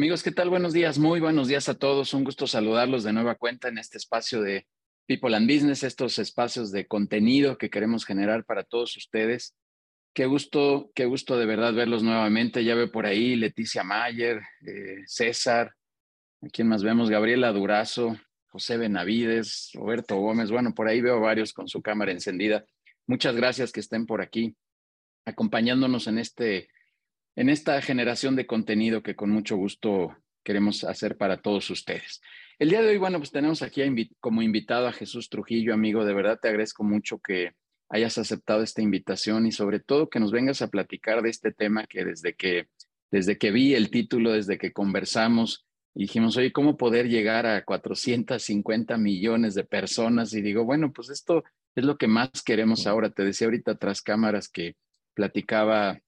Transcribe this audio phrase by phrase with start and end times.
[0.00, 0.48] Amigos, ¿qué tal?
[0.48, 2.14] Buenos días, muy buenos días a todos.
[2.14, 4.66] Un gusto saludarlos de nueva cuenta en este espacio de
[5.06, 9.54] People and Business, estos espacios de contenido que queremos generar para todos ustedes.
[10.14, 12.64] Qué gusto, qué gusto de verdad verlos nuevamente.
[12.64, 15.74] Ya veo por ahí Leticia Mayer, eh, César,
[16.40, 17.10] ¿a quién más vemos?
[17.10, 20.50] Gabriela Durazo, José Benavides, Roberto Gómez.
[20.50, 22.64] Bueno, por ahí veo varios con su cámara encendida.
[23.06, 24.56] Muchas gracias que estén por aquí
[25.26, 26.70] acompañándonos en este
[27.36, 32.20] en esta generación de contenido que con mucho gusto queremos hacer para todos ustedes.
[32.58, 33.82] El día de hoy, bueno, pues tenemos aquí
[34.20, 36.04] como invitado a Jesús Trujillo, amigo.
[36.04, 37.52] De verdad te agradezco mucho que
[37.88, 41.86] hayas aceptado esta invitación y sobre todo que nos vengas a platicar de este tema
[41.86, 42.68] que desde que,
[43.10, 48.96] desde que vi el título, desde que conversamos, dijimos, oye, ¿cómo poder llegar a 450
[48.96, 50.32] millones de personas?
[50.34, 53.10] Y digo, bueno, pues esto es lo que más queremos ahora.
[53.10, 54.76] Te decía ahorita tras cámaras que
[55.14, 56.00] platicaba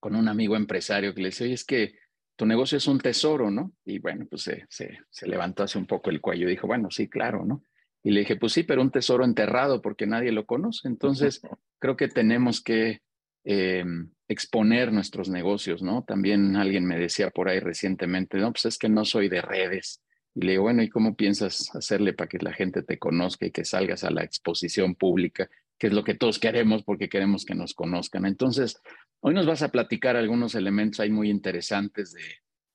[0.00, 1.94] con un amigo empresario que le decía, oye, es que
[2.36, 3.72] tu negocio es un tesoro, ¿no?
[3.84, 7.08] Y bueno, pues se, se, levantó hace un poco el cuello y dijo, bueno, sí,
[7.08, 7.62] claro, ¿no?
[8.02, 10.86] Y le dije, pues sí, pero un tesoro enterrado porque nadie lo conoce.
[10.86, 11.40] Entonces,
[11.80, 13.00] creo que tenemos que
[13.44, 16.04] em, exponer nuestros negocios, ¿no?
[16.04, 20.02] También alguien me decía por ahí recientemente, no, pues es que no soy de redes.
[20.34, 23.50] Y le digo, bueno, ¿y cómo piensas hacerle para que la gente te conozca y
[23.50, 25.48] que salgas a la exposición pública?
[25.78, 28.24] Que es lo que todos queremos porque queremos que nos conozcan.
[28.24, 28.80] Entonces,
[29.20, 32.22] Hoy nos vas a platicar algunos elementos ahí muy interesantes de,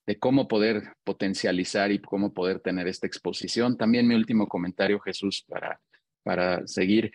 [0.06, 3.78] de cómo poder potencializar y cómo poder tener esta exposición.
[3.78, 5.80] También mi último comentario, Jesús, para,
[6.24, 7.12] para seguir,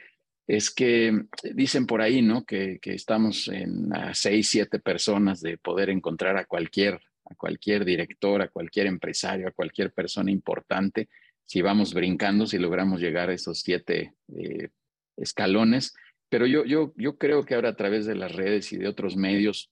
[0.47, 1.13] es que
[1.55, 2.45] dicen por ahí, ¿no?
[2.45, 7.85] Que, que estamos en a seis, siete personas de poder encontrar a cualquier, a cualquier
[7.85, 11.09] director, a cualquier empresario, a cualquier persona importante.
[11.45, 14.69] Si vamos brincando, si logramos llegar a esos siete eh,
[15.17, 15.95] escalones,
[16.29, 19.17] pero yo, yo, yo creo que ahora a través de las redes y de otros
[19.17, 19.71] medios,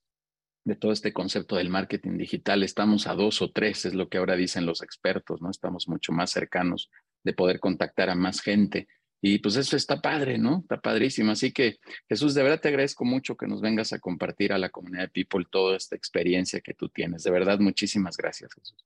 [0.64, 4.18] de todo este concepto del marketing digital, estamos a dos o tres, es lo que
[4.18, 5.50] ahora dicen los expertos, ¿no?
[5.50, 6.90] Estamos mucho más cercanos
[7.22, 8.88] de poder contactar a más gente.
[9.20, 10.60] Y pues eso está padre, ¿no?
[10.60, 11.32] Está padrísimo.
[11.32, 11.78] Así que
[12.08, 15.08] Jesús, de verdad te agradezco mucho que nos vengas a compartir a la comunidad de
[15.08, 17.24] People toda esta experiencia que tú tienes.
[17.24, 18.84] De verdad, muchísimas gracias, Jesús.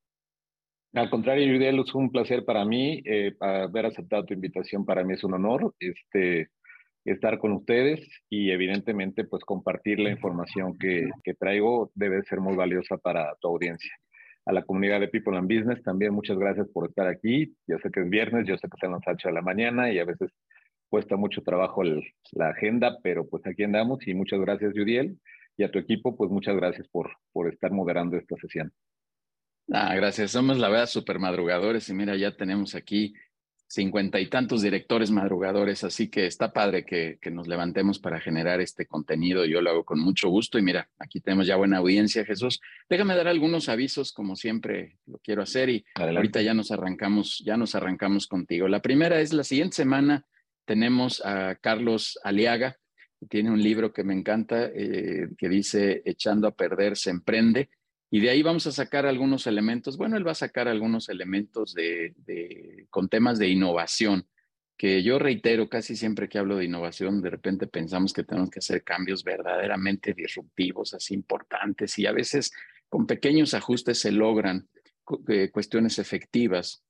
[0.95, 3.03] Al contrario, Yudiel, es un placer para mí.
[3.05, 5.75] Eh, haber aceptado tu invitación para mí es un honor.
[5.79, 6.49] Este,
[7.05, 12.57] estar con ustedes y evidentemente pues compartir la información que, que traigo debe ser muy
[12.57, 13.93] valiosa para tu audiencia.
[14.47, 17.55] A la comunidad de People and Business también muchas gracias por estar aquí.
[17.67, 19.99] Yo sé que es viernes, yo sé que son las 8 de la mañana y
[19.99, 20.31] a veces
[20.89, 25.19] cuesta mucho trabajo la agenda, pero pues aquí andamos y muchas gracias Judiel
[25.57, 28.73] y a tu equipo pues muchas gracias por, por estar moderando esta sesión.
[29.71, 30.31] Ah, gracias.
[30.31, 33.15] Somos la verdad super madrugadores y mira, ya tenemos aquí
[33.67, 38.63] cincuenta y tantos directores madrugadores, así que está padre que, que, nos levantemos para generar
[38.63, 39.45] este contenido.
[39.45, 42.61] Yo lo hago con mucho gusto y mira, aquí tenemos ya buena audiencia, Jesús.
[42.89, 47.59] Déjame dar algunos avisos, como siempre lo quiero hacer y ahorita ya nos arrancamos, ya
[47.59, 48.69] nos arrancamos contigo.
[48.69, 50.25] La primera es la siguiente semana
[50.69, 52.77] tenemos a Carlos Aliaga,
[53.19, 57.71] que tiene un libro que me encanta, eh, que dice Echando a perder se emprende.
[58.11, 59.97] Y de ahí vamos a sacar algunos elementos.
[59.97, 64.27] Bueno, él va a sacar algunos elementos de, con temas de innovación,
[64.77, 68.61] que yo reitero casi siempre que hablo de innovación, de repente pensamos que tenemos que
[68.61, 72.53] hacer cambios verdaderamente disruptivos, así importantes, y a veces
[72.89, 74.69] con pequeños ajustes se logran
[75.29, 76.85] eh, cuestiones efectivas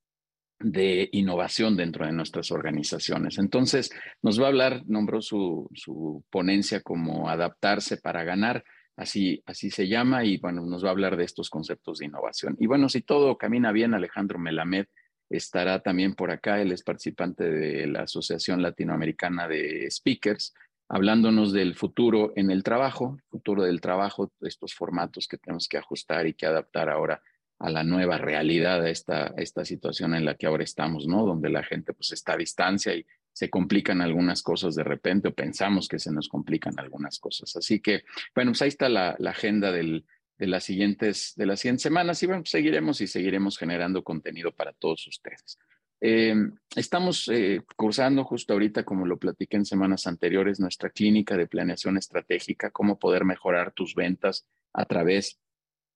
[0.60, 3.38] de innovación dentro de nuestras organizaciones.
[3.38, 3.90] Entonces,
[4.22, 8.64] nos va a hablar, nombró su, su ponencia como adaptarse para ganar
[8.98, 12.56] Así, así se llama y bueno, nos va a hablar de estos conceptos de innovación.
[12.59, 14.86] Y bueno, si todo camina bien, Alejandro Melamed
[15.31, 16.60] estará también por acá.
[16.60, 20.53] Él es participante de la Asociación Latinoamericana de Speakers,
[20.88, 26.26] hablándonos del futuro en el trabajo, futuro del trabajo, estos formatos que tenemos que ajustar
[26.26, 27.22] y que adaptar ahora
[27.60, 31.25] a la nueva realidad, a esta, esta situación en la que ahora estamos, ¿no?
[31.25, 33.06] Donde la gente pues está a distancia y
[33.38, 37.55] se complican algunas cosas de repente o pensamos que se nos complican algunas cosas.
[37.55, 38.02] Así que,
[38.35, 40.02] bueno, pues ahí está la, agenda de,
[40.38, 44.73] las siguientes, de las siguientes semanas y bueno, pues seguiremos y seguiremos generando contenido para
[44.73, 45.56] todos ustedes.
[46.00, 46.35] Eh,
[46.75, 51.96] estamos eh, cursando justo ahorita, como lo platiqué en semanas anteriores, nuestra clínica de planeación
[51.96, 55.38] estratégica, cómo poder mejorar tus ventas a través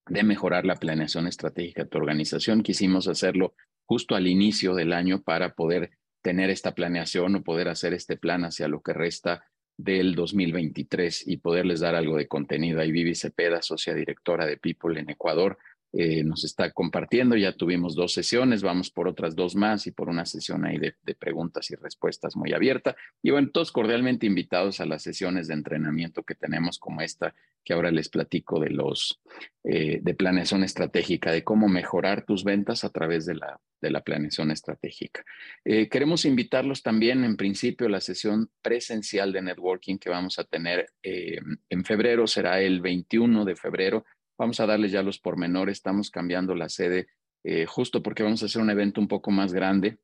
[0.06, 2.62] de mejorar la planeación estratégica de tu organización.
[2.62, 5.90] Quisimos hacerlo justo al inicio del año para poder
[6.22, 9.44] tener esta planeación o poder hacer este plan hacia lo que resta
[9.76, 12.80] del 2023 y poderles dar algo de contenido.
[12.80, 15.58] Ahí Vivi Cepeda, socia directora de People en Ecuador,
[15.94, 17.36] eh, nos está compartiendo.
[17.36, 20.94] Ya tuvimos dos sesiones, vamos por otras dos más y por una sesión ahí de,
[21.18, 22.96] preguntas y respuestas muy abierta.
[23.22, 27.74] Y bueno, todos cordialmente invitados a las sesiones de entrenamiento que tenemos como esta, que
[27.74, 29.20] ahora les platico de los
[29.64, 34.00] eh, de planeación estratégica, de cómo mejorar tus ventas a través de la, de la
[34.00, 35.22] planeación estratégica.
[35.64, 40.44] Eh, queremos invitarlos también, en principio, a la sesión presencial de networking que vamos a
[40.44, 44.04] tener en febrero, será el 21 de febrero
[44.42, 47.06] Vamos a darles ya los pormenores, estamos cambiando la sede
[47.44, 49.98] eh, justo porque vamos a hacer un evento un poco más grande.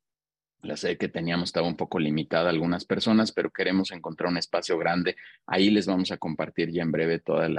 [0.63, 4.37] La sede que teníamos estaba un poco limitada a algunas personas, pero queremos encontrar un
[4.37, 5.17] espacio grande.
[5.45, 7.51] Ahí les vamos a compartir ya en breve todos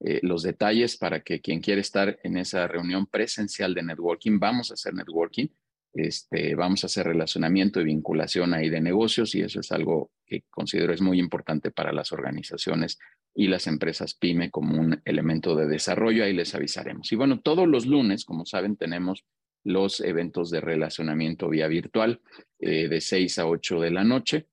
[0.00, 4.70] eh, los detalles para que quien quiera estar en esa reunión presencial de networking, vamos
[4.70, 5.46] a hacer networking,
[5.94, 10.44] este, vamos a hacer relacionamiento y vinculación ahí de negocios y eso es algo que
[10.50, 12.98] considero es muy importante para las organizaciones
[13.34, 17.10] y las empresas PYME como un elemento de desarrollo, ahí les avisaremos.
[17.12, 19.24] Y bueno, todos los lunes, como saben, tenemos
[19.62, 22.20] los eventos de relacionamiento vía virtual
[22.58, 24.46] eh, de 6 a 8 de la noche.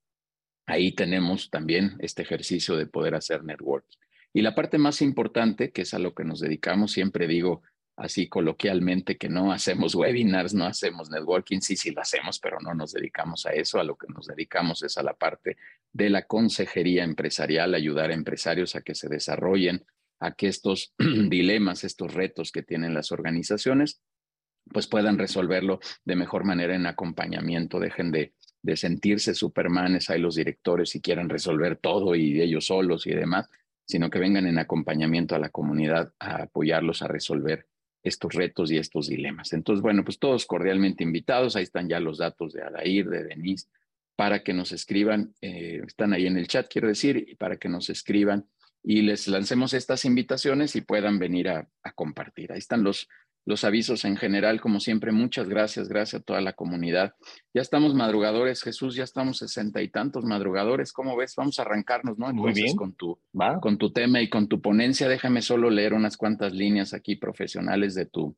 [0.65, 3.97] Ahí tenemos también este ejercicio de poder hacer networking.
[4.33, 7.63] Y la parte más importante, que es a lo que nos dedicamos, siempre digo,
[7.97, 12.75] así coloquialmente que no hacemos webinars, no hacemos networking, sí, sí lo hacemos, pero no
[12.75, 15.57] nos dedicamos a eso, a lo que nos dedicamos es a la parte
[15.91, 19.83] de la consejería empresarial, ayudar a empresarios a que se desarrollen,
[20.19, 23.99] a que estos dilemas, estos retos que tienen las organizaciones,
[24.71, 30.35] pues puedan resolverlo de mejor manera en acompañamiento, dejen de, de sentirse supermanes, hay los
[30.35, 33.49] directores y quieren resolver todo y ellos solos y demás,
[33.87, 37.65] sino que vengan en acompañamiento a la comunidad a apoyarlos a resolver
[38.03, 39.53] estos retos y estos dilemas.
[39.53, 41.55] Entonces, bueno, pues todos cordialmente invitados.
[41.55, 43.67] Ahí están ya los datos de Adair, de Denise,
[44.15, 45.33] para que nos escriban.
[45.41, 48.47] Eh, están ahí en el chat, quiero decir, y para que nos escriban
[48.83, 52.53] y les lancemos estas invitaciones y puedan venir a compartir.
[52.53, 53.09] Ahí están los,
[53.47, 54.59] los avisos en general.
[54.59, 57.13] Como siempre, muchas gracias, gracias a toda la comunidad.
[57.53, 60.91] Ya estamos madrugadores, Jesús, ya estamos sesenta y tantos madrugadores.
[60.91, 61.33] ¿Cómo ves?
[61.37, 62.29] Vamos a arrancarnos, ¿no?
[62.29, 62.75] Entonces, Muy bien.
[62.75, 63.17] Con, tu,
[63.61, 67.95] con tu tema y con tu ponencia, déjame solo leer unas cuantas líneas aquí profesionales
[67.95, 68.35] de tu,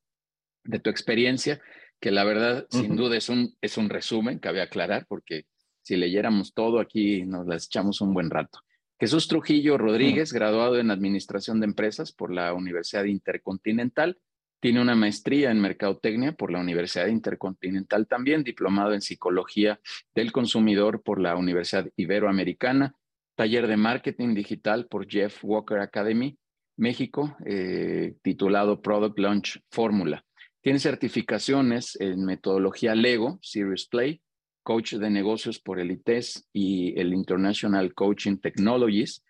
[0.64, 1.60] de tu experiencia,
[2.00, 5.48] que la verdad, sin duda, es un, es un resumen, cabe aclarar, porque
[5.82, 8.60] si leyéramos todo aquí nos las echamos un buen rato.
[9.00, 14.20] Jesús Trujillo Rodríguez, graduado en Administración de Empresas por la Universidad Intercontinental,
[14.60, 19.80] tiene una maestría en Mercadotecnia por la Universidad Intercontinental también, diplomado en Psicología
[20.14, 22.96] del Consumidor por la Universidad Iberoamericana,
[23.36, 26.38] taller de Marketing Digital por Jeff Walker Academy,
[26.76, 30.26] México, eh, titulado Product Launch Fórmula.
[30.62, 34.22] Tiene certificaciones en metodología Lego, Serious Play,
[34.62, 39.24] coach de negocios por el ITES y el International Coaching Technologies,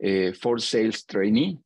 [0.00, 1.58] eh, for Sales Trainee,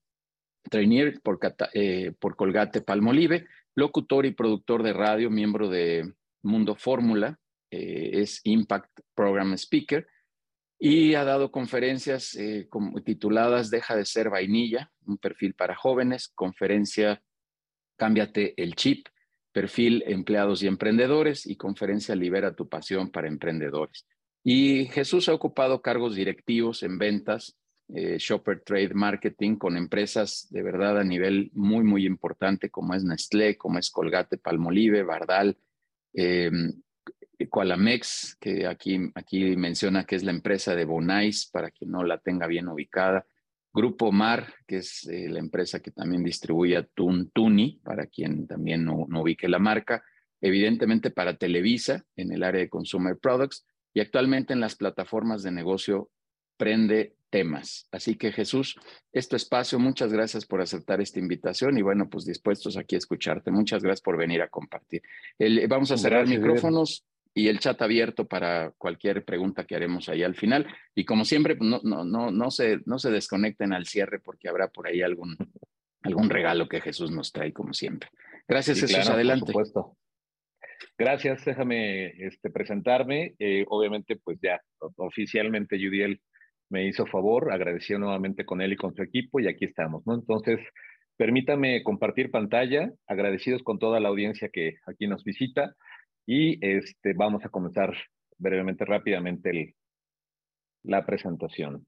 [0.71, 1.39] trainer por,
[1.75, 7.39] eh, por Colgate Palmolive, locutor y productor de radio, miembro de Mundo Fórmula,
[7.71, 10.07] eh, es Impact Program Speaker
[10.79, 16.29] y ha dado conferencias eh, como, tituladas Deja de ser vainilla, un perfil para jóvenes,
[16.35, 17.23] conferencia
[17.99, 19.07] Cámbiate el chip,
[19.53, 24.07] perfil empleados y emprendedores y conferencia Libera tu pasión para emprendedores.
[24.45, 27.57] Y Jesús ha ocupado cargos directivos en ventas,
[27.95, 33.05] eh, Shopper Trade Marketing con empresas de verdad a nivel muy, muy importante como es
[33.05, 35.57] Nestlé, como es Colgate, Palmolive, Bardal,
[36.13, 36.51] eh,
[37.51, 42.19] Qualamex, que aquí, aquí menciona que es la empresa de Bonais, para quien no la
[42.19, 43.27] tenga bien ubicada.
[43.73, 48.85] Grupo Mar, que es eh, la empresa que también distribuye a Tuntuni, para quien también
[48.85, 50.03] no, no ubique la marca.
[50.41, 55.51] Evidentemente para Televisa en el área de Consumer Products y actualmente en las plataformas de
[55.51, 56.11] negocio
[56.57, 57.89] Prende temas.
[57.93, 58.77] Así que Jesús,
[59.13, 63.51] este espacio, muchas gracias por aceptar esta invitación y bueno, pues dispuestos aquí a escucharte.
[63.51, 65.03] Muchas gracias por venir a compartir.
[65.69, 70.35] vamos a cerrar micrófonos y el chat abierto para cualquier pregunta que haremos ahí al
[70.35, 70.67] final.
[70.95, 74.49] Y como siempre, pues no, no, no, no, se, no se desconecten al cierre porque
[74.49, 75.37] habrá por ahí algún,
[76.03, 78.09] algún regalo que Jesús nos trae, como siempre.
[78.49, 79.09] Gracias, Jesús.
[79.11, 79.53] adelante.
[79.53, 79.97] Por supuesto.
[80.97, 83.35] Gracias, déjame este, presentarme.
[83.39, 84.59] Eh, obviamente, pues ya
[84.97, 86.23] oficialmente, Judiel
[86.69, 90.15] me hizo favor, agradeció nuevamente con él y con su equipo y aquí estamos, ¿no?
[90.15, 90.61] Entonces,
[91.17, 95.75] permítame compartir pantalla, agradecidos con toda la audiencia que aquí nos visita
[96.27, 97.95] y este, vamos a comenzar
[98.39, 99.75] brevemente, rápidamente el,
[100.83, 101.87] la presentación.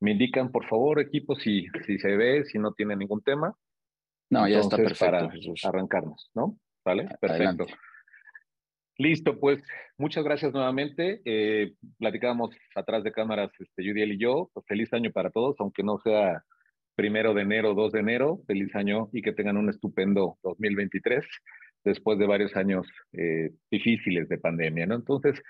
[0.00, 3.52] Me indican, por favor, equipo, si, si se ve, si no tiene ningún tema.
[4.30, 5.30] No, ya está perfecto, para
[5.64, 6.56] arrancarnos, ¿no?
[6.84, 7.08] ¿Vale?
[7.20, 7.66] Perfecto.
[8.98, 9.62] Listo, pues
[9.96, 11.22] muchas gracias nuevamente.
[11.24, 14.50] Eh, platicábamos atrás de cámaras, este, Judiel y yo.
[14.52, 16.42] Pues, feliz año para todos, aunque no sea
[16.96, 18.40] primero de enero, 2 de enero.
[18.48, 21.24] Feliz año y que tengan un estupendo 2023
[21.84, 24.96] después de varios años eh, difíciles de pandemia, ¿no?
[24.96, 25.40] Entonces,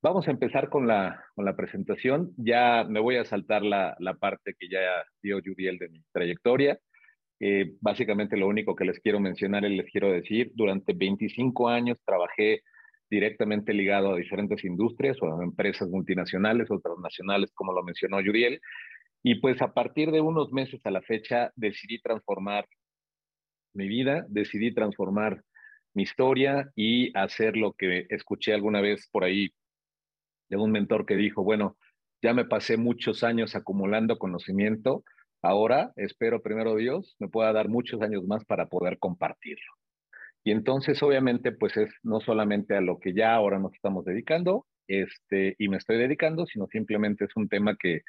[0.00, 2.32] vamos a empezar con la, con la presentación.
[2.38, 4.80] Ya me voy a saltar la, la parte que ya
[5.22, 6.78] dio Judiel de mi trayectoria.
[7.38, 11.98] Eh, básicamente lo único que les quiero mencionar y les quiero decir, durante 25 años
[12.06, 12.62] trabajé
[13.10, 18.60] directamente ligado a diferentes industrias o a empresas multinacionales o transnacionales, como lo mencionó Judiel.
[19.22, 22.66] Y pues a partir de unos meses a la fecha decidí transformar
[23.74, 25.42] mi vida, decidí transformar
[25.94, 29.50] mi historia y hacer lo que escuché alguna vez por ahí
[30.48, 31.76] de un mentor que dijo, bueno,
[32.22, 35.04] ya me pasé muchos años acumulando conocimiento,
[35.42, 39.83] ahora espero primero Dios me pueda dar muchos años más para poder compartirlo.
[40.44, 44.66] Y entonces obviamente pues es no solamente a lo que ya ahora nos estamos dedicando,
[44.86, 48.02] este, y me estoy dedicando, sino simplemente es un tema que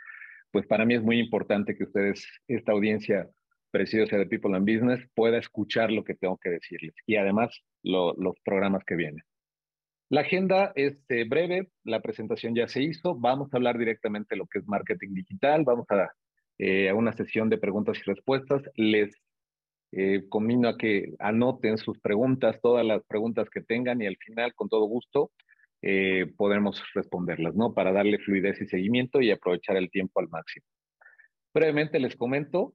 [0.51, 3.29] pues para mí es muy importante que ustedes, esta audiencia
[3.71, 8.35] preciosa de People and Business, pueda escuchar lo que tengo que decirles y además los
[8.43, 9.23] programas que vienen.
[10.09, 14.37] La agenda es eh, breve, la presentación ya se hizo, vamos a hablar directamente de
[14.37, 16.11] lo que es marketing digital, vamos a,
[16.59, 18.61] eh, a una sesión de preguntas y respuestas.
[18.75, 19.13] Les
[19.95, 24.53] eh, conmino a que anoten sus preguntas, todas las preguntas que tengan y al final,
[24.53, 25.31] con todo gusto,
[25.81, 27.73] eh, podremos responderlas, ¿no?
[27.73, 30.65] Para darle fluidez y seguimiento y aprovechar el tiempo al máximo.
[31.53, 32.73] Brevemente les comento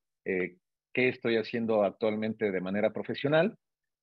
[0.92, 3.56] qué estoy haciendo actualmente de manera profesional.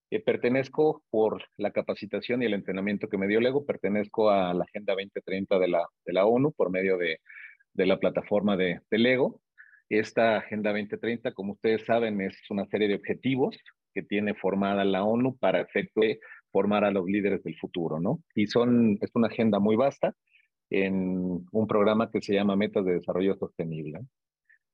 [0.10, 4.64] Eh, pertenezco por la capacitación y el entrenamiento que me dio Lego, pertenezco a la
[4.64, 7.20] Agenda 2030 de la, de la ONU por medio de,
[7.74, 9.42] de la plataforma de, de, Lego.
[9.90, 13.58] Esta Agenda 2030, como ustedes saben, es una serie de objetivos
[13.94, 16.20] que tiene formada la ONU para efecto de
[16.52, 18.22] formar a los líderes del futuro, ¿no?
[18.36, 20.14] Y son, es una agenda muy vasta
[20.70, 24.02] en un programa que se llama Metas de Desarrollo Sostenible.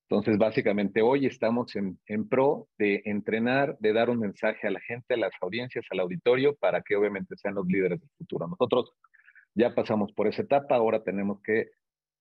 [0.09, 4.79] Entonces, básicamente hoy estamos en, en, pro de entrenar, de dar un mensaje a la
[4.81, 8.47] gente, a las audiencias, al auditorio, para que obviamente sean los líderes del futuro.
[8.47, 8.91] Nosotros
[9.55, 11.71] ya pasamos por esa etapa, ahora tenemos que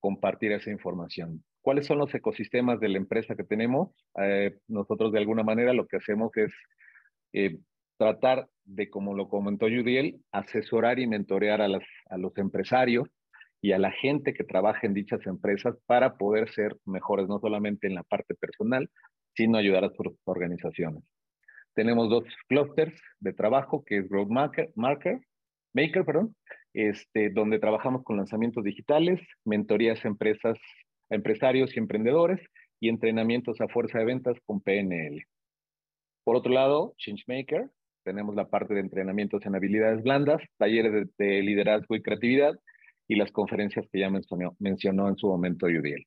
[0.00, 1.42] compartir esa información.
[1.62, 3.90] ¿Cuáles son los ecosistemas de la empresa que tenemos?
[4.20, 6.52] Eh, nosotros de alguna manera lo que hacemos es
[7.32, 7.58] eh,
[7.96, 13.08] tratar de, como lo comentó Judiel, asesorar y mentorear a, las, a los empresarios
[13.60, 17.86] y a la gente que trabaja en dichas empresas para poder ser mejores, no solamente
[17.86, 18.90] en la parte personal,
[19.36, 21.04] sino ayudar a sus organizaciones.
[21.74, 25.20] Tenemos dos clusters de trabajo, que es Growth Marker, Marker,
[25.74, 26.34] Maker, perdón,
[26.74, 30.58] este, donde trabajamos con lanzamientos digitales, mentorías a empresas,
[31.12, 32.40] a empresarios y emprendedores
[32.80, 35.22] y entrenamientos a fuerza de ventas con PNL.
[36.24, 37.70] Por otro lado, Changemaker,
[38.02, 42.58] tenemos la parte de entrenamientos en habilidades blandas, talleres de, de liderazgo y creatividad,
[43.08, 46.06] y las conferencias que ya mencionó, mencionó en su momento Yudiel.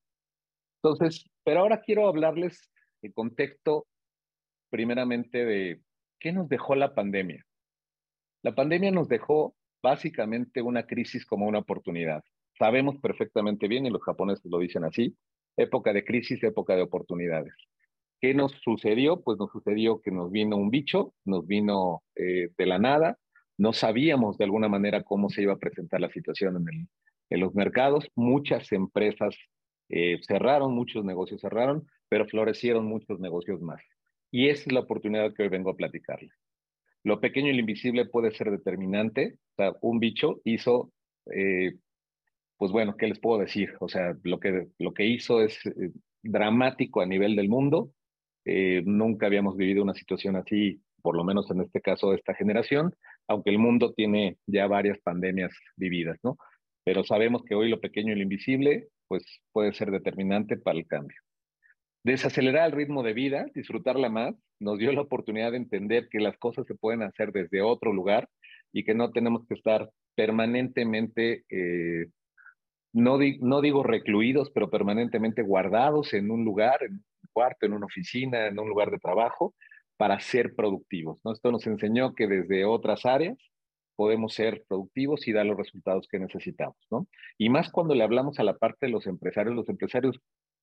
[0.81, 2.71] Entonces, pero ahora quiero hablarles
[3.03, 3.85] el contexto
[4.71, 5.81] primeramente de
[6.19, 7.45] qué nos dejó la pandemia.
[8.41, 12.23] La pandemia nos dejó básicamente una crisis como una oportunidad.
[12.57, 15.15] Sabemos perfectamente bien, y los japoneses lo dicen así,
[15.57, 17.53] época de crisis, época de oportunidades.
[18.21, 19.21] ¿Qué nos sucedió?
[19.21, 23.17] Pues nos sucedió que nos vino un bicho, nos vino eh, de la nada,
[23.57, 26.87] no sabíamos de alguna manera cómo se iba a presentar la situación en, el,
[27.29, 28.07] en los mercados.
[28.15, 29.35] Muchas empresas
[29.89, 33.81] eh, cerraron, muchos negocios cerraron, pero florecieron muchos negocios más.
[34.31, 36.31] Y esa es la oportunidad que hoy vengo a platicarles.
[37.03, 39.37] Lo pequeño y lo invisible puede ser determinante.
[39.51, 40.91] O sea, un bicho hizo,
[41.31, 41.75] eh,
[42.65, 43.73] pues bueno, ¿qué les puedo decir?
[43.79, 45.91] O sea, lo que, lo que hizo es eh,
[46.23, 47.91] dramático a nivel del mundo.
[48.45, 52.93] nunca habíamos vivido una situación así, por lo menos en este caso de esta generación
[53.27, 56.37] aunque el mundo tiene ya varias pandemias vividas, ¿no?
[56.83, 60.87] Pero sabemos que hoy lo pequeño y lo invisible, pues puede ser determinante para el
[60.87, 61.17] cambio.
[62.03, 66.37] Desacelerar el ritmo de vida, disfrutarla más, nos dio la oportunidad de entender que las
[66.37, 68.29] cosas se pueden hacer desde otro lugar
[68.71, 72.07] y que no tenemos que estar permanentemente, eh,
[72.95, 77.87] no, no digo recluidos, pero permanentemente guardados en un lugar, en un cuarto, en una
[77.87, 79.53] oficina, en un lugar de trabajo,
[79.97, 81.19] para ser productivos.
[81.25, 81.33] ¿no?
[81.33, 83.37] Esto nos enseñó que desde otras áreas
[83.97, 86.77] podemos ser productivos y dar los resultados que necesitamos.
[86.89, 87.07] ¿no?
[87.37, 90.17] Y más cuando le hablamos a la parte de los empresarios, los empresarios,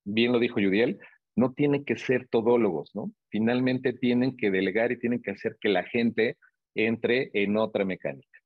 [0.04, 0.98] bien lo dijo Judiel,
[1.36, 3.10] no tienen que ser todólogos, ¿no?
[3.30, 6.36] Finalmente tienen que delegar y tienen que hacer que la gente
[6.74, 8.38] entre en otra mecánica,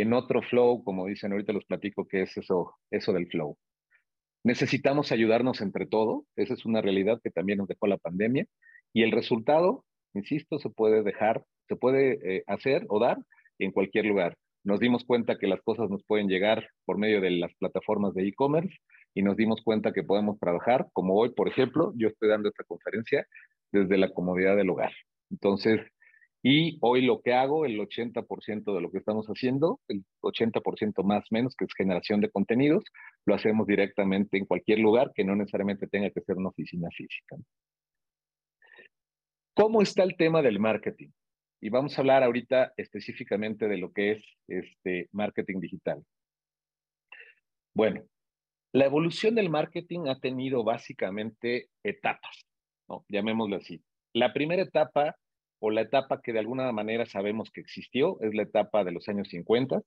[0.00, 3.56] en otro flow, como dicen ahorita los platico que es eso, eso del flow.
[4.44, 8.46] Necesitamos ayudarnos entre todos, esa es una realidad que también nos dejó la pandemia,
[8.92, 13.18] y el resultado insisto, se puede dejar, se puede eh, hacer o dar
[13.58, 14.36] en cualquier lugar.
[14.64, 18.26] Nos dimos cuenta que las cosas nos pueden llegar por medio de las plataformas de
[18.26, 18.76] e-commerce
[19.14, 22.64] y nos dimos cuenta que podemos trabajar, como hoy, por ejemplo, yo estoy dando esta
[22.64, 23.26] conferencia
[23.72, 24.92] desde la comodidad del hogar.
[25.30, 25.80] Entonces,
[26.42, 31.24] y hoy lo que hago, el 80% de lo que estamos haciendo, el 80% más
[31.30, 32.84] menos, que es generación de contenidos,
[33.26, 37.36] lo hacemos directamente en cualquier lugar que no necesariamente tenga que ser una oficina física.
[39.54, 41.10] ¿Cómo está el tema del marketing?
[41.60, 46.04] Y vamos a hablar ahorita específicamente de lo que es este marketing digital.
[47.74, 48.04] Bueno,
[48.72, 52.46] la evolución del marketing ha tenido básicamente etapas,
[53.08, 53.82] llamémoslo así.
[54.12, 55.16] La primera etapa
[55.60, 59.08] o la etapa que de alguna manera sabemos que existió es la etapa de los
[59.08, 59.82] años 50,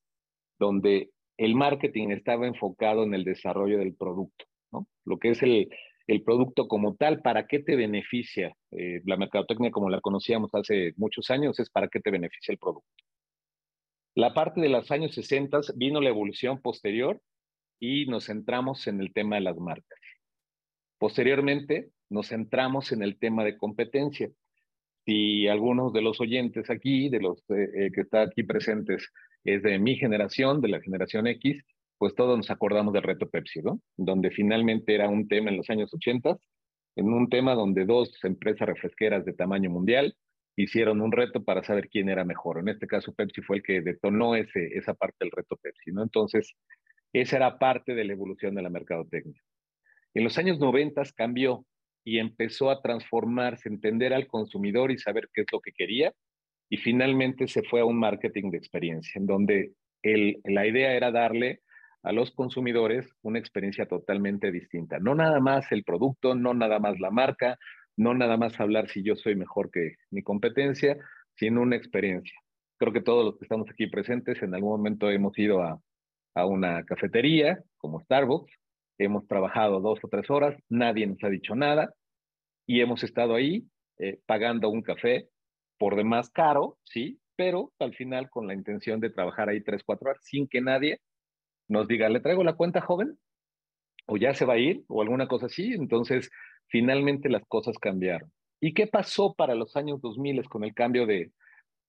[0.59, 4.87] donde el marketing estaba enfocado en el desarrollo del producto, ¿no?
[5.05, 5.69] Lo que es el,
[6.07, 8.55] el producto como tal, ¿para qué te beneficia?
[8.71, 12.59] Eh, la mercadotecnia como la conocíamos hace muchos años es para qué te beneficia el
[12.59, 12.87] producto.
[14.13, 17.21] La parte de los años 60 vino la evolución posterior
[17.79, 19.99] y nos centramos en el tema de las marcas.
[20.97, 24.29] Posteriormente nos centramos en el tema de competencia.
[25.05, 29.09] Si algunos de los oyentes aquí, de los eh, eh, que están aquí presentes,
[29.43, 31.63] es de mi generación, de la generación X,
[31.97, 33.81] pues todos nos acordamos del reto Pepsi, ¿no?
[33.97, 36.37] Donde finalmente era un tema en los años 80,
[36.95, 40.15] en un tema donde dos empresas refresqueras de tamaño mundial
[40.55, 42.59] hicieron un reto para saber quién era mejor.
[42.59, 46.03] En este caso, Pepsi fue el que detonó ese, esa parte del reto Pepsi, ¿no?
[46.03, 46.55] Entonces,
[47.13, 49.41] esa era parte de la evolución de la mercadotecnia.
[50.13, 51.65] En los años 90 cambió
[52.03, 56.13] y empezó a transformarse, entender al consumidor y saber qué es lo que quería.
[56.69, 61.11] Y finalmente se fue a un marketing de experiencia, en donde el, la idea era
[61.11, 61.61] darle
[62.03, 64.97] a los consumidores una experiencia totalmente distinta.
[64.99, 67.57] No nada más el producto, no nada más la marca,
[67.97, 70.97] no nada más hablar si yo soy mejor que mi competencia,
[71.35, 72.37] sino una experiencia.
[72.77, 75.79] Creo que todos los que estamos aquí presentes en algún momento hemos ido a,
[76.35, 78.51] a una cafetería como Starbucks,
[79.03, 81.93] hemos trabajado dos o tres horas, nadie nos ha dicho nada
[82.67, 83.65] y hemos estado ahí
[83.97, 85.27] eh, pagando un café
[85.77, 90.09] por demás caro, sí, pero al final con la intención de trabajar ahí tres, cuatro
[90.09, 90.99] horas sin que nadie
[91.67, 93.17] nos diga, ¿le traigo la cuenta joven?
[94.07, 94.83] ¿O ya se va a ir?
[94.87, 95.73] ¿O alguna cosa así?
[95.73, 96.29] Entonces,
[96.67, 98.31] finalmente las cosas cambiaron.
[98.59, 101.31] ¿Y qué pasó para los años 2000 con el cambio de,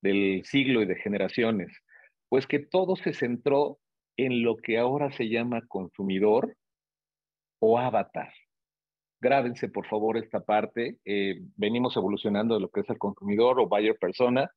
[0.00, 1.76] del siglo y de generaciones?
[2.28, 3.78] Pues que todo se centró
[4.16, 6.56] en lo que ahora se llama consumidor
[7.64, 8.32] o avatar.
[9.20, 10.98] Grábense, por favor, esta parte.
[11.04, 14.50] Eh, venimos evolucionando de lo que es el consumidor o buyer persona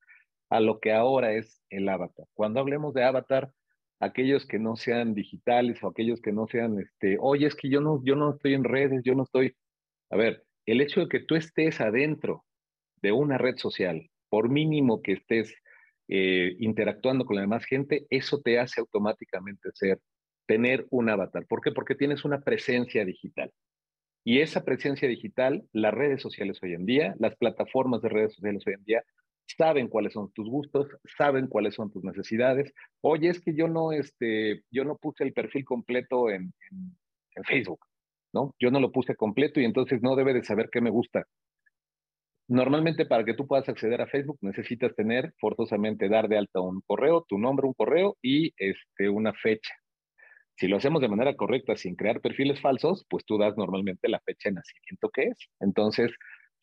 [0.50, 2.26] a lo que ahora es el avatar.
[2.34, 3.52] Cuando hablemos de avatar,
[4.00, 7.80] aquellos que no sean digitales o aquellos que no sean, este, oye, es que yo
[7.80, 9.56] no, yo no estoy en redes, yo no estoy.
[10.10, 12.44] A ver, el hecho de que tú estés adentro
[13.04, 15.54] de una red social, por mínimo que estés
[16.08, 20.00] eh, interactuando con la demás gente, eso te hace automáticamente ser,
[20.46, 21.46] tener un avatar.
[21.48, 21.72] ¿Por qué?
[21.72, 23.52] Porque tienes una presencia digital.
[24.24, 28.64] Y esa presencia digital, las redes sociales hoy en día, las plataformas de redes sociales
[28.66, 29.04] hoy en día,
[29.46, 32.74] saben cuáles son tus gustos, saben cuáles son tus necesidades.
[33.02, 36.54] Oye, es que yo no, este, yo no puse el perfil completo en,
[37.44, 37.82] Facebook,
[38.34, 38.56] ¿no?
[38.60, 41.26] Yo no lo puse completo y entonces no debe de saber qué me gusta.
[42.48, 46.82] Normalmente para que tú puedas acceder a Facebook necesitas tener forzosamente dar de alta un
[46.86, 49.74] correo, tu nombre, un correo y este, una fecha.
[50.58, 54.20] Si lo hacemos de manera correcta sin crear perfiles falsos, pues tú das normalmente la
[54.22, 55.38] fecha de nacimiento que es.
[55.60, 56.12] Entonces,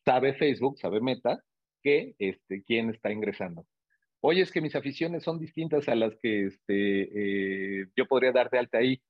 [0.05, 1.41] sabe Facebook, sabe Meta,
[1.83, 3.67] que este, quién está ingresando.
[4.21, 8.51] Oye, es que mis aficiones son distintas a las que este, eh, yo podría dar
[8.51, 9.03] de alta ahí.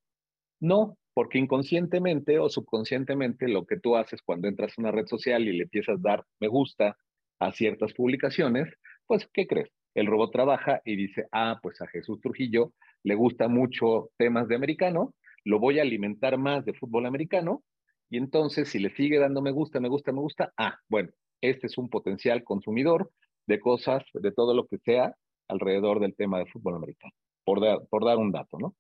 [0.59, 5.47] No, porque inconscientemente o subconscientemente lo que tú haces cuando entras a una red social
[5.47, 6.97] y le empiezas a dar me gusta
[7.39, 8.69] a ciertas publicaciones,
[9.07, 9.71] pues, ¿qué crees?
[9.95, 14.55] El robot trabaja y dice, ah, pues a Jesús Trujillo le gusta mucho temas de
[14.55, 17.63] americano, lo voy a alimentar más de fútbol americano,
[18.09, 21.67] y entonces si le sigue dando me gusta, me gusta, me gusta, ah, bueno, este
[21.67, 23.11] es un potencial consumidor
[23.47, 25.15] de cosas, de todo lo que sea
[25.49, 27.13] alrededor del tema de fútbol americano,
[27.45, 28.75] por dar, por dar un dato, ¿no?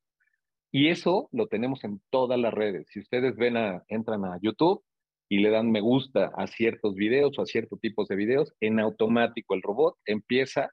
[0.70, 2.86] Y eso lo tenemos en todas las redes.
[2.90, 4.82] Si ustedes ven a, entran a YouTube
[5.28, 8.80] y le dan me gusta a ciertos videos o a ciertos tipos de videos, en
[8.80, 10.70] automático el robot empieza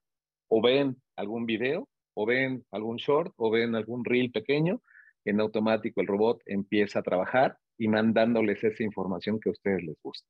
[0.50, 4.82] o ven algún video o ven algún short o ven algún reel pequeño,
[5.24, 9.96] en automático el robot empieza a trabajar y mandándoles esa información que a ustedes les
[10.04, 10.28] gusta.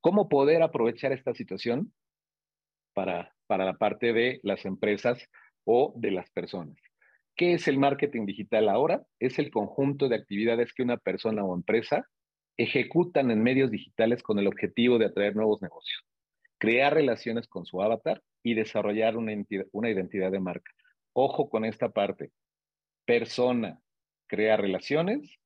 [0.00, 1.92] ¿Cómo poder aprovechar esta situación
[2.94, 5.22] para, para la parte de las empresas
[5.64, 6.76] o de las personas?
[7.36, 9.02] ¿Qué es el marketing digital ahora?
[9.18, 12.08] Es el conjunto de actividades que una persona o empresa
[12.56, 16.04] ejecutan en medios digitales con el objetivo de atraer nuevos negocios,
[16.58, 19.32] crear relaciones con su avatar y desarrollar una,
[19.72, 20.70] una identidad de marca.
[21.12, 22.30] Ojo con esta parte.
[23.04, 23.80] Persona
[24.26, 25.38] crea relaciones,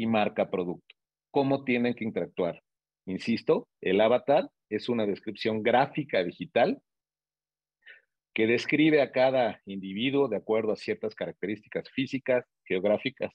[0.00, 0.94] y marca producto.
[1.30, 2.62] ¿Cómo tienen que interactuar?
[3.06, 6.80] Insisto, el avatar es una descripción gráfica digital
[8.32, 13.34] que describe a cada individuo de acuerdo a ciertas características físicas, geográficas,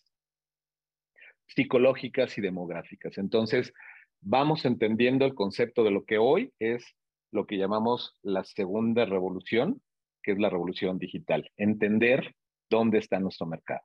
[1.46, 3.18] psicológicas y demográficas.
[3.18, 3.74] Entonces,
[4.22, 6.96] vamos entendiendo el concepto de lo que hoy es
[7.32, 9.82] lo que llamamos la segunda revolución,
[10.24, 11.50] que es la revolución digital.
[11.58, 12.36] Entender
[12.70, 13.82] dónde está nuestro mercado.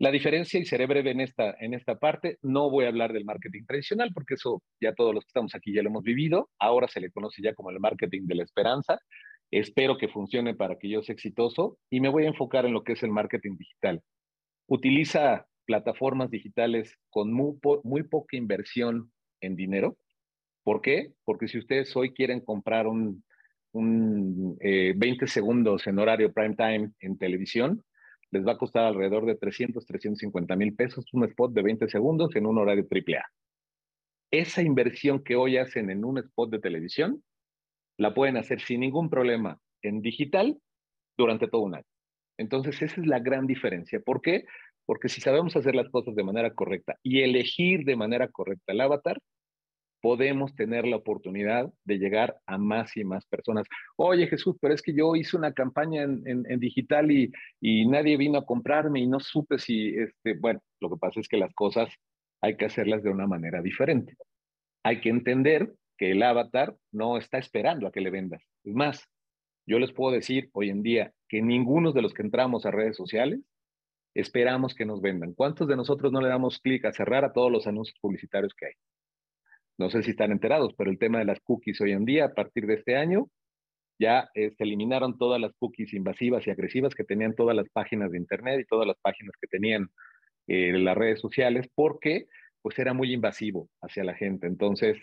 [0.00, 3.26] La diferencia, y seré breve en esta, en esta parte, no voy a hablar del
[3.26, 6.48] marketing tradicional, porque eso ya todos los que estamos aquí ya lo hemos vivido.
[6.58, 8.98] Ahora se le conoce ya como el marketing de la esperanza.
[9.50, 12.82] Espero que funcione para que yo sea exitoso y me voy a enfocar en lo
[12.82, 14.00] que es el marketing digital.
[14.68, 19.98] Utiliza plataformas digitales con muy, muy poca inversión en dinero.
[20.62, 21.12] ¿Por qué?
[21.24, 23.24] Porque si ustedes hoy quieren comprar un,
[23.72, 27.82] un 20 eh, segundos en horario prime time en televisión,
[28.30, 32.34] les va a costar alrededor de 300, 350 mil pesos un spot de 20 segundos
[32.36, 33.24] en un horario AAA.
[34.30, 37.22] Esa inversión que hoy hacen en un spot de televisión,
[37.96, 40.58] la pueden hacer sin ningún problema en digital
[41.18, 41.86] durante todo un año.
[42.38, 44.00] Entonces, esa es la gran diferencia.
[44.00, 44.44] ¿Por qué?
[44.86, 48.80] Porque si sabemos hacer las cosas de manera correcta y elegir de manera correcta el
[48.80, 49.20] avatar,
[50.00, 53.66] podemos tener la oportunidad de llegar a más y más personas.
[53.96, 58.38] Oye Jesús, pero es que yo hice una campaña en, digital y, y, nadie vino
[58.38, 61.90] a comprarme y no supe si, este, bueno, lo que pasa es que las cosas
[62.40, 64.16] hay que hacerlas de una manera diferente.
[64.82, 68.42] Hay que entender que el avatar no está esperando a que le vendas.
[68.64, 69.06] Es más,
[69.66, 72.96] yo les puedo decir hoy en día que ninguno de los que entramos a redes
[72.96, 73.40] sociales
[74.14, 75.34] esperamos que nos vendan.
[75.34, 78.66] ¿Cuántos de nosotros no le damos clic a cerrar a todos los anuncios publicitarios que
[78.66, 78.72] hay?
[79.80, 82.34] No sé si están enterados, pero el tema de las cookies hoy en día, a
[82.34, 83.30] partir de este año,
[83.98, 88.10] ya eh, se eliminaron todas las cookies invasivas y agresivas que tenían todas las páginas
[88.10, 89.88] de Internet y todas las páginas que tenían
[90.48, 92.26] eh, las redes sociales, porque
[92.60, 94.46] pues era muy invasivo hacia la gente.
[94.46, 94.98] Entonces,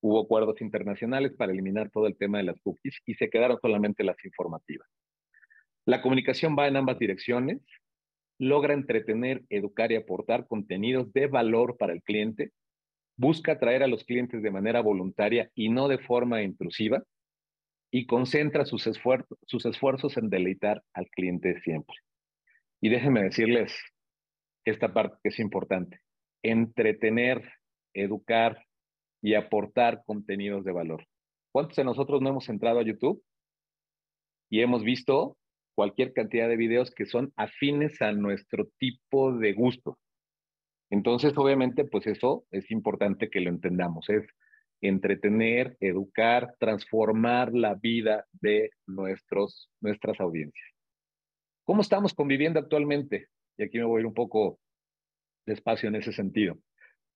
[0.00, 4.04] hubo acuerdos internacionales para eliminar todo el tema de las cookies y se quedaron solamente
[4.04, 4.86] las informativas.
[5.86, 7.58] La comunicación va en ambas direcciones,
[8.38, 12.52] logra entretener, educar y aportar contenidos de valor para el cliente
[13.20, 17.02] busca atraer a los clientes de manera voluntaria y no de forma intrusiva,
[17.92, 18.88] y concentra sus,
[19.46, 21.96] sus esfuerzos en deleitar al cliente siempre.
[22.80, 23.78] Y déjenme decirles
[24.64, 26.00] esta parte que es importante.
[26.42, 27.42] Entretener,
[27.92, 28.64] educar
[29.20, 31.06] y aportar contenidos de valor.
[31.52, 33.22] ¿Cuántos de nosotros no hemos entrado a YouTube
[34.48, 35.36] y hemos visto
[35.74, 39.98] cualquier cantidad de videos que son afines a nuestro tipo de gusto?
[40.90, 44.26] Entonces, obviamente, pues eso es importante que lo entendamos, es
[44.80, 50.68] entretener, educar, transformar la vida de nuestros, nuestras audiencias.
[51.64, 53.28] ¿Cómo estamos conviviendo actualmente?
[53.56, 54.58] Y aquí me voy a ir un poco
[55.46, 56.58] despacio en ese sentido.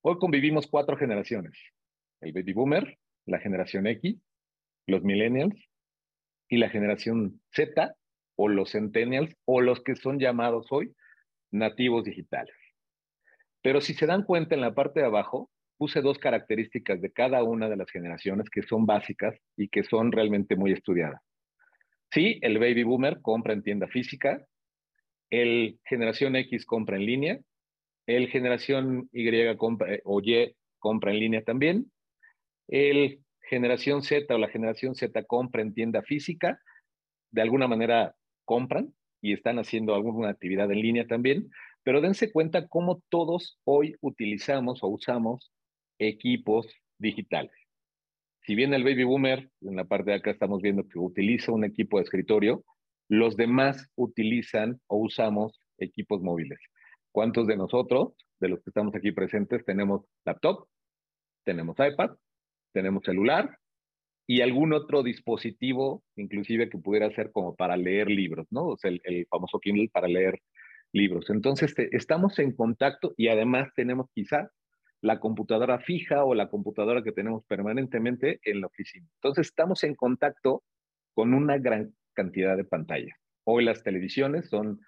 [0.03, 1.59] Hoy convivimos cuatro generaciones.
[2.21, 4.21] El baby boomer, la generación X,
[4.87, 5.57] los millennials
[6.49, 7.97] y la generación Z
[8.37, 10.95] o los centennials o los que son llamados hoy
[11.51, 12.55] nativos digitales.
[13.65, 17.43] Pero si se dan cuenta en la parte de abajo, puse dos características de cada
[17.43, 21.23] una de las generaciones que son básicas y que son realmente muy estudiadas.
[22.13, 24.45] Sí, el baby boomer compra en tienda física,
[25.31, 27.39] el generación X compra en línea,
[28.07, 31.91] el generación Y compra, eh, o Y compra en línea también,
[32.69, 36.61] el generación Z o la generación Z compra en tienda física,
[37.31, 41.49] de alguna manera compran y están haciendo alguna actividad en línea también,
[41.85, 45.53] pero dense cuenta cómo todos hoy utilizamos o usamos
[45.99, 46.67] equipos
[46.99, 47.53] digitales.
[48.43, 51.65] Si bien el baby boomer, en la parte de acá estamos viendo que utiliza un
[51.65, 52.65] equipo de escritorio,
[53.09, 56.59] los demás utilizan o usamos equipos móviles.
[57.13, 60.67] ¿Cuántos de nosotros, de los que estamos aquí presentes, tenemos laptop,
[61.45, 62.11] tenemos iPad,
[62.73, 63.59] tenemos celular
[64.27, 68.69] y algún otro dispositivo, inclusive que pudiera ser como para leer libros, ¿no?
[68.69, 70.41] O sea, el, el famoso Kindle para leer
[70.95, 71.29] libros.
[71.29, 74.51] Entonces, estamos en contacto y además tenemos quizá
[75.03, 79.07] la computadora fija o la computadora que tenemos permanentemente en la oficina.
[79.17, 80.63] Entonces, estamos en contacto
[81.13, 83.19] con una gran cantidad de pantallas.
[83.45, 84.81] Hoy las televisiones son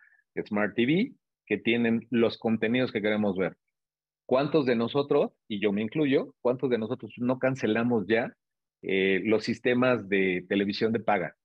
[0.46, 1.12] Smart TV
[1.44, 3.56] que tienen los contenidos que queremos ver.
[4.26, 8.32] ¿Cuántos de nosotros, y yo me incluyo, cuántos de nosotros no cancelamos ya
[8.82, 11.36] eh, los sistemas de televisión de paga?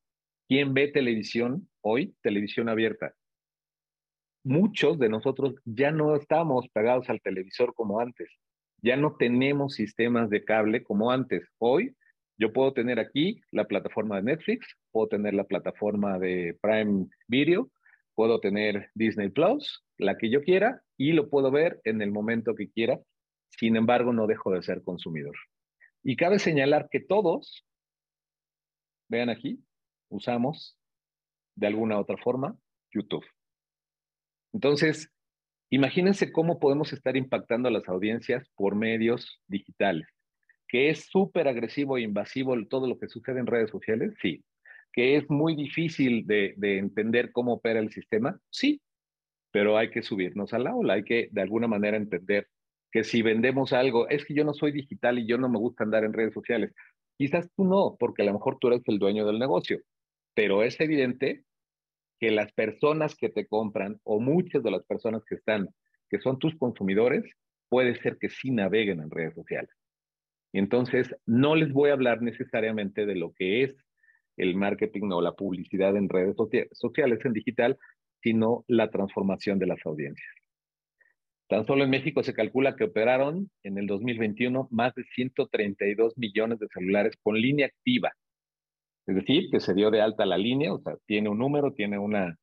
[0.47, 2.15] ¿Quién ve televisión hoy?
[2.21, 3.13] Televisión abierta
[4.43, 8.29] muchos de nosotros ya no estamos pegados al televisor como antes.
[8.81, 11.47] Ya no tenemos sistemas de cable como antes.
[11.59, 11.95] Hoy
[12.37, 17.69] yo puedo tener aquí la plataforma de Netflix, puedo tener la plataforma de Prime Video
[18.15, 22.55] puedo tener Disney Plus, la que yo quiera, y lo puedo ver en el momento
[22.55, 22.99] que quiera.
[23.49, 25.35] Sin embargo, no dejo de ser consumidor.
[26.03, 27.65] Y cabe señalar que todos,
[29.09, 29.63] vean aquí,
[30.09, 30.77] usamos
[31.55, 32.55] de alguna otra forma
[32.93, 33.25] YouTube.
[34.53, 35.09] Entonces,
[35.69, 40.07] imagínense cómo podemos estar impactando a las audiencias por medios digitales.
[40.67, 44.13] ¿Que es súper agresivo e invasivo todo lo que sucede en redes sociales?
[44.21, 44.43] Sí.
[44.93, 48.39] ¿Que es muy difícil de, de entender cómo opera el sistema?
[48.49, 48.81] Sí.
[49.51, 52.47] Pero hay que subirnos al aula, hay que de alguna manera entender
[52.91, 55.83] que si vendemos algo, es que yo no soy digital y yo no me gusta
[55.83, 56.73] andar en redes sociales.
[57.17, 59.79] Quizás tú no, porque a lo mejor tú eres el dueño del negocio,
[60.33, 61.43] pero es evidente
[62.21, 65.67] que las personas que te compran o muchas de las personas que están,
[66.07, 67.25] que son tus consumidores,
[67.67, 69.71] puede ser que sí naveguen en redes sociales.
[70.53, 73.75] Y entonces, no les voy a hablar necesariamente de lo que es
[74.37, 76.35] el marketing o la publicidad en redes
[76.73, 77.77] sociales, en digital,
[78.21, 80.29] sino la transformación de las audiencias.
[81.47, 86.59] Tan solo en México se calcula que operaron en el 2021 más de 132 millones
[86.59, 88.13] de celulares con línea activa.
[89.07, 91.97] Es decir, que se dio de alta la línea, o sea, tiene un número, tiene
[91.97, 92.37] una,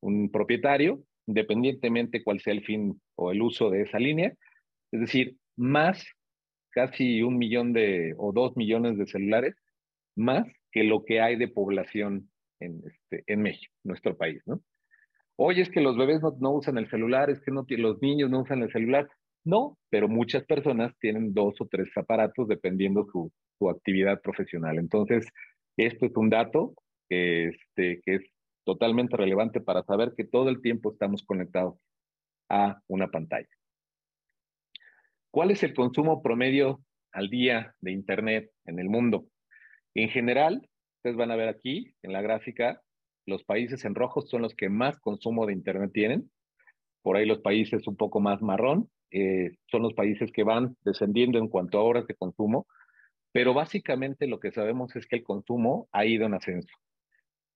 [0.00, 4.32] un propietario, independientemente cuál sea el fin o el uso de esa línea.
[4.92, 6.04] Es decir, más
[6.70, 9.54] casi un millón de o dos millones de celulares,
[10.16, 14.62] más que lo que hay de población en, este, en México, nuestro país, ¿no?
[15.36, 18.42] Oye, es que los bebés no, usan el celular, es que no, los niños no
[18.42, 19.08] usan el celular.
[19.44, 24.78] No, pero muchas personas tienen dos o tres aparatos dependiendo su, su actividad profesional.
[24.78, 25.26] Entonces,
[25.76, 26.74] esto es un dato
[27.08, 28.22] que, este, que es
[28.64, 31.76] totalmente relevante para saber que todo el tiempo estamos conectados
[32.48, 33.48] a una pantalla.
[35.30, 36.80] ¿Cuál es el consumo promedio
[37.12, 39.26] al día de Internet en el mundo?
[39.94, 42.80] En general, ustedes van a ver aquí en la gráfica
[43.26, 46.30] los países en rojo son los que más consumo de Internet tienen.
[47.02, 51.38] Por ahí los países un poco más marrón eh, son los países que van descendiendo
[51.38, 52.66] en cuanto a horas de consumo.
[53.32, 56.74] Pero básicamente lo que sabemos es que el consumo ha ido en ascenso.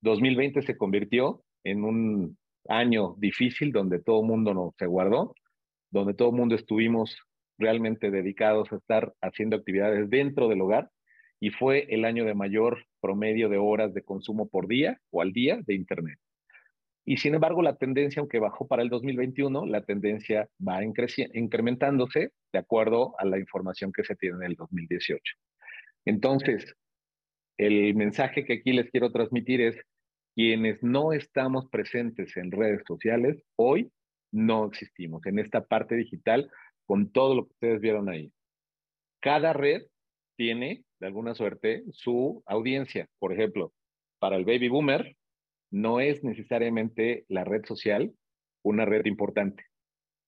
[0.01, 5.35] 2020 se convirtió en un año difícil donde todo el mundo nos se guardó,
[5.91, 7.17] donde todo el mundo estuvimos
[7.59, 10.91] realmente dedicados a estar haciendo actividades dentro del hogar
[11.41, 15.33] y fue el año de mayor promedio de horas de consumo por día o al
[15.33, 16.19] día de Internet.
[17.05, 22.59] Y sin embargo, la tendencia, aunque bajó para el 2021, la tendencia va incrementándose de
[22.59, 25.23] acuerdo a la información que se tiene en el 2018.
[26.07, 26.75] Entonces,
[27.59, 29.77] el mensaje que aquí les quiero transmitir es,
[30.35, 33.91] quienes no estamos presentes en redes sociales, hoy
[34.33, 36.51] no existimos en esta parte digital
[36.85, 38.33] con todo lo que ustedes vieron ahí.
[39.21, 39.83] Cada red
[40.37, 43.09] tiene de alguna suerte su audiencia.
[43.19, 43.73] Por ejemplo,
[44.19, 45.17] para el baby boomer
[45.71, 48.13] no es necesariamente la red social
[48.63, 49.65] una red importante.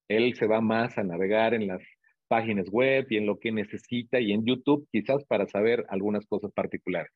[0.09, 1.83] Él se va más a navegar en las
[2.29, 6.53] páginas web y en lo que necesita y en YouTube quizás para saber algunas cosas
[6.53, 7.13] particulares.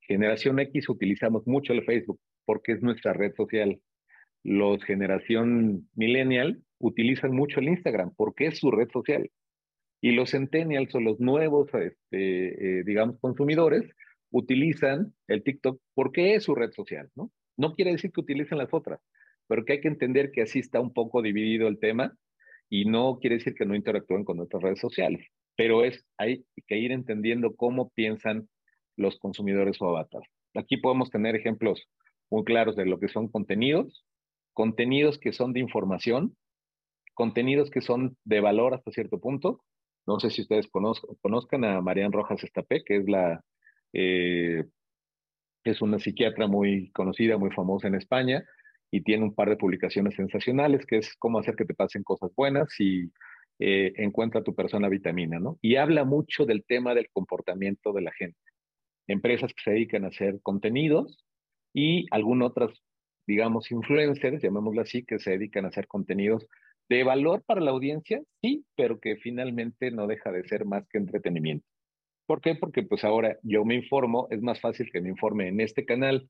[0.00, 3.78] Generación X utilizamos mucho el Facebook porque es nuestra red social.
[4.42, 9.30] Los generación millennial utilizan mucho el Instagram porque es su red social.
[10.00, 13.84] Y los centennials o los nuevos, este, eh, digamos, consumidores
[14.30, 17.30] utilizan el TikTok porque es su red social, ¿no?
[17.56, 19.00] No quiere decir que utilicen las otras,
[19.48, 22.16] pero que hay que entender que así está un poco dividido el tema
[22.70, 25.26] y no quiere decir que no interactúen con otras redes sociales,
[25.56, 28.48] pero es hay que ir entendiendo cómo piensan
[28.96, 30.28] los consumidores o avatars.
[30.54, 31.82] Aquí podemos tener ejemplos
[32.30, 34.04] muy claros de lo que son contenidos,
[34.52, 36.36] contenidos que son de información,
[37.14, 39.60] contenidos que son de valor hasta cierto punto
[40.08, 40.66] no sé si ustedes
[41.20, 43.44] conozcan a Marian Rojas Estapé, que es la
[43.92, 44.64] eh,
[45.64, 48.42] es una psiquiatra muy conocida, muy famosa en España
[48.90, 52.30] y tiene un par de publicaciones sensacionales, que es cómo hacer que te pasen cosas
[52.34, 53.10] buenas y
[53.58, 55.58] eh, encuentra tu persona vitamina, ¿no?
[55.60, 58.38] Y habla mucho del tema del comportamiento de la gente.
[59.06, 61.24] Empresas que se dedican a hacer contenidos
[61.74, 62.70] y algunas otras,
[63.26, 66.46] digamos, influencers, llamémoslo así, que se dedican a hacer contenidos
[66.88, 70.98] de valor para la audiencia, sí, pero que finalmente no deja de ser más que
[70.98, 71.66] entretenimiento.
[72.26, 72.54] ¿Por qué?
[72.54, 76.28] Porque pues ahora yo me informo, es más fácil que me informe en este canal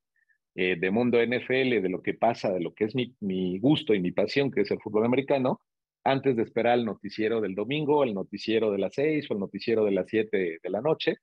[0.61, 3.95] eh, de Mundo NFL, de lo que pasa, de lo que es mi, mi gusto
[3.95, 5.61] y mi pasión, que es el fútbol americano,
[6.03, 9.85] antes de esperar el noticiero del domingo, el noticiero de las seis o el noticiero
[9.85, 11.19] de las siete de la noche,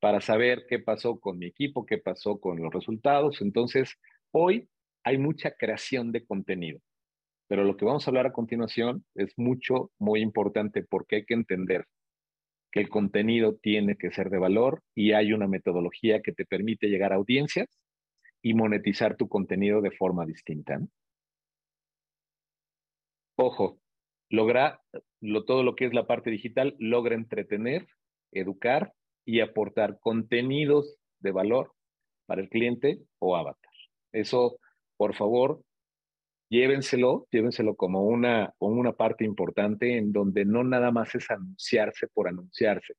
[0.00, 3.42] para saber qué pasó con mi equipo, qué pasó con los resultados.
[3.42, 3.94] Entonces,
[4.30, 4.70] hoy
[5.04, 6.80] hay mucha creación de contenido.
[7.46, 11.34] Pero lo que vamos a hablar a continuación es mucho, muy importante porque hay que
[11.34, 11.84] entender
[12.72, 16.86] que el contenido tiene que ser de valor y hay una metodología que te permite
[16.88, 17.68] llegar a audiencias
[18.42, 20.80] y monetizar tu contenido de forma distinta.
[23.36, 23.78] Ojo,
[24.30, 24.80] logra
[25.46, 27.86] todo lo que es la parte digital, logra entretener,
[28.32, 28.92] educar
[29.24, 31.72] y aportar contenidos de valor
[32.26, 33.72] para el cliente o avatar.
[34.12, 34.58] Eso,
[34.96, 35.62] por favor,
[36.50, 42.08] llévenselo, llévenselo como una, como una parte importante en donde no nada más es anunciarse
[42.08, 42.94] por anunciarse.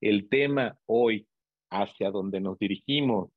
[0.00, 1.26] El tema hoy
[1.70, 3.30] hacia donde nos dirigimos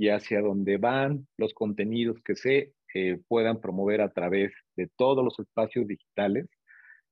[0.00, 5.22] y hacia donde van los contenidos que se eh, puedan promover a través de todos
[5.22, 6.48] los espacios digitales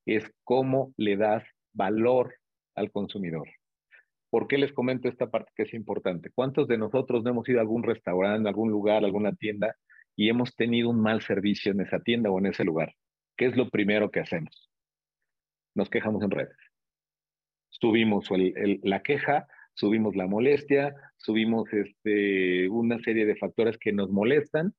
[0.07, 2.37] es cómo le das valor
[2.75, 3.47] al consumidor.
[4.31, 6.31] ¿Por qué les comento esta parte que es importante?
[6.35, 9.77] ¿Cuántos de nosotros no hemos ido a algún restaurante, algún lugar, alguna tienda
[10.17, 12.95] y hemos tenido un mal servicio en esa tienda o en ese lugar?
[13.37, 14.71] ¿Qué es lo primero que hacemos?
[15.75, 16.57] Nos quejamos en redes.
[17.69, 18.31] Subimos
[18.83, 19.47] la queja,
[19.79, 24.75] subimos la molestia, subimos este, una serie de factores que nos molestan.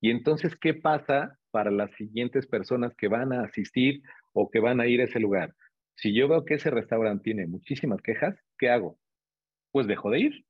[0.00, 4.80] Y entonces, ¿qué pasa para las siguientes personas que van a asistir o que van
[4.80, 5.54] a ir a ese lugar?
[5.96, 8.96] Si yo veo que ese restaurante tiene muchísimas quejas, ¿qué hago?
[9.72, 10.44] Pues dejo de ir.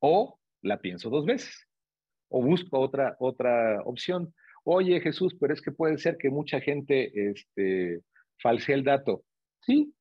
[0.00, 1.66] O la pienso dos veces.
[2.28, 4.34] O busco otra, otra opción.
[4.64, 8.00] Oye, Jesús, pero es que puede ser que mucha gente este,
[8.38, 9.22] falsee el dato.
[9.60, 9.92] Sí.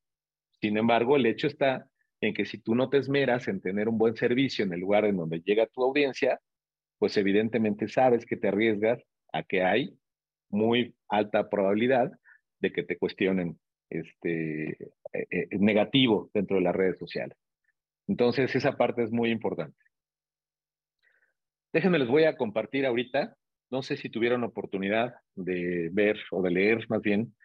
[0.62, 1.88] Sin embargo, el hecho está
[2.22, 5.06] en que si tú no te esmeras en tener un buen servicio en el lugar
[5.06, 6.40] en donde llega tu audiencia,
[6.98, 9.00] pues evidentemente sabes que te arriesgas
[9.34, 9.98] a que hay
[10.50, 12.12] muy alta probabilidad
[12.60, 14.70] de que te cuestionen este,
[15.14, 17.38] eh, eh, negativo dentro de las redes sociales.
[18.08, 19.78] Entonces, esa parte es muy importante.
[21.74, 23.36] Déjenme, les voy a compartir ahorita,
[23.70, 27.36] no sé si tuvieron oportunidad de ver o de leer más bien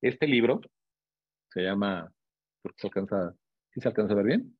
[0.00, 0.60] este libro,
[1.50, 2.10] se llama,
[2.62, 3.34] porque se alcanza
[3.76, 4.56] ¿Sí se alcanza a ver bien?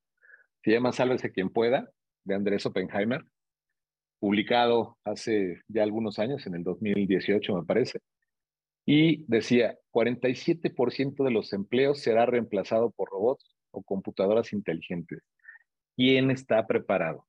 [0.62, 1.90] Se llama Sálvese quien pueda,
[2.24, 3.24] de Andrés Oppenheimer,
[4.18, 8.00] publicado hace ya algunos años, en el 2018 me parece.
[8.84, 15.22] Y decía, 47% de los empleos será reemplazado por robots o computadoras inteligentes.
[15.96, 17.26] ¿Quién está preparado?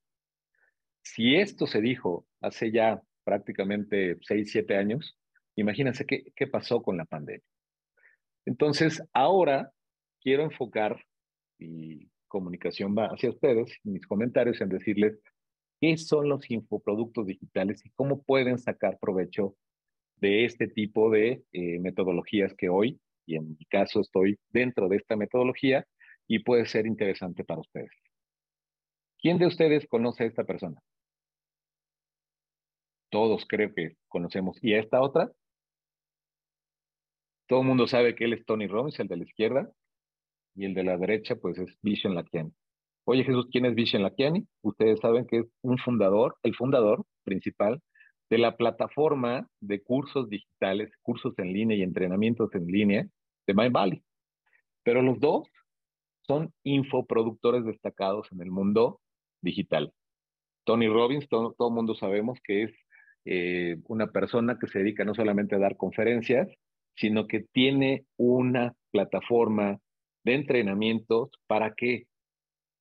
[1.04, 5.18] Si esto se dijo hace ya prácticamente 6, 7 años,
[5.56, 7.48] imagínense qué, qué pasó con la pandemia.
[8.46, 9.72] Entonces, ahora
[10.20, 11.02] quiero enfocar
[11.60, 15.20] y comunicación va hacia ustedes, mis comentarios en decirles
[15.80, 19.56] qué son los infoproductos digitales y cómo pueden sacar provecho
[20.18, 24.98] de este tipo de eh, metodologías que hoy, y en mi caso estoy dentro de
[24.98, 25.86] esta metodología,
[26.28, 27.92] y puede ser interesante para ustedes.
[29.20, 30.80] ¿Quién de ustedes conoce a esta persona?
[33.10, 34.58] Todos creo que conocemos.
[34.62, 35.32] ¿Y a esta otra?
[37.48, 39.72] Todo el mundo sabe que él es Tony Robbins, el de la izquierda
[40.58, 42.52] y el de la derecha pues es Vision Lakiani.
[43.06, 44.46] Oye Jesús, ¿quién es Vision Lakiani?
[44.64, 47.82] Ustedes saben que es un fundador, el fundador principal
[48.30, 53.08] de la plataforma de cursos digitales, cursos en línea y entrenamientos en línea
[53.46, 54.04] de MyValley.
[54.84, 55.48] Pero los dos
[56.24, 59.00] son infoproductores destacados en el mundo
[59.42, 59.94] digital.
[60.66, 62.72] Tony Robbins, todo el mundo sabemos que es
[63.24, 66.50] eh, una persona que se dedica no solamente a dar conferencias,
[66.96, 69.80] sino que tiene una plataforma
[70.28, 71.32] de entrenamientos.
[71.48, 72.08] ¿Para qué?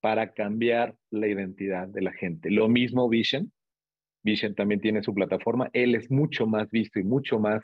[0.00, 2.50] Para cambiar la identidad de la gente.
[2.50, 3.52] Lo mismo Vision.
[4.22, 5.70] Vision también tiene su plataforma.
[5.72, 7.62] Él es mucho más visto y mucho más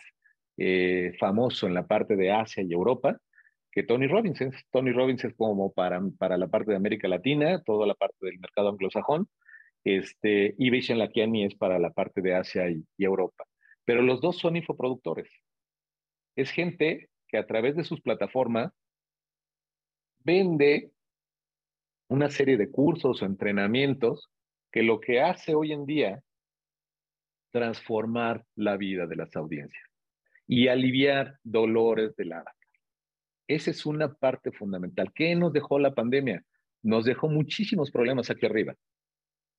[0.57, 3.19] eh, famoso en la parte de Asia y Europa
[3.73, 4.39] que Tony Robbins.
[4.71, 8.39] Tony Robbins es como para, para la parte de América Latina, toda la parte del
[8.39, 9.29] mercado anglosajón.
[9.85, 13.45] Este, y Vision Lakiani es para la parte de Asia y, y Europa.
[13.85, 15.29] Pero los dos son infoproductores.
[16.37, 18.73] Es gente que a través de sus plataformas
[20.25, 20.91] vende
[22.09, 24.31] una serie de cursos o entrenamientos
[24.71, 26.23] que lo que hace hoy en día
[27.53, 29.85] transformar la vida de las audiencias
[30.47, 32.55] y aliviar dolores del avatar.
[33.47, 35.13] Esa es una parte fundamental.
[35.15, 36.45] ¿Qué nos dejó la pandemia?
[36.83, 38.75] Nos dejó muchísimos problemas aquí arriba.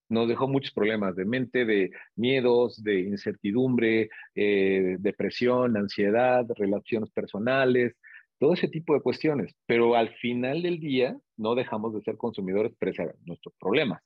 [0.09, 7.95] Nos dejó muchos problemas de mente, de miedos, de incertidumbre, eh, depresión, ansiedad, relaciones personales,
[8.43, 9.55] todo ese tipo de cuestiones.
[9.65, 14.03] Pero al final del día no dejamos de ser consumidores pese a nuestros problemas.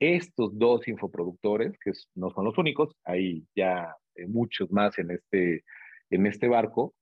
[0.00, 5.62] Estos dos infoproductores, que no son los únicos, hay ya eh, muchos más en este,
[6.10, 6.92] en este barco,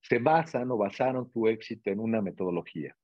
[0.00, 2.94] se basan o basaron tu éxito en una metodología.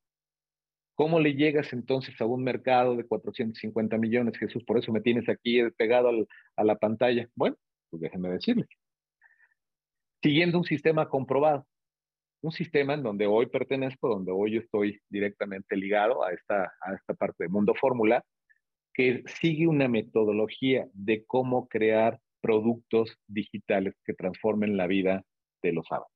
[0.95, 4.63] ¿Cómo le llegas entonces a un mercado de 450 millones, Jesús?
[4.63, 6.09] Por eso me tienes aquí pegado
[6.55, 7.27] a la pantalla.
[7.35, 7.57] Bueno,
[7.89, 8.69] pues déjenme decirles.
[10.23, 11.67] Siguiendo un sistema comprobado
[12.41, 17.13] un sistema en donde hoy pertenezco, donde hoy estoy directamente ligado a esta, a esta
[17.13, 18.23] parte de Mundo Fórmula,
[18.93, 25.23] que sigue una metodología de cómo crear productos digitales que transformen la vida
[25.61, 26.11] de los sábados.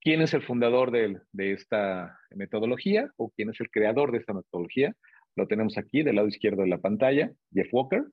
[0.00, 4.34] ¿Quién es el fundador de, de esta metodología o quién es el creador de esta
[4.34, 4.94] metodología?
[5.34, 8.04] Lo tenemos aquí del lado izquierdo de la pantalla, Jeff Walker,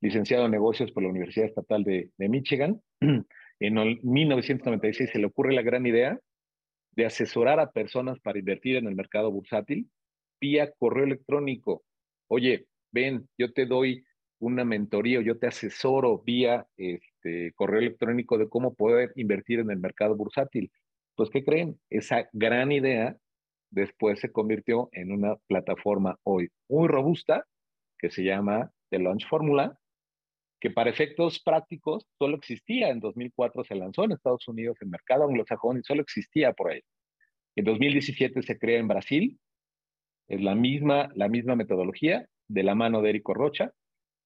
[0.00, 2.80] licenciado en negocios por la Universidad Estatal de, de Michigan.
[3.60, 6.18] En 1996 se le ocurre la gran idea
[6.92, 9.88] de asesorar a personas para invertir en el mercado bursátil
[10.40, 11.82] vía correo electrónico.
[12.28, 14.04] Oye, ven, yo te doy
[14.38, 19.78] una mentoría, yo te asesoro vía este, correo electrónico de cómo poder invertir en el
[19.78, 20.72] mercado bursátil.
[21.14, 21.78] Pues, ¿qué creen?
[21.90, 23.16] Esa gran idea
[23.70, 27.44] después se convirtió en una plataforma hoy muy robusta
[27.98, 29.78] que se llama The Launch Formula,
[30.60, 35.24] que para efectos prácticos solo existía en 2004, se lanzó en Estados Unidos, en mercado
[35.24, 36.82] anglosajón y solo existía por ahí.
[37.56, 39.40] En 2017 se crea en Brasil,
[40.28, 43.72] es la misma, la misma metodología de la mano de Érico Rocha,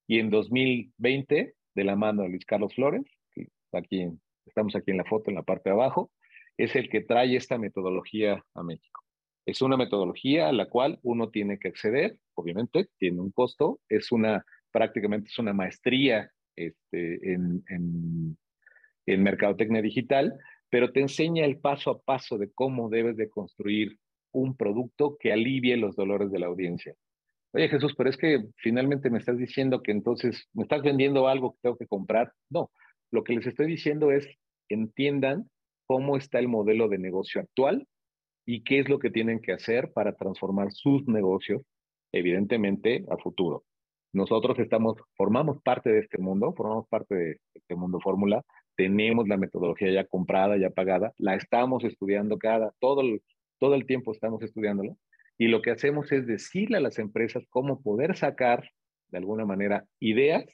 [0.07, 4.09] y en 2020 de la mano de Luis Carlos Flores, que aquí,
[4.45, 6.11] estamos aquí en la foto en la parte de abajo,
[6.57, 9.03] es el que trae esta metodología a México.
[9.47, 14.13] Es una metodología a la cual uno tiene que acceder, obviamente, tiene un costo, es
[14.13, 20.35] una, prácticamente es una maestría este, en, en, mercadotecnia digital,
[20.69, 23.99] pero te enseña el paso a paso de cómo debes de construir
[24.33, 26.93] un producto que alivie los dolores de la audiencia.
[27.53, 31.53] Oye Jesús, pero es que finalmente me estás diciendo que entonces me estás vendiendo algo
[31.53, 32.33] que tengo que comprar.
[32.51, 32.73] No,
[33.13, 34.27] lo que les estoy diciendo es
[34.69, 35.49] entiendan
[35.87, 37.87] cómo está el modelo de negocio actual
[38.45, 41.63] y qué es lo que tienen que hacer para transformar sus negocios,
[42.11, 43.63] evidentemente, a futuro.
[44.15, 48.45] Nosotros estamos, formamos parte de este mundo, formamos parte de este mundo fórmula,
[48.77, 53.23] tenemos la metodología ya comprada, ya pagada, la estamos estudiando cada, todo el,
[53.59, 54.95] todo el tiempo estamos estudiándola,
[55.37, 58.71] y lo que hacemos es decirle a las empresas cómo poder sacar,
[59.09, 60.45] de alguna manera, ideas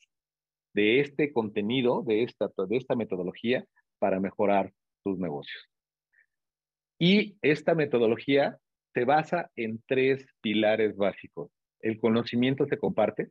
[0.73, 3.67] de este contenido, de esta, de esta metodología,
[3.99, 4.73] para mejorar
[5.05, 5.69] tus negocios.
[6.99, 8.57] Y esta metodología
[8.95, 11.51] se basa en tres pilares básicos.
[11.81, 13.29] El conocimiento se comparte,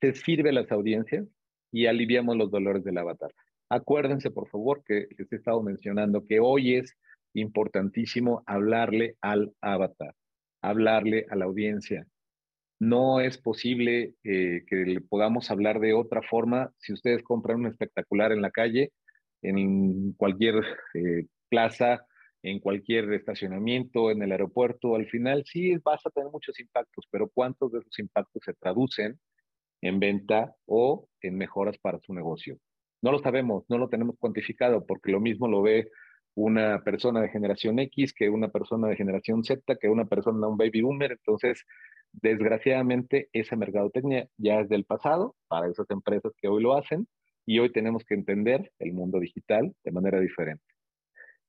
[0.00, 1.26] se sirve las audiencias
[1.72, 3.32] y aliviamos los dolores del avatar.
[3.68, 6.96] Acuérdense, por favor, que les he estado mencionando que hoy es
[7.34, 10.14] importantísimo hablarle al avatar,
[10.60, 12.06] hablarle a la audiencia.
[12.80, 17.66] No es posible eh, que le podamos hablar de otra forma si ustedes compran un
[17.66, 18.92] espectacular en la calle
[19.42, 22.04] en cualquier eh, plaza,
[22.42, 27.28] en cualquier estacionamiento, en el aeropuerto, al final sí vas a tener muchos impactos, pero
[27.28, 29.18] ¿cuántos de esos impactos se traducen
[29.82, 32.58] en venta o en mejoras para su negocio?
[33.02, 35.88] No lo sabemos, no lo tenemos cuantificado, porque lo mismo lo ve
[36.34, 40.56] una persona de generación X que una persona de generación Z, que una persona, un
[40.56, 41.12] baby boomer.
[41.12, 41.64] Entonces,
[42.12, 47.06] desgraciadamente, esa mercadotecnia ya es del pasado para esas empresas que hoy lo hacen
[47.46, 50.64] y hoy tenemos que entender el mundo digital de manera diferente.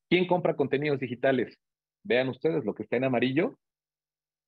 [0.10, 1.58] ¿Quién compra contenidos digitales?
[2.04, 3.58] Vean ustedes, lo que está en amarillo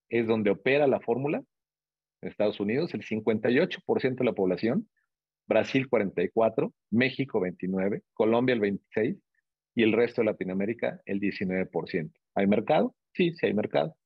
[0.09, 1.43] es donde opera la fórmula.
[2.23, 4.87] En Estados Unidos, el 58% de la población,
[5.45, 9.17] Brasil 44, México 29, Colombia el 26
[9.75, 12.13] y el resto de Latinoamérica el 19%.
[12.35, 12.95] ¿Hay mercado?
[13.13, 13.97] Sí, sí hay mercado.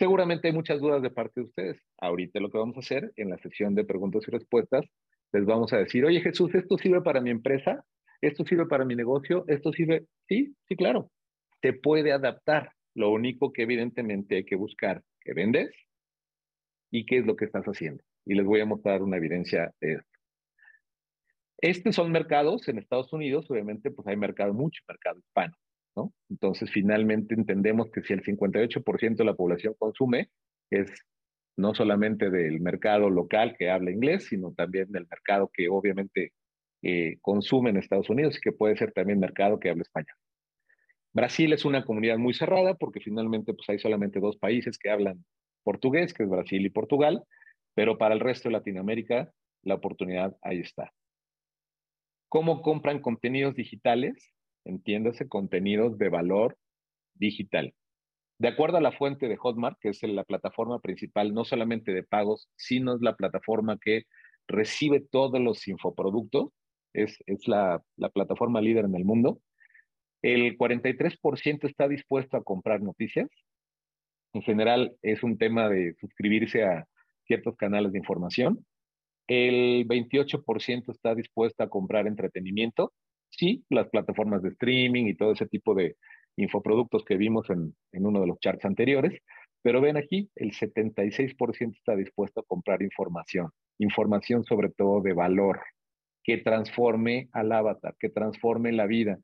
[0.00, 1.80] Seguramente hay muchas dudas de parte de ustedes.
[2.00, 4.84] Ahorita lo que vamos a hacer en la sección de preguntas y respuestas
[5.32, 7.84] les vamos a decir, oye Jesús, ¿esto sirve para mi empresa?
[8.20, 9.44] ¿Esto sirve para mi negocio?
[9.46, 10.06] ¿Esto sirve?
[10.26, 11.12] Sí, sí, claro.
[11.62, 12.72] Se puede adaptar.
[12.94, 15.70] Lo único que evidentemente hay que buscar qué vendes
[16.90, 18.02] y qué es lo que estás haciendo.
[18.24, 20.18] Y les voy a mostrar una evidencia de esto.
[21.60, 25.56] Estos son mercados en Estados Unidos, obviamente, pues hay mercado, mucho mercado hispano,
[25.96, 26.12] ¿no?
[26.30, 30.30] Entonces, finalmente entendemos que si el 58% de la población consume,
[30.70, 30.90] es
[31.56, 36.32] no solamente del mercado local que habla inglés, sino también del mercado que obviamente
[36.82, 40.16] eh, consume en Estados Unidos y que puede ser también mercado que habla español.
[41.12, 45.24] Brasil es una comunidad muy cerrada porque finalmente pues hay solamente dos países que hablan
[45.68, 47.24] portugués, que es Brasil y Portugal,
[47.74, 49.30] pero para el resto de Latinoamérica
[49.62, 50.94] la oportunidad ahí está.
[52.30, 54.32] ¿Cómo compran contenidos digitales?
[54.64, 56.56] Entiéndase, contenidos de valor
[57.12, 57.74] digital.
[58.38, 62.02] De acuerdo a la fuente de Hotmart, que es la plataforma principal no solamente de
[62.02, 64.04] pagos, sino es la plataforma que
[64.46, 66.48] recibe todos los infoproductos,
[66.94, 67.82] es, la
[68.14, 69.42] plataforma líder en el mundo,
[70.22, 73.28] el 43% está dispuesto a comprar noticias.
[74.32, 76.86] En general es un tema de suscribirse a
[77.26, 78.64] ciertos canales de información.
[79.26, 82.92] El 28% está dispuesto a comprar entretenimiento.
[83.30, 85.96] Sí, las plataformas de streaming y todo ese tipo de,
[86.38, 89.20] infoproductos que vimos en, uno de los charts anteriores,
[89.62, 95.60] pero ven aquí, el 76% está dispuesto a comprar información, información sobre todo de valor,
[96.22, 99.18] que transforme al avatar, que transforme la vida.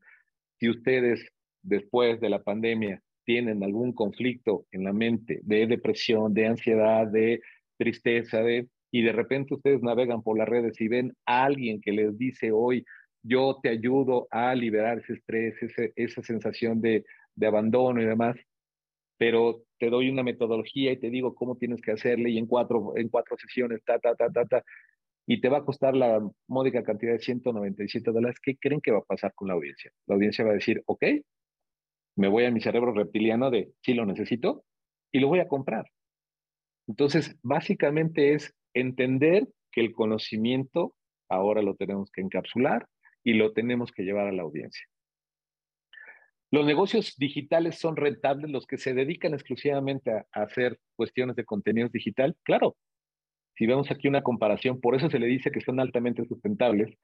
[0.58, 1.24] Si ustedes
[1.62, 7.40] después de la pandemia tienen algún conflicto en la mente de depresión, de ansiedad, de
[7.76, 11.92] tristeza, de, y de repente ustedes navegan por las redes y ven a alguien que
[11.92, 12.84] les dice hoy,
[13.22, 15.54] yo te ayudo a liberar ese estrés,
[15.96, 17.04] esa sensación de,
[17.34, 18.36] de abandono y demás,
[19.16, 22.92] pero te doy una metodología y te digo cómo tienes que hacerle y en cuatro,
[22.96, 24.64] en cuatro sesiones, ta, ta, ta, ta, ta,
[25.26, 28.98] y te va a costar la módica cantidad de 197 dólares, ¿qué creen que va
[28.98, 29.90] a pasar con la audiencia?
[30.06, 31.04] La audiencia va a decir, ok,
[32.16, 34.64] me voy a mi cerebro reptiliano de sí lo necesito
[35.12, 35.86] y lo voy a comprar.
[36.86, 40.94] Entonces, básicamente es entender que el conocimiento
[41.28, 42.86] ahora lo tenemos que encapsular
[43.22, 44.84] y lo tenemos que llevar a la audiencia.
[46.50, 51.90] Los negocios digitales son rentables, los que se dedican exclusivamente a, hacer cuestiones de contenidos
[51.90, 52.36] digital.
[52.44, 52.76] Claro,
[53.56, 56.96] si vemos aquí una comparación, por eso se le dice que son altamente sustentables,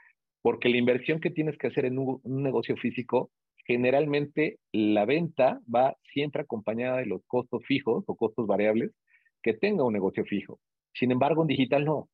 [0.43, 3.33] porque la inversión que tienes que hacer en un, negocio físico,
[3.71, 8.91] generalmente la venta va siempre acompañada de los costos fijos o costos variables
[9.43, 10.59] que tenga un negocio fijo.
[10.93, 12.09] Sin embargo, en digital no.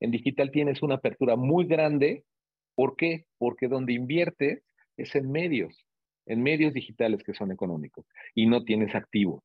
[0.00, 2.24] En digital tienes una apertura muy grande.
[2.74, 3.26] ¿Por qué?
[3.36, 4.62] Porque donde inviertes
[4.96, 5.86] es en medios
[6.28, 9.44] en medios digitales que son económicos y no tienes activo,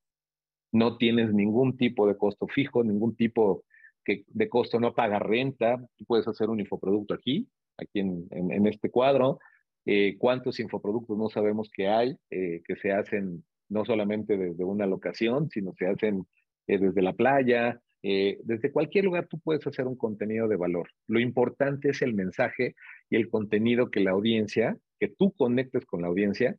[0.71, 3.63] no tienes ningún tipo de costo fijo, ningún tipo
[4.05, 5.77] de costo, no paga renta,
[6.07, 7.47] puedes hacer un infoproducto aquí,
[7.77, 9.39] aquí en, este cuadro,
[9.85, 14.85] eh, cuántos infoproductos no sabemos que hay, eh, que se hacen no solamente desde una
[14.85, 16.25] locación, sino se hacen
[16.67, 20.89] eh, desde la playa, desde cualquier lugar tú puedes hacer un contenido de valor.
[21.07, 22.73] Lo importante es el mensaje
[23.11, 26.57] y el contenido que la audiencia, que tú conectes con la audiencia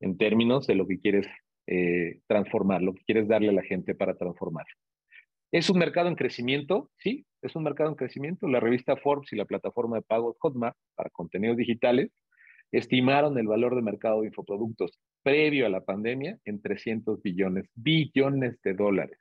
[0.00, 1.28] en términos de lo que quieres
[1.66, 4.66] eh, transformar, lo que quieres darle a la gente para transformar.
[5.52, 6.90] ¿Es un mercado en crecimiento?
[6.98, 8.48] Sí, es un mercado en crecimiento.
[8.48, 12.10] La revista Forbes y la plataforma de pagos Hotmart para contenidos digitales
[12.72, 18.60] estimaron el valor de mercado de infoproductos previo a la pandemia en 300 billones, billones
[18.62, 19.18] de dólares.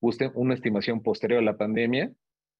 [0.00, 2.12] Usted, una estimación posterior a la pandemia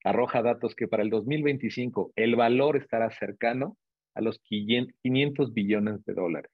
[0.04, 3.76] arroja datos que para el 2025 el valor estará cercano
[4.14, 6.50] a los 500 billones de dólares.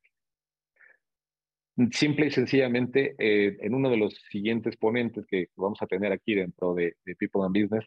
[1.93, 6.35] Simple y sencillamente, eh, en uno de los siguientes ponentes que vamos a tener aquí
[6.35, 7.85] dentro de, People and Business,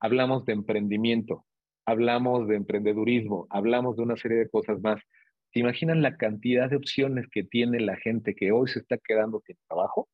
[0.00, 1.44] hablamos de emprendimiento,
[1.88, 5.00] hablamos de emprendedurismo, hablamos de una serie de cosas más.
[5.52, 9.40] ¿Se imaginan la cantidad de opciones que tiene la gente que hoy se está quedando
[9.46, 10.08] sin trabajo?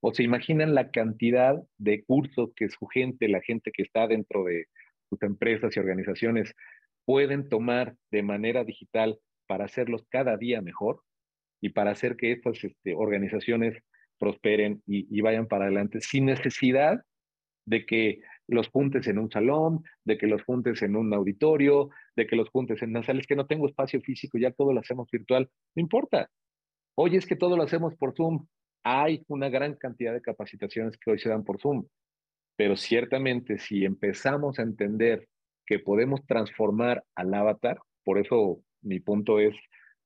[0.00, 4.44] ¿O se imaginan la cantidad de cursos que su gente, la gente que está dentro
[4.44, 4.66] de
[5.10, 6.54] sus empresas y organizaciones,
[7.04, 11.00] pueden tomar de manera digital para hacerlos cada día mejor?
[11.64, 13.82] y para hacer que estas este, organizaciones
[14.18, 17.00] prosperen y, vayan para adelante sin necesidad
[17.64, 22.26] de que los juntes en un salón, de que los juntes en un auditorio, de
[22.26, 23.20] que los juntes en una sala.
[23.20, 25.48] Es que no tengo espacio físico, ya todo lo hacemos virtual.
[25.74, 26.30] No importa.
[26.96, 28.46] Hoy es que todo lo hacemos por Zoom.
[28.84, 31.86] Hay una gran cantidad de capacitaciones que hoy se dan por Zoom.
[32.56, 35.26] Pero ciertamente si empezamos a entender
[35.66, 39.54] que podemos transformar al avatar, por eso mi punto es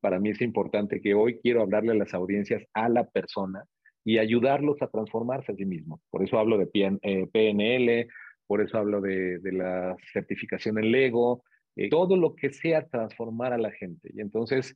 [0.00, 3.64] para mí es importante que hoy quiero hablarle a las audiencias a la persona
[4.04, 6.00] y ayudarlos a transformarse a sí mismos.
[6.10, 8.08] Por eso hablo de PNL,
[8.48, 11.44] por eso hablo de, la certificación en Lego,
[11.76, 14.10] eh, todo lo que sea transformar a la gente.
[14.12, 14.74] Y entonces,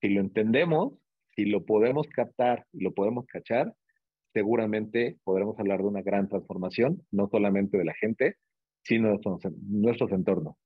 [0.00, 0.94] si lo entendemos,
[1.34, 3.72] si lo podemos captar y lo podemos cachar,
[4.34, 8.36] seguramente podremos hablar de una gran transformación, no solamente de la gente,
[8.82, 9.20] sino de
[9.68, 10.56] nuestros entornos.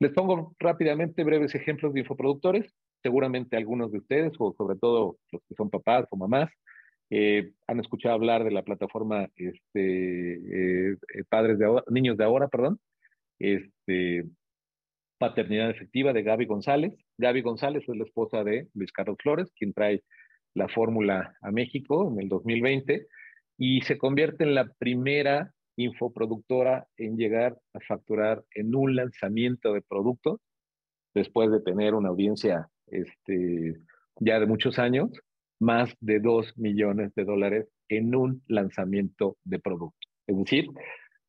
[0.00, 2.74] Les pongo rápidamente breves ejemplos de infoproductores.
[3.00, 6.50] Seguramente algunos de ustedes, o sobre todo los que son papás o mamás,
[7.10, 10.96] eh, han escuchado hablar de la plataforma este, eh,
[11.28, 12.78] Padres de ahora, Niños de Ahora, perdón,
[13.38, 14.24] este,
[15.18, 16.94] Paternidad Efectiva de Gaby González.
[17.18, 20.02] Gaby González es la esposa de Luis Carlos Flores, quien trae
[20.54, 23.06] la fórmula a México en el 2020
[23.58, 29.82] y se convierte en la primera infoproductora en llegar a facturar en un lanzamiento de
[29.82, 30.40] productos
[31.14, 33.76] después de tener una audiencia este,
[34.20, 35.10] ya de muchos años,
[35.58, 40.08] más de 2 millones de dólares en un lanzamiento de producto.
[40.26, 40.66] Es decir,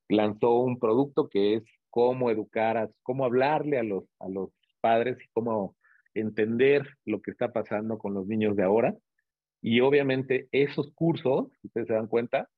[0.07, 4.49] lanzó un producto que es cómo educar, a, cómo hablarle a los, a los
[4.82, 5.75] padres y cómo
[6.13, 8.95] entender lo que está pasando con los niños de ahora.
[9.61, 12.49] Y obviamente esos cursos, ustedes se dan cuenta,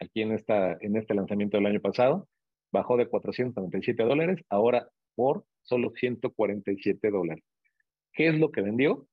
[0.00, 2.28] aquí en, esta, en este lanzamiento del año pasado,
[2.72, 7.44] bajó de 497 dólares, ahora por solo 147 dólares.
[8.12, 9.06] ¿Qué es lo que vendió?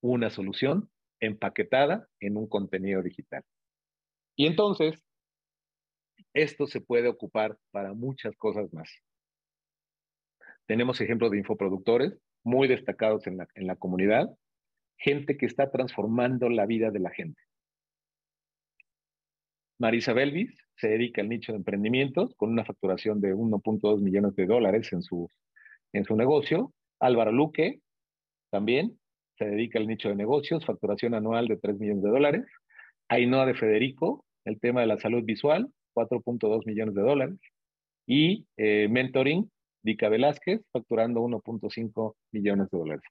[0.00, 0.90] Una solución
[1.20, 3.42] empaquetada en un contenido digital.
[4.36, 5.02] Y entonces,
[6.32, 8.90] esto se puede ocupar para muchas cosas más.
[10.66, 14.28] Tenemos ejemplos de infoproductores muy destacados en la, en la comunidad,
[14.96, 17.40] gente que está transformando la vida de la gente.
[19.78, 24.46] Marisa Belvis se dedica al nicho de emprendimientos con una facturación de 1.2 millones de
[24.46, 25.28] dólares en su,
[25.92, 26.72] en su negocio.
[27.00, 27.80] Álvaro Luque
[28.50, 28.98] también
[29.38, 32.44] se dedica al nicho de negocios, facturación anual de 3 millones de dólares.
[33.08, 37.38] Ainhoa de Federico, el tema de la salud visual, 4.2 millones de dólares.
[38.06, 39.50] Y eh, mentoring,
[39.82, 43.04] Dica Velázquez, facturando 1.5 millones de dólares.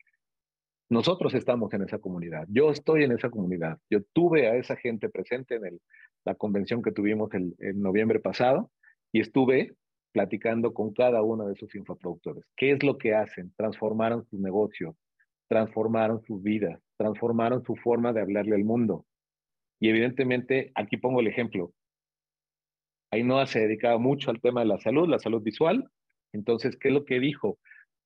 [0.89, 2.45] Nosotros estamos en esa comunidad.
[2.49, 3.77] Yo estoy en esa comunidad.
[3.89, 5.81] Yo tuve a esa gente presente en el,
[6.23, 8.71] la convención que tuvimos el, en noviembre pasado
[9.11, 9.75] y estuve
[10.13, 12.43] platicando con cada uno de sus infoproductores.
[12.55, 13.53] ¿Qué es lo que hacen?
[13.57, 14.95] Transformaron sus negocios,
[15.47, 19.05] transformaron sus vidas, transformaron su forma de hablarle al mundo.
[19.79, 21.71] Y evidentemente, aquí pongo el ejemplo.
[23.11, 25.89] Ainhoa se dedicaba mucho al tema de la salud, la salud visual.
[26.33, 27.57] Entonces, ¿qué es lo que dijo?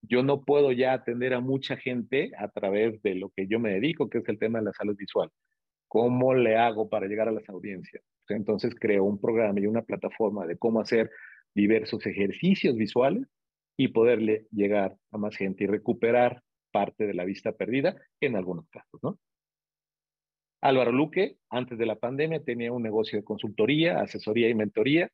[0.04, 3.72] Yo no puedo ya atender a mucha gente a través de lo que yo me
[3.72, 5.30] dedico, que es el tema de la salud visual.
[5.88, 8.04] ¿Cómo le hago para llegar a las audiencias?
[8.30, 11.12] Entonces creó un programa y una plataforma de cómo hacer
[11.54, 13.28] diversos ejercicios visuales
[13.78, 16.42] y poderle llegar a más gente y recuperar
[16.72, 19.20] parte de la vista perdida en algunos casos, ¿no?
[20.62, 25.12] Álvaro Luque, antes de la pandemia, tenía un negocio de consultoría, asesoría y mentoría,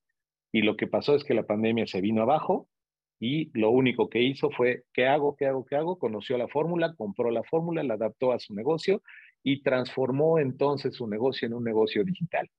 [0.51, 2.67] y lo que pasó es que la pandemia se vino abajo
[3.19, 5.35] y lo único que hizo fue, ¿qué hago?
[5.35, 5.65] ¿Qué hago?
[5.65, 5.97] ¿Qué hago?
[5.97, 9.01] Conoció la fórmula, compró la fórmula, la adaptó a su negocio
[9.43, 12.49] y transformó entonces su negocio en un negocio digital.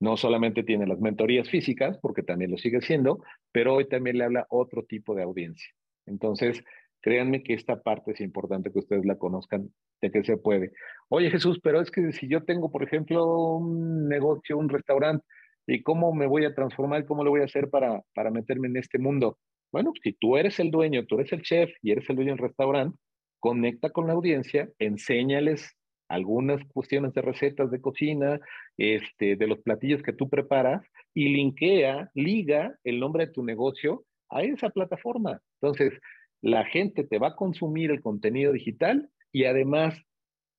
[0.00, 3.22] No solamente tiene las mentorías físicas, porque también lo sigue siendo,
[3.52, 5.72] pero hoy también le habla otro tipo de audiencia.
[6.06, 6.62] Entonces,
[7.08, 9.70] créanme que esta parte es importante que ustedes la conozcan
[10.02, 10.72] de que se puede.
[11.08, 15.24] Oye Jesús, pero es que si yo tengo, por ejemplo, un negocio, un restaurante,
[15.66, 17.06] ¿y cómo me voy a transformar?
[17.06, 19.38] ¿Cómo lo voy a hacer para, para meterme en este mundo?
[19.72, 22.42] Bueno, si tú eres el dueño, tú eres el chef y eres el dueño del
[22.42, 22.98] restaurante,
[23.40, 25.78] conecta con la audiencia, enséñales
[26.10, 28.38] algunas cuestiones de recetas de cocina,
[28.76, 30.82] este, de los platillos que tú preparas
[31.14, 35.40] y linkea, liga el nombre de tu negocio a esa plataforma.
[35.62, 35.98] Entonces,
[36.40, 39.94] la gente te va a consumir el contenido digital y además,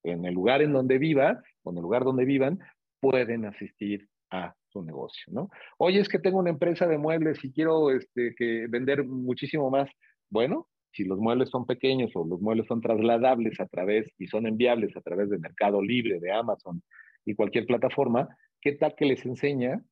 [0.04, 2.58] en el lugar en donde vivas, o en el lugar donde vivan,
[3.00, 5.50] pueden asistir a su negocio, ¿no?
[5.78, 8.34] Oye, es que tengo una empresa de muebles y quiero este,
[8.68, 9.90] vender muchísimo más.
[10.28, 14.46] Bueno, si los muebles son pequeños o los muebles son trasladables a través y son
[14.46, 16.82] enviables a través de Mercado Libre, de Amazon
[17.24, 18.28] y cualquier plataforma,
[18.60, 19.82] ¿qué tal que les enseña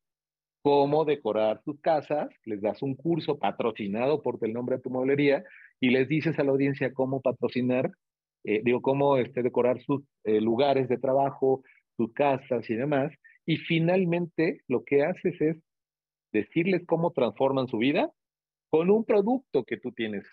[0.62, 2.28] cómo decorar sus casas?
[2.44, 5.44] Les das un curso patrocinado por el nombre de tu mueblería
[5.80, 7.90] y les dices a la audiencia cómo patrocinar,
[8.44, 11.62] eh, digo, cómo este, decorar sus eh, lugares de trabajo,
[11.96, 13.12] sus casas y demás.
[13.46, 15.56] Y finalmente lo que haces es
[16.32, 18.10] decirles cómo transforman su vida
[18.70, 20.26] con un producto que tú tienes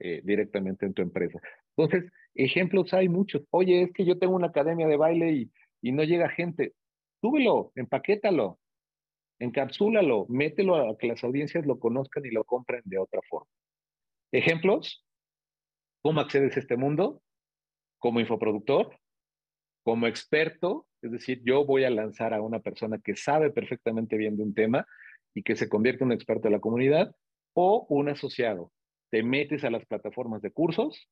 [0.00, 1.40] eh, directamente en tu empresa.
[1.76, 3.42] Entonces, ejemplos hay muchos.
[3.50, 5.50] Oye, es que yo tengo una academia de baile y,
[5.82, 6.72] y no llega gente.
[7.20, 8.58] Súbelo, empaquétalo,
[9.38, 13.50] encapsúlalo, mételo a que las audiencias lo conozcan y lo compren de otra forma.
[14.32, 15.04] Ejemplos,
[16.02, 17.22] ¿cómo accedes a este mundo?
[17.98, 18.98] Como infoproductor,
[19.82, 24.36] como experto, es decir, yo voy a lanzar a una persona que sabe perfectamente bien
[24.36, 24.86] de un tema
[25.34, 27.14] y que se convierte en un experto de la comunidad,
[27.54, 28.72] o un asociado,
[29.10, 31.08] te metes a las plataformas de cursos,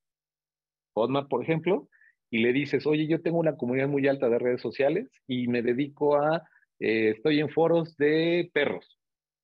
[0.93, 1.89] Hotmart, por ejemplo,
[2.29, 5.61] y le dices, oye, yo tengo una comunidad muy alta de redes sociales y me
[5.61, 6.43] dedico a,
[6.79, 8.99] eh, estoy en foros de perros,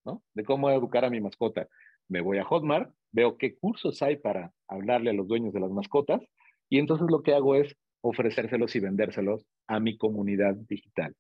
[0.06, 0.24] ¿no?
[0.34, 1.68] De cómo educar a mi mascota.
[2.08, 5.72] Me voy a Hotmart, veo qué cursos hay para hablarle a los dueños de las
[5.72, 6.22] mascotas
[6.70, 11.16] y entonces lo que hago es ofrecérselos y vendérselos a mi comunidad digital.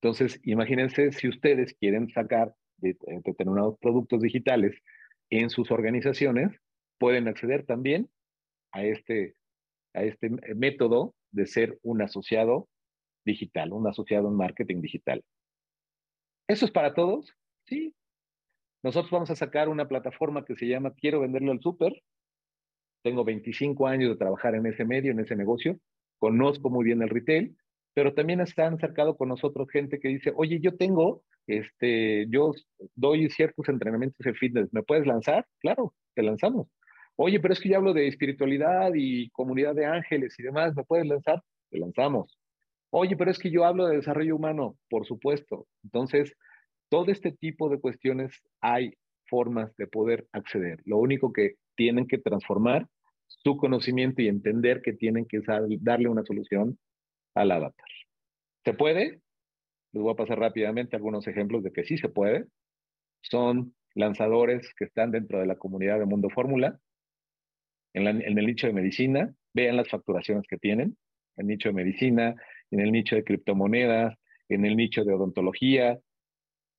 [0.00, 4.76] Entonces, imagínense si ustedes quieren sacar de, determinados productos digitales
[5.30, 6.50] en sus organizaciones
[6.98, 8.10] pueden acceder también
[8.72, 9.34] a este,
[9.94, 12.68] a este método de ser un asociado
[13.24, 15.22] digital, un asociado en marketing digital.
[16.48, 17.32] ¿Eso es para todos?
[17.66, 17.94] Sí.
[18.82, 22.02] Nosotros vamos a sacar una plataforma que se llama Quiero venderlo al súper.
[23.02, 25.78] Tengo 25 años de trabajar en ese medio, en ese negocio.
[26.18, 27.56] Conozco muy bien el retail,
[27.94, 32.52] pero también están acercado con nosotros gente que dice, oye, yo tengo este, yo
[32.94, 35.46] doy ciertos entrenamientos de fitness, ¿me puedes lanzar?
[35.60, 36.68] Claro, te lanzamos.
[37.16, 40.84] Oye, pero es que yo hablo de espiritualidad y comunidad de ángeles y demás, ¿me
[40.84, 41.42] puedes lanzar?
[41.70, 42.38] Te lanzamos.
[42.94, 45.66] Oye, pero es que yo hablo de desarrollo humano, por supuesto.
[45.82, 46.34] Entonces,
[46.90, 48.92] todo este tipo de cuestiones hay
[49.28, 50.80] formas de poder acceder.
[50.84, 52.86] Lo único que tienen que transformar
[53.26, 55.40] su conocimiento y entender que tienen que
[55.80, 56.78] darle una solución
[57.34, 57.88] al avatar.
[58.62, 59.22] ¿Se puede?
[59.92, 62.44] Les voy a pasar rápidamente algunos ejemplos de que sí se puede.
[63.22, 66.78] Son lanzadores que están dentro de la comunidad de Mundo Fórmula.
[67.94, 70.98] En, en el nicho de medicina, vean las facturaciones que tienen,
[71.36, 72.34] en el nicho de medicina,
[72.72, 74.18] en el nicho de criptomonedas,
[74.48, 76.00] en el nicho de odontología.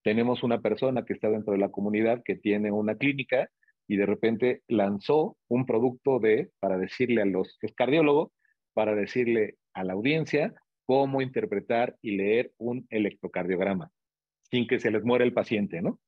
[0.04, 3.50] Tenemos una persona que está dentro de la comunidad que tiene una clínica
[3.88, 8.34] y de repente lanzó un producto de, para decirle a los, que es cardiólogo,
[8.74, 10.54] para decirle a la audiencia
[10.86, 13.92] cómo interpretar y leer un electrocardiograma
[14.54, 16.00] sin que se les muera el paciente, ¿no?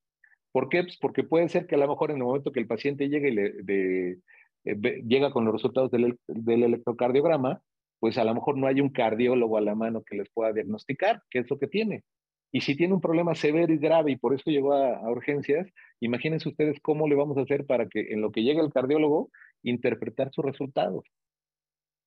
[0.51, 0.83] ¿Por qué?
[0.83, 3.31] Pues porque puede ser que a lo mejor en el momento que el paciente llegue
[3.63, 4.19] de,
[4.65, 7.61] eh, llega con los resultados del, electrocardiograma,
[8.05, 11.23] pues a lo mejor no hay un cardiólogo a la mano que les pueda diagnosticar
[11.27, 12.03] qué es lo que tiene.
[12.51, 15.67] Y si tiene un problema severo y grave y por eso llegó a, urgencias,
[15.99, 19.31] imagínense ustedes cómo le vamos a hacer para que en lo que llegue el cardiólogo,
[19.63, 21.03] interpretar sus resultados.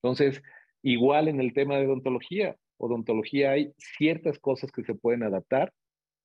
[0.01, 0.41] Entonces,
[0.83, 5.73] igual en el tema de odontología, odontología hay ciertas cosas que se pueden adaptar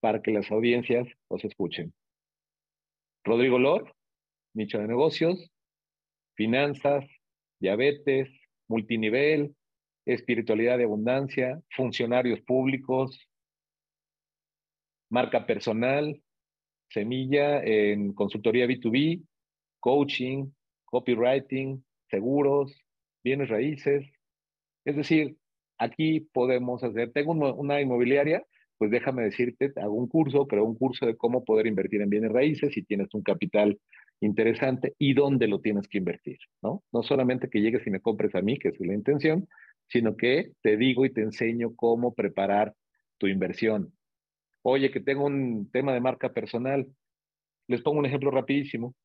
[0.01, 1.95] para que las audiencias los escuchen.
[3.24, 3.95] Rodrigo Lor,
[4.53, 5.49] nicho de negocios,
[6.36, 7.05] finanzas,
[7.59, 8.30] diabetes,
[8.67, 9.55] multinivel,
[10.05, 13.19] espiritualidad de abundancia, funcionarios públicos,
[15.09, 16.21] marca personal,
[16.89, 19.23] semilla en consultoría B2B,
[19.79, 20.51] coaching,
[20.85, 22.73] copywriting, seguros,
[23.23, 24.05] bienes raíces.
[24.85, 25.37] Es decir,
[25.77, 28.45] aquí podemos hacer, tengo una inmobiliaria,
[28.77, 32.31] pues déjame decirte, hago un curso, creo un curso de cómo poder invertir en bienes
[32.31, 33.79] raíces si tienes un capital
[34.19, 36.83] interesante y dónde lo tienes que invertir, ¿no?
[36.91, 39.47] No solamente que llegues y me compres a mí, que es la intención,
[39.93, 42.73] sino que te digo y te enseño cómo preparar
[43.19, 43.93] tu inversión.
[44.63, 46.87] Oye, que tengo un tema de marca personal.
[47.67, 48.95] Les pongo un ejemplo rapidísimo.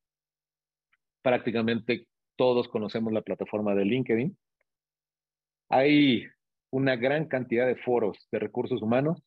[1.20, 4.38] Prácticamente todos conocemos la plataforma de LinkedIn.
[5.68, 6.24] Hay
[6.70, 9.22] una gran cantidad de foros de recursos humanos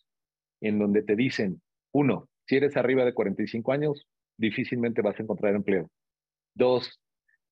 [0.62, 5.54] en donde te dicen, uno, si eres arriba de 45 años, difícilmente vas a encontrar
[5.54, 5.92] empleo.
[6.56, 7.00] Dos,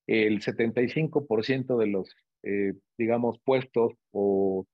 [0.08, 4.66] el 75% de los, eh, digamos, puestos o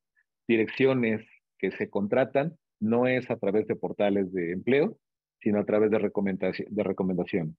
[0.47, 1.26] direcciones
[1.57, 4.97] que se contratan no es a través de portales de empleo,
[5.39, 6.68] sino a través de recomendación.
[6.70, 7.57] De recomendación.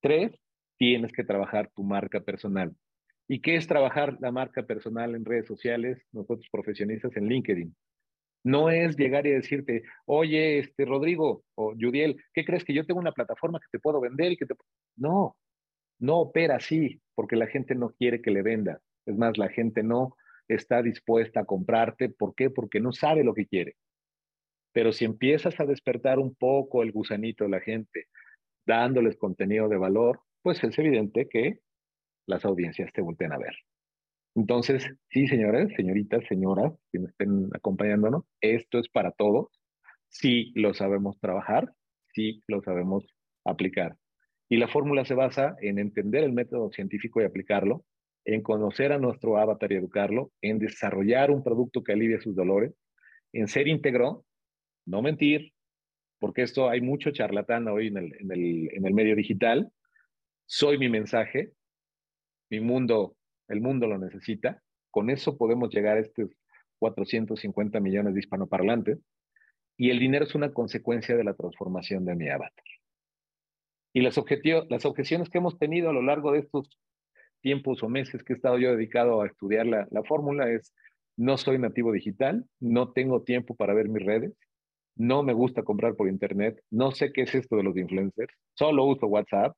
[0.00, 0.32] Tres,
[0.76, 2.74] tienes que trabajar tu marca personal.
[3.28, 5.98] ¿Y qué es trabajar la marca personal en redes sociales?
[6.12, 7.76] Nosotros profesionistas en LinkedIn.
[8.44, 13.00] No es llegar y decirte, oye, este Rodrigo o Judiel, ¿qué crees que yo tengo
[13.00, 14.54] una plataforma que te puedo vender y que te...
[14.96, 15.36] No,
[15.98, 18.80] no opera así, porque la gente no quiere que le venda.
[19.08, 20.14] Es más, la gente no
[20.48, 22.10] está dispuesta a comprarte.
[22.10, 22.50] ¿Por qué?
[22.50, 23.76] Porque no sabe lo que quiere.
[24.72, 28.06] Pero si empiezas a despertar un poco el gusanito de la gente,
[28.66, 31.60] dándoles contenido de valor, pues es evidente que
[32.26, 33.54] las audiencias te voltean a ver.
[34.34, 39.48] Entonces, sí, señores, señoritas, señoras, que nos estén acompañándonos, esto es para todos.
[40.08, 41.72] Sí lo sabemos trabajar,
[42.12, 43.06] sí lo sabemos
[43.44, 43.96] aplicar.
[44.50, 47.84] Y la fórmula se basa en entender el método científico y aplicarlo,
[48.28, 52.74] en conocer a nuestro avatar y educarlo, en desarrollar un producto que alivie sus dolores,
[53.32, 54.26] en ser íntegro,
[54.84, 55.54] no mentir,
[56.18, 59.72] porque esto hay mucho charlatán hoy en el, en el, en el medio digital.
[60.44, 61.52] Soy mi mensaje,
[62.50, 63.16] mi mundo
[63.48, 64.62] el mundo lo necesita.
[64.90, 66.28] Con eso podemos llegar a estos
[66.80, 68.98] 450 millones de hispanoparlantes.
[69.78, 72.64] Y el dinero es una consecuencia de la transformación de mi avatar.
[73.94, 74.20] Y las,
[74.68, 76.68] las objeciones que hemos tenido a lo largo de estos
[77.40, 80.74] tiempos o meses que he estado yo dedicado a estudiar la, la fórmula es,
[81.16, 84.32] no soy nativo digital, no tengo tiempo para ver mis redes,
[84.96, 88.84] no me gusta comprar por internet, no sé qué es esto de los influencers, solo
[88.84, 89.56] uso WhatsApp,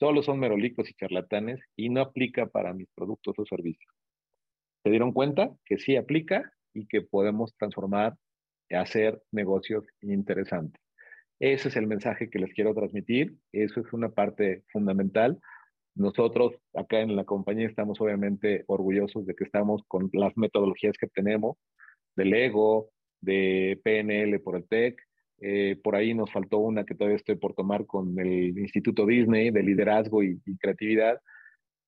[0.00, 3.94] Solo son merolicos y charlatanes y no aplica para mis productos o servicios.
[4.82, 8.16] ¿Se dieron cuenta que sí aplica y que podemos transformar
[8.70, 10.80] y hacer negocios interesantes?
[11.38, 13.36] Ese es el mensaje que les quiero transmitir.
[13.52, 15.38] Eso es una parte fundamental.
[15.94, 21.08] Nosotros acá en la compañía estamos obviamente orgullosos de que estamos con las metodologías que
[21.08, 21.56] tenemos,
[22.16, 25.00] del ego, de PNL por el TEC,
[25.42, 29.50] eh, por ahí nos faltó una que todavía estoy por tomar con el Instituto Disney
[29.50, 31.20] de Liderazgo y, Creatividad.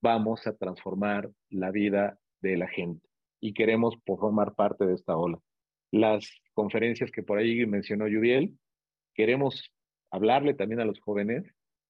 [0.00, 3.06] Vamos a transformar la vida de la gente
[3.40, 5.38] y queremos formar parte de esta ola.
[5.90, 8.56] Las conferencias que por ahí mencionó Judiel,
[9.14, 9.70] queremos
[10.10, 11.44] hablarle también a los jóvenes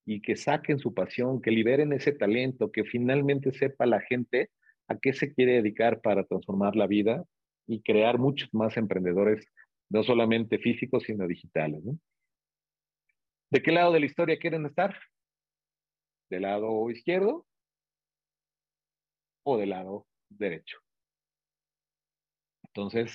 [0.05, 4.51] y que saquen su pasión, que liberen ese talento, que finalmente sepa la gente
[4.89, 7.25] a qué se quiere dedicar para transformar la vida
[7.67, 9.47] y crear muchos más emprendedores
[9.89, 11.83] no solamente físicos, sino digitales.
[13.51, 14.99] ¿De qué lado de la historia quieren estar?
[16.31, 17.47] ¿Del lado izquierdo
[19.45, 20.79] o del lado derecho?
[22.65, 23.15] Entonces,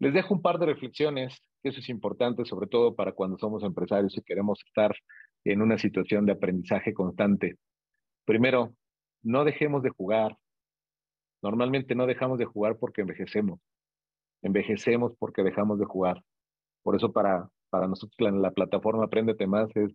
[0.00, 4.16] les dejo un par de reflexiones, eso es importante, sobre todo para cuando somos empresarios
[4.16, 4.94] y queremos estar
[5.44, 7.56] en una situación de aprendizaje constante.
[8.24, 8.74] Primero,
[9.22, 10.36] no dejemos de jugar.
[11.42, 13.60] Normalmente no dejamos de jugar porque envejecemos.
[14.42, 16.22] Envejecemos porque dejamos de jugar.
[16.82, 19.92] Por eso para, para nosotros la, la plataforma Apréndete Más es,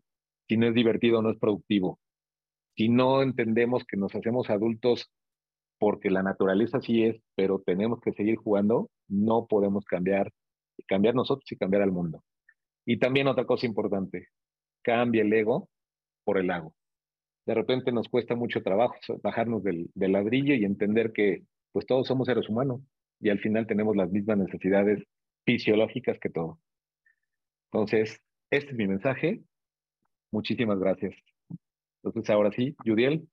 [0.48, 2.00] si no es divertido, no es productivo.
[2.76, 5.10] Si no entendemos que nos hacemos adultos
[5.80, 10.32] porque la naturaleza sí es, pero tenemos que seguir jugando, no podemos cambiar,
[10.88, 12.24] cambiar nosotros y cambiar al mundo.
[12.86, 14.28] Y también otra cosa importante,
[14.82, 15.70] cambia el ego
[16.24, 16.74] por el lago.
[17.46, 22.28] De repente nos cuesta mucho trabajo bajarnos del, ladrillo y entender que pues todos somos
[22.28, 22.82] seres humanos
[23.20, 25.04] y al final tenemos las mismas necesidades
[25.46, 26.58] fisiológicas que todos.
[27.72, 29.42] Entonces, este es mi mensaje.
[30.32, 31.16] Muchísimas gracias.
[32.04, 33.28] Entonces, ahora sí, Judiel,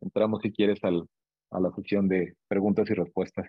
[0.00, 1.08] entramos si quieres al,
[1.50, 3.48] a la sección de preguntas y respuestas.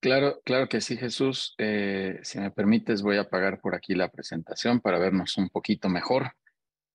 [0.00, 1.54] Claro, claro que sí, Jesús.
[1.58, 5.90] Eh, si me permites, voy a apagar por aquí la presentación para vernos un poquito
[5.90, 6.32] mejor.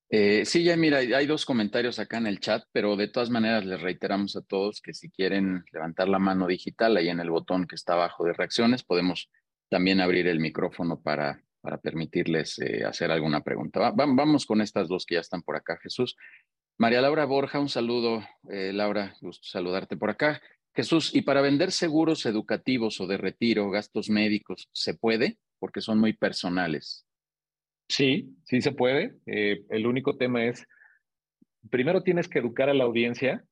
[0.10, 3.64] Eh, sí, ya mira, hay dos comentarios acá en el chat, pero de todas maneras
[3.64, 7.68] les reiteramos a todos que si quieren levantar la mano digital ahí en el botón
[7.68, 9.30] que está abajo de reacciones, podemos
[9.70, 13.92] también abrir el micrófono para, para permitirles eh, hacer alguna pregunta.
[13.96, 16.16] vamos con estas dos que ya están por acá, Jesús.
[16.78, 18.28] María Laura Borja, un saludo.
[18.44, 20.42] Laura, gusto saludarte por acá.
[20.76, 25.38] Jesús, ¿y para vender seguros educativos o de retiro, gastos médicos, se puede?
[25.58, 27.06] Porque son muy personales.
[27.88, 29.16] Sí, sí se puede.
[29.26, 30.68] Eh, el único tema es,
[31.70, 33.46] primero tienes que educar a la audiencia.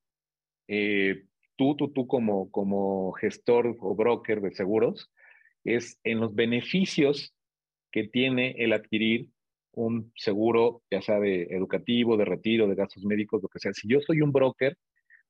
[0.68, 1.24] Eh,
[1.56, 5.10] tú, tú, tú como, como gestor o broker de seguros,
[5.64, 7.34] es en los beneficios
[7.90, 9.30] que tiene el adquirir
[9.72, 13.74] un seguro, ya sea de educativo, de retiro, de gastos médicos, lo que sea.
[13.74, 14.78] Si yo soy un broker,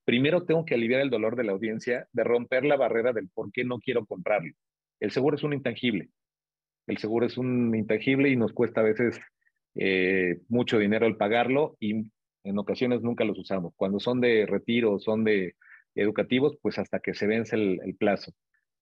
[0.05, 3.51] primero tengo que aliviar el dolor de la audiencia, de romper la barrera del por
[3.51, 4.53] qué no quiero comprarlo.
[4.99, 6.09] El seguro es un intangible.
[6.87, 9.19] El seguro es un intangible y nos cuesta a veces
[9.75, 12.11] eh, mucho dinero el pagarlo y
[12.43, 13.73] en ocasiones nunca los usamos.
[13.75, 15.55] Cuando son de retiro, son de
[15.95, 18.33] educativos, pues hasta que se vence el, el plazo.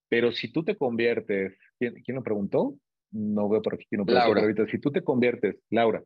[0.08, 2.76] Pero si tú te conviertes, ¿quién, ¿quién lo preguntó?
[3.12, 4.40] no veo por aquí no Laura.
[4.40, 6.02] ahorita, si tú te conviertes, Laura,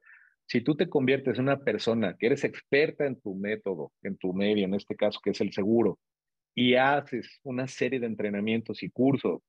[0.46, 4.32] si tú te conviertes en una persona que eres experta en tu método, en tu
[4.32, 5.98] medio, en este caso que es el seguro,
[6.54, 9.42] y haces una serie de entrenamientos y cursos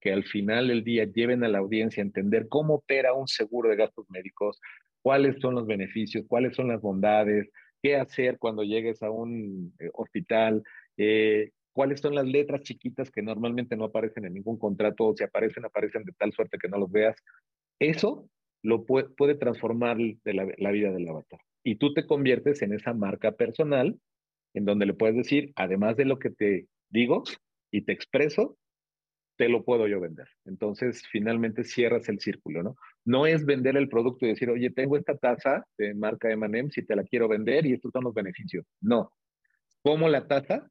[0.00, 3.70] que al final del día lleven a la audiencia a entender cómo opera un seguro
[3.70, 4.60] de gastos médicos,
[5.00, 7.48] cuáles son los beneficios, cuáles son las bondades,
[7.82, 10.62] qué hacer cuando llegues a un eh, hospital,
[10.96, 15.24] eh, cuáles son las letras chiquitas que normalmente no aparecen en ningún contrato, o si
[15.24, 17.16] aparecen, aparecen de tal suerte que no los veas.
[17.78, 18.28] Eso
[18.62, 21.40] lo puede, puede transformar de la, la, vida del avatar.
[21.64, 23.98] Y tú te conviertes en esa marca personal
[24.54, 27.24] en donde le puedes decir, además de lo que te digo
[27.70, 28.58] y te expreso,
[29.36, 30.28] te lo puedo yo vender.
[30.44, 32.76] Entonces, finalmente cierras el círculo, ¿no?
[33.04, 36.82] No es vender el producto y decir, oye, tengo esta taza de marca M&M, si
[36.84, 38.66] te la quiero vender y estos son los beneficios.
[38.80, 39.12] No.
[39.82, 40.68] Como la taza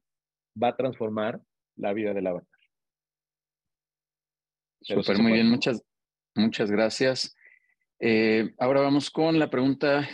[0.60, 1.40] va a transformar
[1.76, 2.48] la vida del avatar.
[4.80, 5.82] Súper, muy bien, muchas,
[6.34, 7.36] muchas gracias.
[8.04, 10.08] Eh, ahora vamos con la pregunta,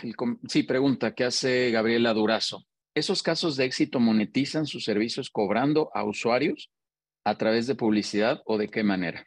[0.47, 2.67] sí, pregunta que hace Gabriela Durazo.
[2.93, 6.71] ¿Esos casos de éxito monetizan sus servicios cobrando a usuarios
[7.25, 9.25] a través de publicidad o de qué manera?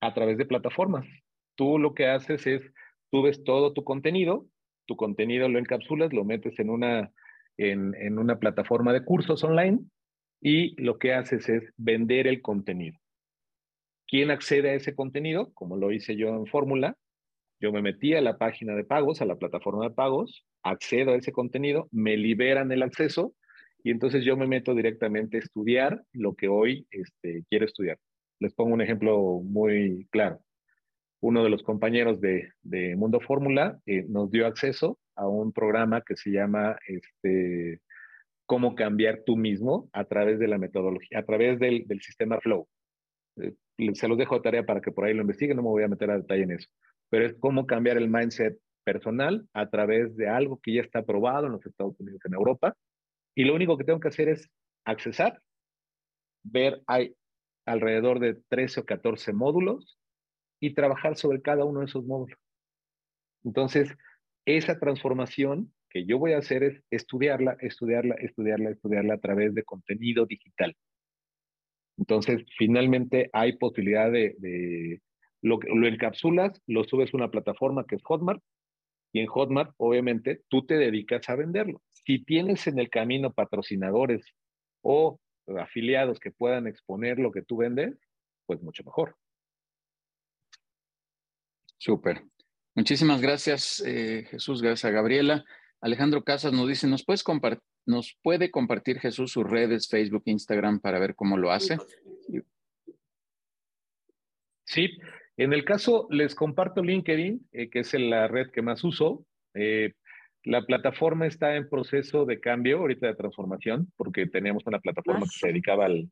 [0.00, 1.04] A través de plataformas.
[1.56, 2.62] Tú lo que haces es,
[3.10, 4.46] tú ves todo tu contenido,
[4.86, 7.10] tu contenido lo encapsulas, lo metes en una,
[7.56, 9.80] en, en una plataforma de cursos online
[10.40, 13.00] y lo que haces es vender el contenido.
[14.06, 15.52] ¿Quién accede a ese contenido?
[15.54, 16.96] Como lo hice yo en Fórmula,
[17.64, 21.16] yo me metí a la página de pagos, a la plataforma de pagos, accedo a
[21.16, 23.32] ese contenido, me liberan el acceso
[23.82, 27.98] y entonces yo me meto directamente a estudiar lo que hoy este, quiero estudiar.
[28.38, 30.40] Les pongo un ejemplo muy claro.
[31.22, 36.02] Uno de los compañeros de, de Mundo Fórmula eh, nos dio acceso a un programa
[36.02, 37.80] que se llama este,
[38.44, 42.68] cómo cambiar tú mismo a través de la metodología, a través del, del sistema Flow.
[43.40, 43.54] Eh,
[43.94, 45.88] se los dejo de tarea para que por ahí lo investiguen, no me voy a
[45.88, 46.68] meter a detalle en eso,
[47.14, 51.46] pero es cómo cambiar el mindset personal a través de algo que ya está aprobado
[51.46, 52.76] en los Estados Unidos, en Europa,
[53.36, 54.50] y lo único que tengo que hacer es
[54.84, 55.40] accesar,
[56.42, 57.14] ver, hay
[57.66, 59.96] alrededor de 13 o 14 módulos
[60.60, 62.36] y trabajar sobre cada uno de esos módulos.
[63.44, 63.96] Entonces,
[64.44, 69.62] esa transformación que yo voy a hacer es estudiarla, estudiarla, estudiarla, estudiarla a través de
[69.62, 70.74] contenido digital.
[71.96, 75.00] Entonces, finalmente hay posibilidad de,
[75.44, 78.42] lo, lo encapsulas, lo subes a una plataforma que es Hotmart,
[79.12, 81.80] y en Hotmart, obviamente, tú te dedicas a venderlo.
[81.92, 84.34] Si tienes en el camino patrocinadores
[84.82, 85.20] o
[85.56, 87.96] afiliados que puedan exponer lo que tú vendes,
[88.44, 89.16] pues mucho mejor.
[91.78, 92.24] Súper.
[92.74, 94.62] Muchísimas gracias, eh, Jesús.
[94.62, 95.44] Gracias a Gabriela.
[95.80, 97.22] Alejandro Casas nos dice, ¿nos puedes
[97.86, 101.76] ¿Nos puede compartir Jesús sus redes, Facebook, Instagram, para ver cómo lo hace?
[104.64, 104.88] Sí,
[105.36, 109.26] en el caso les comparto LinkedIn, eh, que es la red que más uso.
[109.54, 109.92] Eh,
[110.44, 115.38] la plataforma está en proceso de cambio, ahorita de transformación, porque teníamos una plataforma que
[115.38, 116.10] se dedicaba al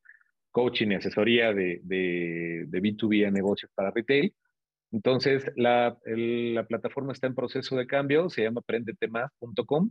[0.51, 4.35] coaching y asesoría de, de, de B2B a negocios para retail.
[4.91, 9.91] Entonces, la, la, plataforma está en proceso de cambio, se llama prendetema.com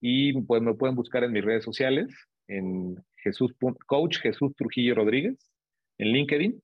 [0.00, 2.08] y pues me pueden buscar en mis redes sociales,
[2.48, 3.54] en Jesús,
[3.86, 5.36] Coach Jesús Trujillo Rodríguez,
[5.98, 6.62] en LinkedIn,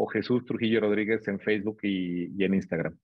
[0.00, 2.96] o Jesús Trujillo Rodríguez en Facebook y, y en Instagram.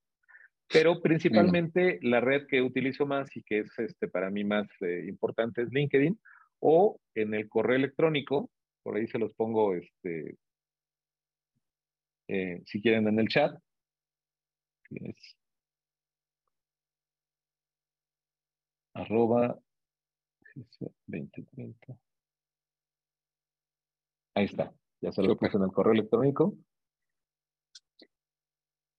[0.71, 5.05] Pero principalmente la red que utilizo más y que es este, para mí más eh,
[5.07, 6.17] importante es LinkedIn
[6.59, 8.49] o en el correo electrónico,
[8.81, 10.37] por ahí se los pongo este,
[12.29, 13.59] eh, si quieren en el chat,
[18.93, 19.59] arroba
[21.07, 21.97] 2030.
[24.35, 26.57] Ahí está, ya se lo puse en el correo electrónico.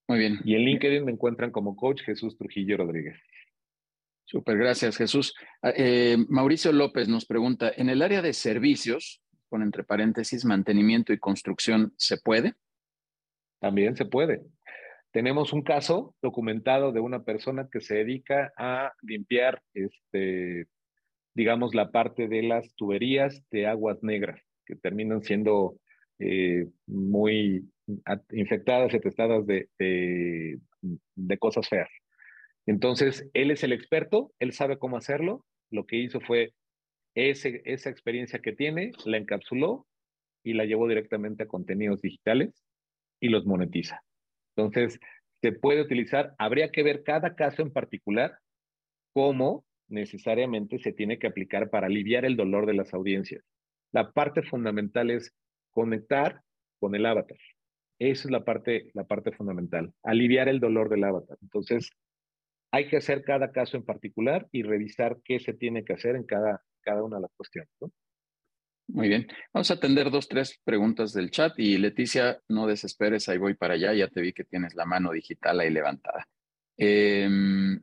[0.09, 0.41] Muy bien.
[0.45, 3.19] Y en LinkedIn me encuentran como coach Jesús Trujillo Rodríguez.
[4.25, 5.35] Súper, gracias Jesús.
[5.63, 11.13] Ah, eh, Mauricio López nos pregunta, ¿en el área de servicios, con entre paréntesis, mantenimiento
[11.13, 12.55] y construcción, ¿se puede?
[13.61, 14.43] También se puede.
[15.13, 20.67] Tenemos un caso documentado de una persona que se dedica a limpiar, este,
[21.35, 25.79] digamos, la parte de las tuberías de aguas negras, que terminan siendo
[26.19, 27.65] eh, muy
[28.31, 31.89] infectadas y atestadas de, de, cosas feas.
[32.67, 35.45] Entonces, él es el experto, él sabe cómo hacerlo.
[35.71, 36.53] Lo que hizo fue
[37.15, 39.87] ese, esa experiencia que tiene, la encapsuló
[40.43, 42.65] y la llevó directamente a contenidos digitales
[43.21, 44.03] y los monetiza.
[44.57, 44.99] Entonces,
[45.43, 48.39] se puede utilizar, habría que ver cada caso en particular,
[49.13, 53.45] cómo necesariamente se tiene que aplicar para aliviar el dolor de las audiencias.
[53.93, 55.33] La parte fundamental es
[55.71, 56.43] conectar
[56.81, 57.39] con el avatar.
[57.99, 61.39] Esa es la parte, la parte fundamental, aliviar el dolor del avatar.
[61.43, 61.91] Entonces,
[62.71, 66.25] hay que hacer cada caso en particular y revisar qué se tiene que hacer en
[66.25, 67.71] cada, cada una de las cuestiones.
[68.89, 69.27] Muy bien.
[69.53, 73.75] Vamos a atender dos, tres preguntas del chat y Leticia, no desesperes, ahí voy para
[73.75, 76.29] allá, ya te vi que tienes la mano digital ahí levantada.
[76.77, 77.81] Em,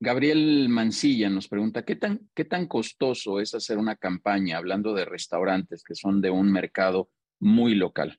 [0.00, 5.04] Gabriel Mancilla nos pregunta, ¿qué tan, ¿qué tan costoso es hacer una campaña hablando de
[5.04, 8.18] restaurantes que son de un mercado muy local?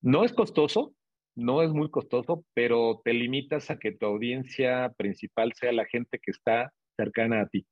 [0.00, 0.94] No es costoso,
[1.34, 6.18] no es muy costoso, pero te limitas a que tu audiencia principal sea la gente
[6.18, 7.66] que está cercana a ti.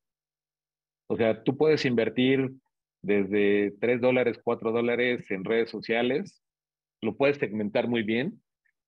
[1.09, 2.51] O sea, tú puedes invertir
[3.01, 6.41] desde 3 dólares, 4 dólares en redes sociales,
[7.01, 8.41] lo puedes segmentar muy bien,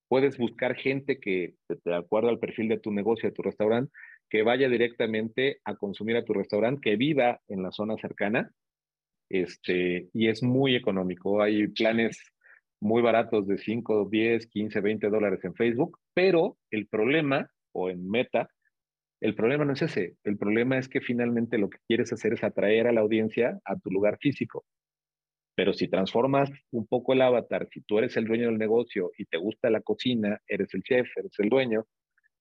[0.10, 3.92] puedes buscar gente que, de acuerdo al perfil de tu negocio, de tu restaurante,
[4.30, 8.52] que vaya directamente a consumir a tu restaurante, que viva en la zona cercana,
[9.30, 11.42] este, y es muy económico.
[11.42, 12.20] Hay planes
[12.82, 18.10] muy baratos de 5, 10, 15, 20 dólares en Facebook, pero el problema, o en
[18.10, 18.50] Meta,
[19.22, 22.44] el problema no es ese, el problema es que finalmente lo que quieres hacer es
[22.44, 24.64] atraer a la audiencia a tu lugar físico.
[25.56, 29.26] Pero si transformas un poco el avatar, si tú eres el dueño del negocio y
[29.26, 31.86] te gusta la cocina, eres el chef, eres el dueño,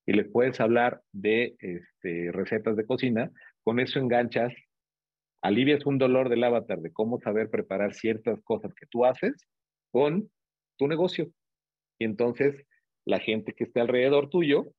[0.07, 3.33] y les puedes hablar de este, recetas de cocina,
[3.65, 4.55] con eso enganchas,
[5.43, 9.35] alivias un dolor del avatar de cómo saber preparar ciertas cosas que tú haces
[9.91, 10.31] con
[10.77, 11.31] tu negocio.
[11.99, 12.55] Y entonces
[13.05, 14.73] la gente que esté alrededor tuyo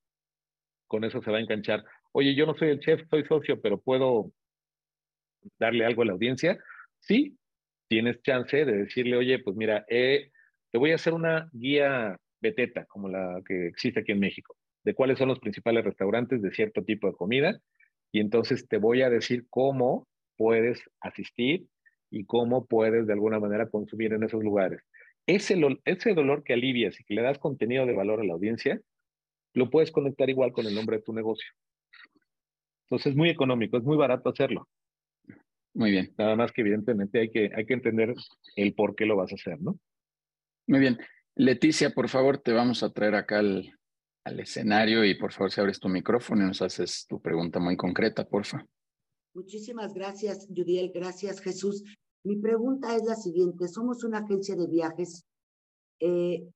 [0.87, 1.83] con eso se va a enganchar.
[2.11, 4.31] Oye, yo no soy el chef, soy socio, pero puedo
[5.59, 6.57] darle algo a la audiencia.
[6.99, 7.37] Sí,
[7.87, 10.31] tienes chance de decirle, oye, pues mira, eh,
[10.71, 14.93] te voy a hacer una guía beteta, como la que existe aquí en México, de
[14.93, 17.59] cuáles son los principales restaurantes de cierto tipo de comida.
[18.11, 20.07] Y entonces te voy a decir cómo
[20.37, 21.67] puedes asistir
[22.09, 24.81] y cómo puedes de alguna manera consumir en esos lugares.
[25.29, 25.55] Ese,
[25.85, 28.81] ese dolor que alivias y que le das contenido de valor a la audiencia,
[29.53, 31.47] lo puedes conectar igual con el nombre de tu negocio.
[32.85, 34.67] Entonces es muy económico, es muy barato hacerlo.
[35.75, 36.15] Muy bien.
[36.17, 38.15] Nada más que evidentemente hay que, hay que entender
[38.55, 39.79] el por qué lo vas a hacer, ¿no?
[40.65, 40.97] Muy bien.
[41.35, 43.71] Leticia, por favor, te vamos a traer acá al,
[44.23, 47.77] al escenario y por favor, si abres tu micrófono y nos haces tu pregunta muy
[47.77, 48.65] concreta, porfa.
[49.35, 50.91] Muchísimas gracias, Judiel.
[50.91, 51.83] Gracias, Jesús.
[52.23, 53.67] Mi pregunta es la siguiente.
[53.67, 55.25] Somos una agencia de viajes.
[55.99, 56.49] Eh,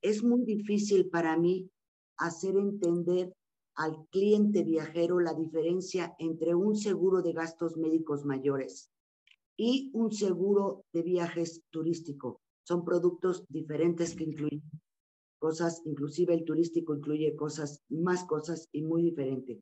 [0.00, 1.70] es muy difícil para mí
[2.16, 3.32] hacer entender
[3.74, 8.90] al cliente viajero la diferencia entre un seguro de gastos médicos mayores
[9.56, 12.40] y un seguro de viajes turístico.
[12.64, 14.62] Son productos diferentes que incluyen
[15.38, 19.60] cosas, inclusive el turístico incluye cosas, más cosas y muy diferente.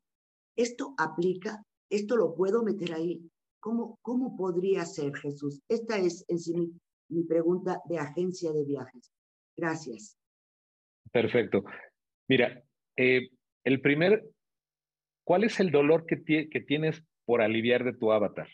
[0.55, 3.21] Esto aplica ¿Esto lo puedo meter ahí?
[3.59, 5.61] ¿Cómo, cómo podría ser, Jesús?
[5.67, 6.53] Esta es en sí
[7.09, 9.11] mi, pregunta de agencia de viajes.
[9.55, 10.17] Gracias.
[11.11, 11.63] Perfecto.
[12.27, 12.63] Mira,
[12.95, 13.29] eh,
[13.63, 14.23] el primer,
[15.23, 18.47] ¿cuál es el dolor que, que tienes por aliviar de tu avatar?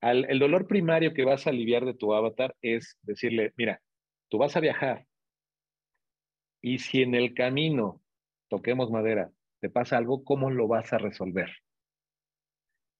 [0.00, 3.82] el dolor primario que vas a aliviar de tu avatar es decirle, mira,
[4.28, 5.08] tú vas a viajar
[6.60, 8.02] y si en el camino,
[8.48, 11.50] toquemos madera, te pasa algo, ¿cómo lo vas a resolver?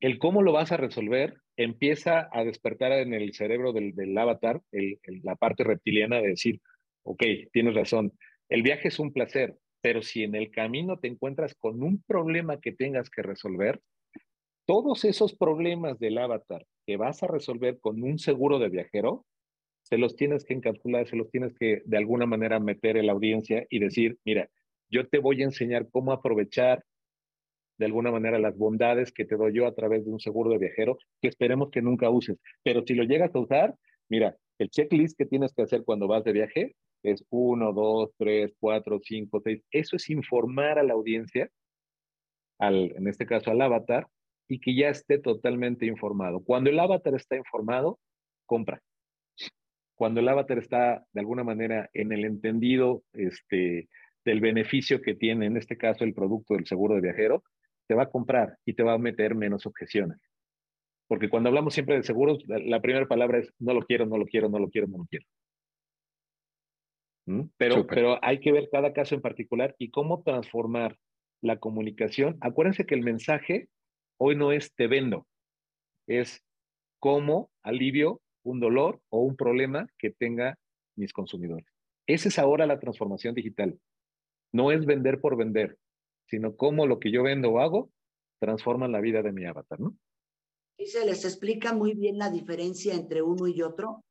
[0.00, 5.34] El cómo lo vas a resolver empieza a despertar en el cerebro del, avatar la
[5.36, 6.60] parte reptiliana de decir,
[7.02, 7.22] ok,
[7.52, 8.12] tienes razón,
[8.48, 12.60] el viaje es un placer, pero si en el camino te encuentras con un problema
[12.60, 13.80] que tengas que resolver,
[14.66, 19.24] todos esos problemas del avatar que vas a resolver con un seguro de viajero,
[19.82, 23.12] se los tienes que encapsular, se los tienes que de alguna manera meter en la
[23.12, 24.48] audiencia y decir, mira,
[24.90, 26.84] yo te voy a enseñar cómo aprovechar
[27.78, 30.58] de alguna manera las bondades que te doy yo a través de un seguro de
[30.58, 32.38] viajero que esperemos que nunca uses.
[32.62, 33.74] Pero si lo llegas a usar,
[34.08, 36.74] mira, el checklist que tienes que hacer cuando vas de viaje
[37.04, 39.62] es uno, dos, tres, cuatro, cinco, seis.
[39.70, 41.48] Eso es informar a la audiencia,
[42.58, 44.08] al, en este caso al avatar,
[44.48, 46.40] y que ya esté totalmente informado.
[46.40, 48.00] Cuando el avatar está informado,
[48.46, 48.82] compra.
[49.94, 53.88] Cuando el avatar está de alguna manera en el entendido este,
[54.24, 57.44] del beneficio que tiene, en este caso el producto del seguro de viajero,
[57.88, 60.18] te va a comprar y te va a meter menos objeciones.
[61.08, 64.26] Porque cuando hablamos siempre de seguros, la, primera palabra es no lo quiero, no lo
[64.26, 65.26] quiero, no lo quiero, no lo quiero.
[67.26, 67.42] ¿Mm?
[67.56, 70.96] Pero, pero hay que ver cada caso en particular y cómo transformar
[71.40, 72.36] la comunicación.
[72.40, 73.68] Acuérdense que el mensaje
[74.20, 75.28] Hoy no es te vendo,
[76.08, 76.44] es
[76.98, 80.58] cómo alivio un dolor o un problema que tenga
[80.96, 81.66] mis consumidores.
[82.08, 83.78] Esa es ahora la transformación digital.
[84.52, 85.76] No es vender por vender,
[86.28, 87.90] sino cómo lo que yo vendo o hago
[88.38, 89.96] transforma la vida de mi avatar, ¿no?
[90.76, 94.04] Y se les explica muy bien la diferencia entre uno y otro,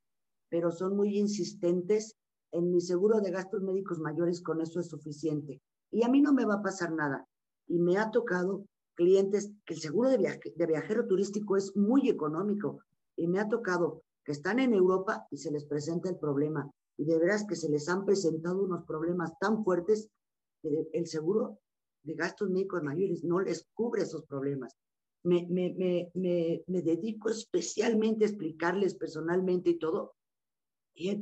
[0.50, 2.18] pero son muy insistentes.
[2.52, 5.62] En mi seguro de gastos médicos mayores con eso es suficiente.
[5.92, 7.26] Y a mí no me va a pasar nada.
[7.68, 8.66] Y me ha tocado
[8.96, 12.82] clientes que el seguro de, de viajero turístico es muy económico
[13.16, 17.06] y me ha tocado que están en Europa y se les presenta el problema y
[17.06, 20.10] de veras que se les han presentado unos problemas tan fuertes
[20.62, 21.60] que el seguro
[22.08, 24.76] de gastos médicos mayores no les cubre esos problemas.
[25.24, 30.16] Me, me, me, me, me dedico especialmente a explicarles personalmente y todo.
[30.96, 31.20] Y es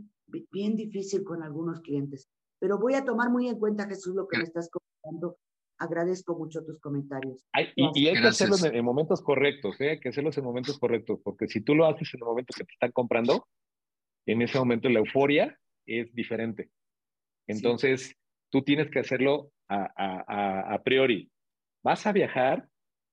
[0.52, 2.30] bien difícil con algunos clientes.
[2.60, 5.38] Pero voy a tomar muy en cuenta, Jesús, lo que me estás comentando
[5.78, 7.44] agradezco mucho tus comentarios.
[7.76, 9.92] y, hay que hacerlos en, momentos correctos, ¿eh?
[9.92, 12.64] hay que hacerlos en momentos correctos, porque si tú lo haces en el momento que
[12.64, 13.48] te están comprando,
[14.26, 16.70] en ese momento la euforia es diferente.
[17.48, 18.16] Entonces,
[18.56, 21.30] tú tienes que hacerlo a, a, a, priori.
[21.84, 22.70] ¿Vas a viajar?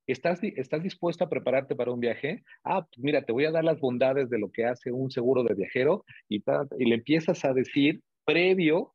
[0.06, 2.44] ¿Estás, ¿Estás dispuesto a prepararte para un viaje?
[2.62, 5.42] Ah, pues mira, te voy a dar las bondades de lo que hace un seguro
[5.42, 6.44] de viajero y,
[6.78, 8.94] y le empiezas a decir previo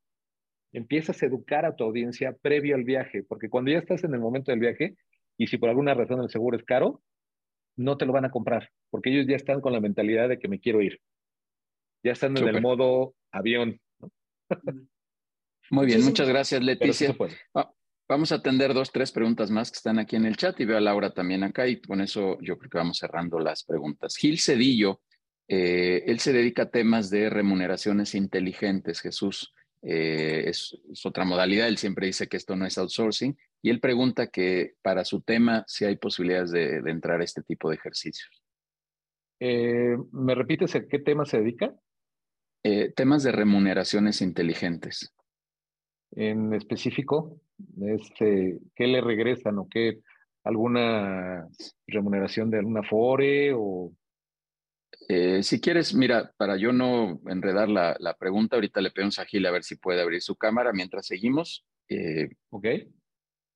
[0.71, 4.21] empiezas a educar a tu audiencia previo al viaje, porque cuando ya estás en el
[4.21, 4.95] momento del viaje
[5.37, 7.01] y si por alguna razón el seguro es caro,
[7.75, 10.47] no te lo van a comprar, porque ellos ya están con la mentalidad de que
[10.47, 11.01] me quiero ir.
[12.03, 13.81] Ya están en el modo avión.
[15.69, 17.15] Muy bien, muchas gracias, Leticia.
[18.07, 20.77] vamos a atender dos, tres preguntas más que están aquí en el chat y veo
[20.77, 24.15] a Laura también acá y con eso yo creo que vamos cerrando las preguntas.
[24.15, 25.01] Gil Cedillo,
[25.47, 29.53] eh, él se dedica a temas de remuneraciones inteligentes, Jesús.
[29.81, 31.67] Eh, es, otra modalidad.
[31.67, 35.63] Él siempre dice que esto no es outsourcing y él pregunta que para su tema
[35.67, 38.43] si hay posibilidades de, entrar a este tipo de ejercicios.
[39.39, 41.75] Eh, ¿Me repites a qué tema se dedica?
[42.97, 45.15] Temas de remuneraciones inteligentes.
[46.11, 47.39] En específico,
[47.81, 49.99] este, ¿qué le regresan o qué?
[50.43, 51.47] ¿Alguna
[51.87, 53.91] remuneración de alguna FORE o
[55.09, 59.25] eh, si quieres, mira, para yo no enredar la, la, pregunta, ahorita le pedimos a
[59.25, 61.65] Gil a ver si puede abrir su cámara mientras seguimos.
[61.87, 62.65] Eh, ok.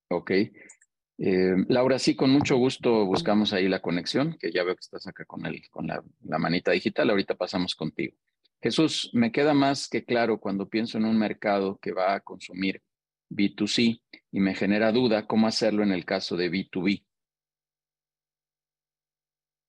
[0.10, 0.32] Ok.
[0.32, 5.08] Eh, Laura, sí, con mucho gusto buscamos ahí la conexión, que ya veo que estás
[5.08, 7.10] acá con, el, con la, la manita digital.
[7.10, 8.16] Ahorita pasamos contigo.
[8.62, 12.82] Jesús, me queda más que claro cuando pienso en un mercado que va a consumir
[13.30, 14.02] B2C
[14.32, 17.04] y me genera duda cómo hacerlo en el caso de B2B.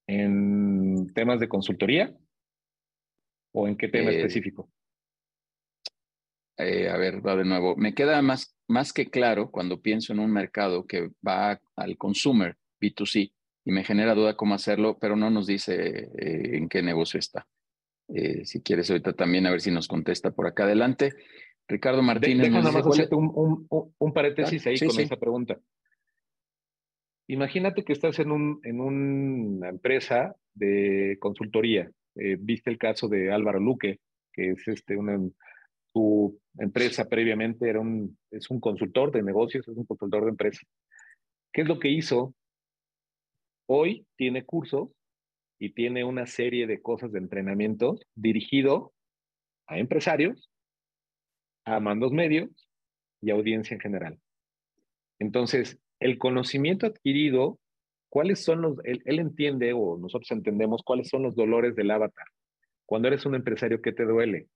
[0.09, 2.15] ¿En temas de consultoría?
[3.55, 4.71] ¿O en qué tema eh, específico?
[6.59, 7.77] Eh, a ver, va de nuevo.
[7.77, 12.59] Me queda más, más que claro cuando pienso en un mercado que va al consumer
[12.79, 13.33] B2C
[13.65, 17.47] y me genera duda cómo hacerlo, pero no nos dice eh, en qué negocio está.
[18.45, 21.13] Si quieres ahorita también a ver si nos contesta por acá adelante.
[21.69, 22.51] Ricardo Martínez.
[22.51, 23.67] Déjame más hacerte un,
[23.99, 25.59] un, paréntesis ahí con esa pregunta.
[27.29, 31.91] imagínate que estás en, un, en una empresa de consultoría.
[32.17, 34.01] Eh, viste el caso de Álvaro Luque,
[34.33, 35.19] que es este, una,
[35.93, 40.67] su empresa previamente era un, es un consultor de negocios, es un consultor de empresas.
[41.53, 42.35] ¿Qué es lo que hizo?
[43.67, 44.91] Hoy tiene cursos
[45.63, 48.93] y tiene una serie de cosas de entrenamiento dirigido
[49.69, 50.51] a empresarios,
[51.65, 52.69] a mandos medios
[53.21, 54.19] y audiencia en general.
[55.21, 57.61] Entonces, el conocimiento adquirido,
[58.09, 62.27] ¿cuáles son los, él, entiende o nosotros entendemos cuáles son los dolores del avatar?
[62.85, 64.49] Cuando eres un empresario, ¿qué te duele?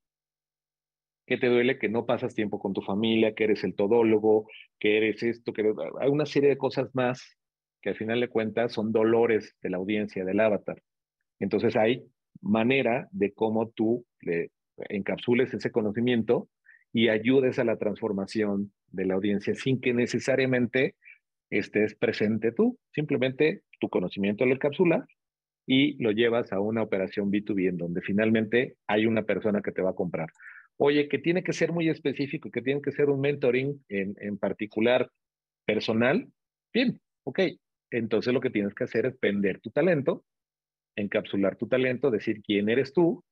[1.24, 4.49] ¿Qué te duele que no pasas tiempo con tu familia, que eres el todólogo,
[4.81, 7.39] que eres esto, que hay una serie de cosas más
[7.81, 10.83] que al final de cuentas son dolores de la audiencia, del avatar.
[11.39, 12.05] Entonces hay
[12.41, 14.51] manera de cómo tú le
[14.89, 16.49] encapsules ese conocimiento
[16.93, 20.95] y ayudes a la transformación de la audiencia sin que necesariamente
[21.51, 22.79] estés presente tú.
[22.95, 25.07] Simplemente tu conocimiento lo encapsulas
[25.67, 29.83] y lo llevas a una operación B2B en donde finalmente hay una persona que te
[29.83, 30.31] va a comprar.
[30.79, 34.39] Oye, que tiene que ser muy específico, que tiene que ser un mentoring en, en
[34.39, 35.11] particular
[35.65, 36.29] personal.
[36.73, 37.41] Bien, ok.
[37.91, 40.25] Entonces lo que tienes que hacer es vender tu talento,
[40.97, 43.23] encapsular tu talento, decir quién eres tú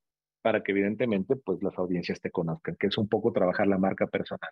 [0.43, 4.07] para que evidentemente pues las audiencias te conozcan, que es un poco trabajar la marca
[4.07, 4.51] personal.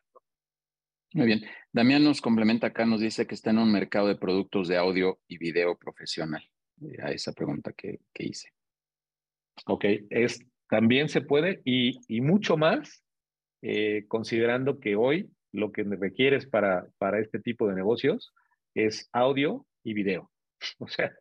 [1.15, 1.43] Muy bien.
[1.71, 5.19] Damián nos complementa acá, nos dice que está en un mercado de productos de audio
[5.29, 6.43] y video profesional.
[7.03, 8.49] A esa pregunta que, que hice.
[9.67, 13.05] Ok, es, también se puede y, y mucho más,
[13.61, 18.33] eh, considerando que hoy lo que requieres para, para este tipo de negocios
[18.75, 20.31] es audio y video.
[20.79, 21.13] O sea,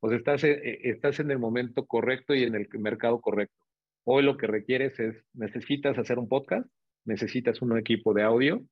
[0.00, 3.56] pues estás, en el momento correcto y en el mercado correcto.
[4.04, 6.66] Hoy lo que requieres es, necesitas hacer un podcast,
[7.04, 8.62] necesitas un equipo de audio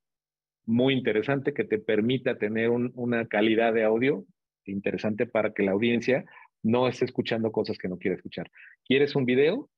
[0.64, 4.24] muy interesante que te permita tener una calidad de audio
[4.64, 6.24] interesante para que la audiencia
[6.62, 8.50] no esté escuchando cosas que no quiere escuchar.
[8.84, 9.70] ¿Quieres un video?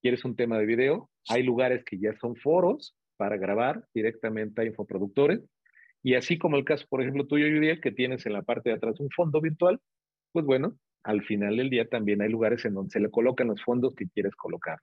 [0.00, 1.10] ¿Quieres un tema de video?
[1.28, 5.40] Hay lugares que ya son foros para grabar directamente a infoproductores.
[6.02, 8.76] Y así como el caso, por ejemplo, tuyo, Judiel, que tienes en la parte de
[8.76, 9.80] atrás un fondo virtual,
[10.32, 13.62] pues bueno, al final del día también hay lugares en donde se le colocan los
[13.62, 14.78] fondos que quieres colocar.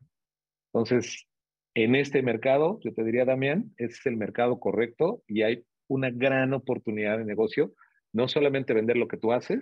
[0.73, 1.27] Entonces,
[1.75, 6.53] en este mercado, yo te diría, Damián, es el mercado correcto y hay una gran
[6.53, 7.73] oportunidad de negocio,
[8.13, 9.59] no solamente vender lo que tú haces,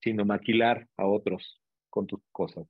[0.00, 1.60] sino maquilar a otros
[1.90, 2.66] con tus cosas.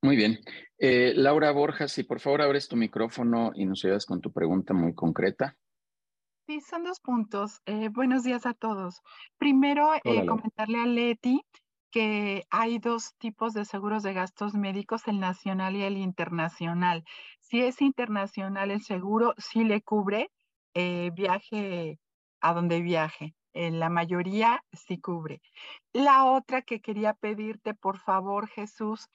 [0.00, 0.38] Muy bien.
[0.78, 4.72] Eh, Laura Borjas, si por favor abres tu micrófono y nos ayudas con tu pregunta
[4.72, 5.56] muy concreta.
[6.46, 7.60] Sí, son dos puntos.
[7.66, 9.02] Eh, buenos días a todos.
[9.36, 11.42] Primero, eh, comentarle a Leti
[11.90, 17.02] que hay dos tipos de seguros de gastos médicos, el nacional y el internacional.
[17.40, 20.30] Si es internacional, el seguro sí le cubre
[20.74, 21.98] eh, viaje
[22.40, 23.34] a donde viaje.
[23.52, 25.42] En la mayoría sí cubre.
[25.92, 29.08] La otra que quería pedirte, por favor, Jesús,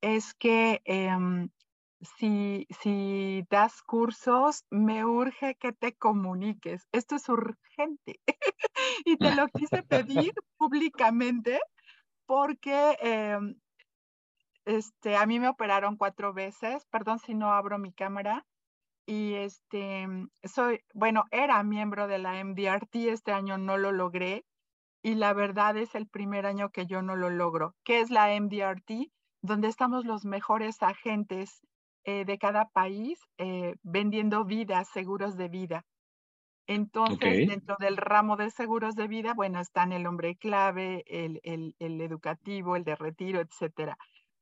[0.00, 1.48] es que em,
[2.18, 6.88] si, si das cursos, me urge que te comuniques.
[6.92, 8.20] Esto es urgente.
[9.04, 11.60] y te lo quise pedir públicamente
[12.26, 13.56] porque em,
[14.64, 18.46] este, a mí me operaron cuatro veces, perdón si no abro mi cámara,
[19.06, 20.06] y este,
[20.44, 24.44] soy, bueno, era miembro de la MDRT, este año no lo logré,
[25.02, 27.74] y la verdad es el primer año que yo no lo logro.
[27.84, 29.10] ¿Qué es la MDRT?
[29.42, 31.60] Donde estamos los mejores agentes
[32.04, 35.84] eh, de cada país eh, vendiendo vidas, seguros de vida.
[36.66, 41.74] Entonces, dentro del ramo de seguros de vida, bueno, están el hombre clave, el, el,
[41.80, 43.98] el, educativo, el de retiro, etcétera.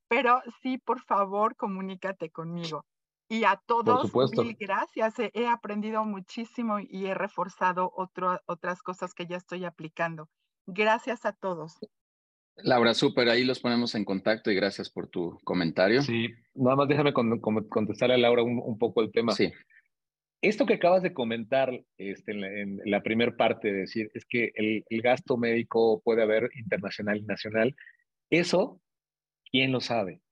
[0.08, 2.84] Pero sí, por favor, comunícate conmigo.
[3.28, 5.14] Y a todos, mil gracias.
[5.18, 10.28] He, aprendido muchísimo y he reforzado otro, otras cosas que ya estoy aplicando.
[10.66, 11.78] Gracias a todos.
[12.64, 16.02] Laura, súper, ahí los ponemos en contacto y gracias por tu comentario.
[16.02, 19.32] Sí, nada más déjame contestarle a Laura un, un poco el tema.
[19.32, 19.52] Sí.
[20.42, 25.02] Esto que acabas de comentar este, en la, primera parte, de decir, es que el,
[25.02, 27.76] gasto médico puede haber internacional y nacional,
[28.30, 28.80] eso,
[29.50, 30.22] ¿quién lo sabe?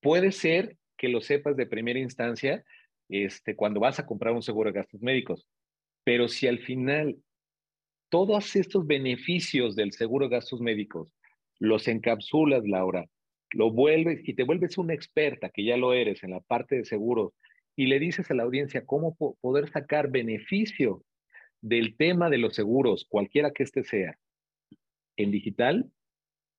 [0.00, 2.64] Puede ser que lo sepas de primera instancia
[3.08, 5.46] este, cuando vas a comprar un seguro de gastos médicos,
[6.02, 7.16] pero si al final
[8.12, 11.10] todos estos beneficios del seguro de gastos médicos
[11.58, 13.06] los encapsulas, Laura,
[13.52, 16.84] lo vuelves y te vuelves una experta, que ya lo eres en la parte de
[16.84, 17.32] seguros,
[17.74, 21.02] y le dices a la audiencia cómo poder sacar beneficio
[21.62, 24.18] del tema de los seguros, cualquiera que este sea,
[25.16, 25.90] en digital,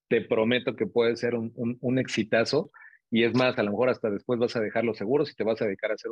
[0.08, 2.72] te prometo que puede ser un, un, exitazo.
[3.12, 5.44] Y es más, a lo mejor hasta después vas a dejar los seguros y te
[5.44, 6.10] vas a dedicar a ser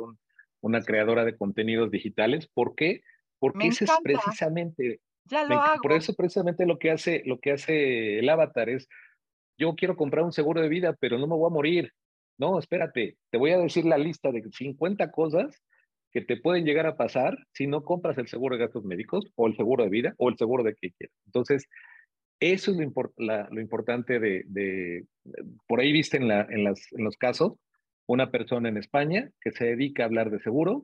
[0.61, 2.47] una creadora de contenidos digitales.
[2.47, 3.01] ¿Por qué?
[3.39, 5.81] Porque ese es precisamente Ya lo hago.
[5.81, 8.87] Por eso precisamente lo que hace, lo que hace el avatar es,
[9.57, 11.93] yo quiero comprar un seguro de vida, pero no me voy a morir.
[12.37, 15.61] No, espérate, te voy a decir la lista de 50 cosas
[16.11, 19.47] que te pueden llegar a pasar si no compras el seguro de gastos médicos o
[19.47, 21.15] el seguro de vida o el seguro de que quieras.
[21.25, 21.67] Entonces,
[22.39, 23.13] eso es lo,
[23.49, 25.05] lo importante de,
[25.67, 27.53] por ahí viste en, la, en, las, en los casos,
[28.05, 30.83] una persona en España que se dedica a hablar de seguros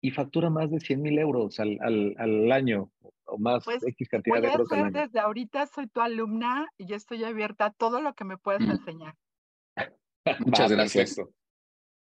[0.00, 2.92] y factura más de 100 mil euros al, al, al, año
[3.28, 4.72] o más pues, X cantidad voy de euros.
[4.72, 8.24] A hacer desde ahorita soy tu alumna y yo estoy abierta a todo lo que
[8.24, 8.70] me puedas mm.
[8.70, 9.14] enseñar.
[10.40, 11.16] Muchas gracias.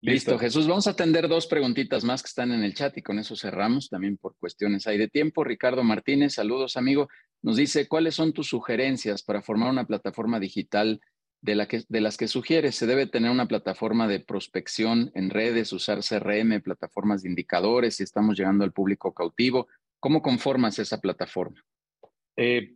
[0.01, 0.37] Listo.
[0.37, 0.67] Jesús.
[0.67, 3.89] Vamos a atender dos preguntitas más que están en el chat y con eso cerramos
[3.89, 5.43] también por cuestiones hay de tiempo.
[5.43, 7.09] Ricardo Martínez, saludos amigo.
[7.41, 11.01] Nos dice, ¿cuáles son tus sugerencias para formar una plataforma digital
[11.41, 12.75] de, la que, de las que sugieres?
[12.75, 18.03] ¿Se debe tener una plataforma de prospección en redes, usar CRM, plataformas de indicadores, si
[18.03, 19.67] estamos llegando al público cautivo?
[20.05, 21.59] ¿Cómo conformas esa plataforma?
[22.37, 22.75] Eh,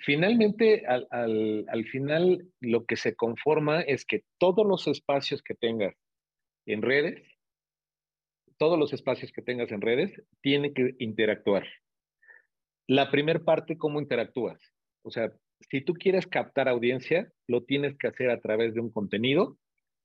[0.00, 5.94] finalmente, al, al final, lo que se conforma es que todos los espacios que tengas
[6.66, 7.26] en redes,
[8.58, 11.66] todos los espacios que tengas en redes, tienen que interactuar.
[12.86, 14.60] La primera parte, ¿cómo interactúas?
[15.02, 15.32] O sea,
[15.70, 19.56] si tú quieres captar audiencia, lo tienes que hacer a través de un contenido.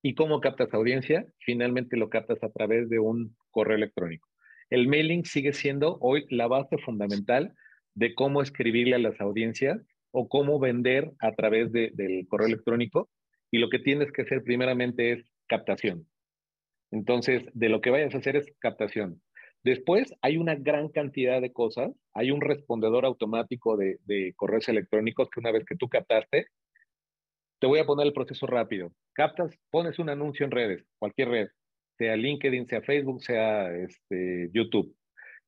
[0.01, 1.25] ¿Y cómo captas audiencia?
[1.39, 4.30] Finalmente lo captas a través de un correo electrónico.
[4.71, 7.53] El mailing sigue siendo hoy la base fundamental
[7.93, 13.09] de cómo escribirle a las audiencias o cómo vender a través del correo electrónico.
[13.51, 16.07] Y lo que tienes que hacer primeramente es captación.
[16.89, 19.21] Entonces, de lo que vayas a hacer es captación.
[19.61, 21.91] Después hay una gran cantidad de cosas.
[22.13, 26.47] Hay un respondedor automático de, correos electrónicos que una vez que tú captaste,
[27.59, 28.93] te voy a poner el proceso rápido.
[29.11, 31.49] Captas, pones un anuncio en redes, cualquier red,
[31.97, 34.95] sea LinkedIn, sea Facebook, sea este, YouTube.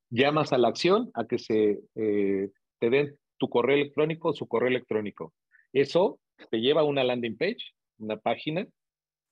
[0.09, 2.49] Llamas a la acción a que se eh,
[2.79, 5.33] te den tu correo electrónico, su correo electrónico.
[5.71, 6.19] Eso
[6.51, 8.67] te lleva a una landing page, una página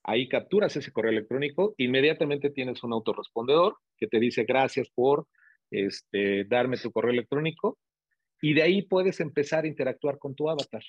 [0.04, 5.28] Ahí capturas ese correo electrónico, inmediatamente tienes un autorrespondedor que te dice gracias por
[5.70, 7.78] este, darme tu correo electrónico
[8.42, 10.82] y de ahí puedes empezar a interactuar con tu avatar.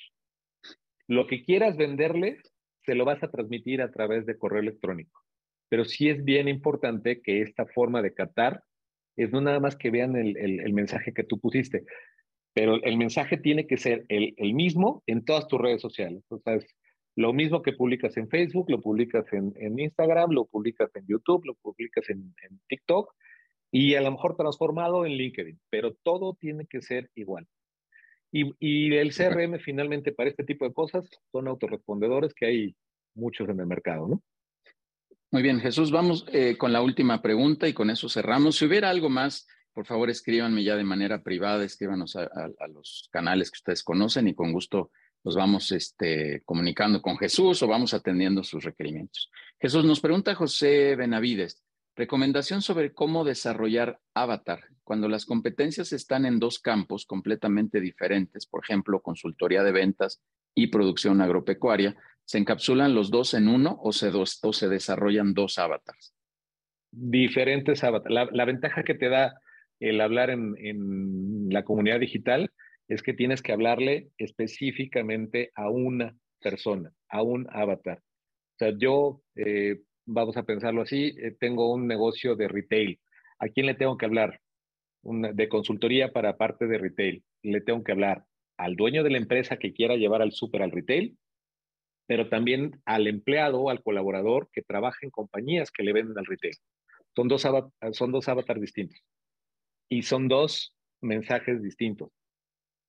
[1.07, 2.39] Lo que quieras venderle,
[2.87, 5.21] se lo vas a transmitir a través de correo electrónico.
[5.73, 8.63] Pero sí es bien importante que esta forma de captar
[9.17, 11.87] es no nada más que vean el, mensaje que tú pusiste,
[12.53, 16.25] pero el mensaje tiene que ser el, el mismo en todas tus redes sociales.
[16.29, 16.59] O sea,
[17.17, 21.55] lo mismo que publicas en Facebook, lo publicas en, Instagram, lo publicas en YouTube, lo
[21.55, 22.35] publicas en,
[22.69, 23.11] TikTok
[23.71, 27.49] y a lo mejor transformado en LinkedIn, pero todo tiene que ser igual.
[28.31, 32.77] Y, el CRM finalmente para este tipo de cosas son autorrespondedores que hay
[33.15, 34.23] muchos en el mercado, ¿no?
[35.33, 38.57] Muy bien, Jesús, vamos eh, con la última pregunta y con eso cerramos.
[38.57, 43.51] Si hubiera algo más, por favor escríbanme ya de manera privada, escríbanos a los canales
[43.51, 44.91] que ustedes conocen y con gusto
[45.25, 49.31] nos vamos este, comunicando con Jesús o vamos atendiendo sus requerimientos.
[49.59, 51.65] Jesús nos pregunta José Benavides,
[51.97, 58.63] recomendación sobre cómo desarrollar avatar cuando las competencias están en dos campos completamente diferentes, por
[58.65, 60.21] ejemplo, consultoría de ventas
[60.55, 66.15] y producción agropecuaria, ¿se encapsulan los dos en uno o se, desarrollan dos avatars?
[66.91, 68.31] Diferentes avatars.
[68.33, 69.35] La, ventaja que te da
[69.81, 72.51] el hablar en, en la comunidad digital
[72.89, 77.99] es que tienes que hablarle específicamente a una persona, a un avatar.
[77.99, 83.01] O sea, yo, eh, vamos a pensarlo así, eh, tengo un negocio de retail.
[83.39, 84.41] ¿A quién le tengo que hablar?
[85.05, 87.25] de consultoría para parte de retail.
[87.43, 88.25] Le tengo que hablar
[88.57, 91.17] al dueño de la empresa que quiera llevar al súper al retail,
[92.13, 96.55] pero también al empleado al colaborador que trabaja en compañías que le venden al retail.
[97.17, 97.49] Son dos,
[97.93, 99.03] son dos avatars distintos
[99.89, 102.11] y son dos mensajes distintos.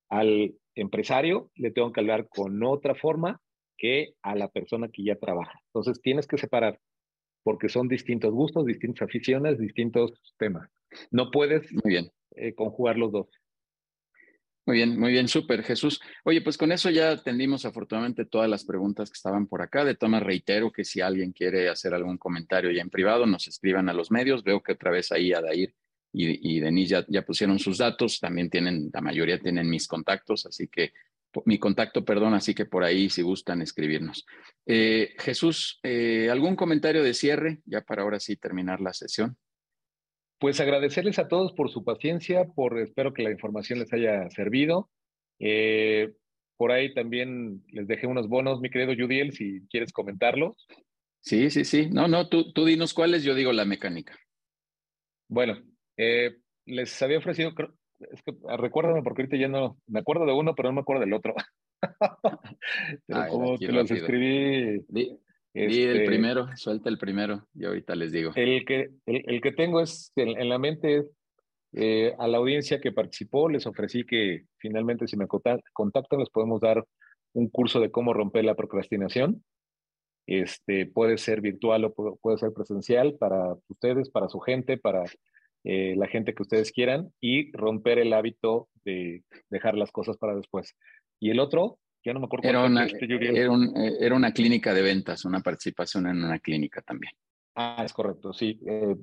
[0.09, 3.39] Al empresario le tengo que hablar con otra forma
[3.77, 5.57] que a la persona que ya trabaja.
[5.67, 6.77] Entonces tienes que separar
[7.43, 10.69] porque son distintos gustos, distintas aficiones, distintos temas.
[11.11, 12.11] No puedes muy bien.
[12.35, 13.27] Eh, conjugar los dos.
[14.65, 15.99] Muy bien, muy bien, súper, Jesús.
[16.23, 19.83] Oye, pues con eso ya atendimos afortunadamente todas las preguntas que estaban por acá.
[19.83, 23.89] De todas reitero que si alguien quiere hacer algún comentario ya en privado, nos escriban
[23.89, 24.43] a los medios.
[24.43, 25.73] Veo que otra vez ahí Adair
[26.13, 30.67] y, y Denise ya, pusieron sus datos, también tienen, la mayoría tienen mis contactos, así
[30.67, 30.93] que
[31.45, 34.25] mi contacto, perdón, así que por ahí si gustan escribirnos.
[34.67, 39.35] Eh, Jesús, eh, ¿algún comentario de cierre ya para ahora sí terminar la sesión?
[40.43, 44.89] Pues agradecerles a todos por su paciencia, por espero que la información les haya servido.
[45.39, 46.11] Eh,
[46.57, 50.67] por ahí también les dejé unos bonos, mi querido Judiel, si quieres comentarlos.
[51.21, 51.87] Sí, sí, sí.
[51.89, 54.19] No, no, tú, tú dinos cuáles, yo digo la mecánica.
[55.29, 55.63] Bueno,
[55.95, 57.53] eh, les había ofrecido
[58.11, 60.81] es que ah, recuérdame porque ahorita ya no, me acuerdo de uno, pero no me
[60.81, 61.35] acuerdo del otro.
[63.07, 64.85] pero como te los escribí.
[65.53, 68.31] Di, el este primero, suelta el primero y ahorita les digo.
[68.35, 71.11] El que, el, que tengo es, en, la mente es,
[71.73, 76.59] eh, a la audiencia que participó, les ofrecí que finalmente si me contactan les podemos
[76.59, 76.83] dar
[77.33, 79.43] un curso de cómo romper la procrastinación.
[80.25, 85.03] Este, puede ser virtual o puede ser presencial para ustedes, para su gente, para
[85.65, 90.35] eh, la gente que ustedes quieran y romper el hábito de dejar las cosas para
[90.35, 90.75] después.
[91.19, 92.47] Y el otro, ya no me acuerdo.
[92.47, 93.55] Era una, era,
[93.85, 97.13] eh, era una clínica de ventas, una participación en una clínica también.
[97.55, 98.59] Ah, es correcto, sí.
[98.65, 98.95] Eh,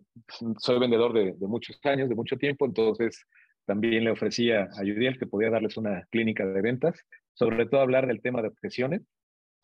[0.59, 3.27] soy vendedor de, de, muchos años, de mucho tiempo, entonces
[3.64, 8.06] también le ofrecía a Judiel que podía darles una clínica de ventas, sobre todo hablar
[8.06, 9.02] del tema de objeciones.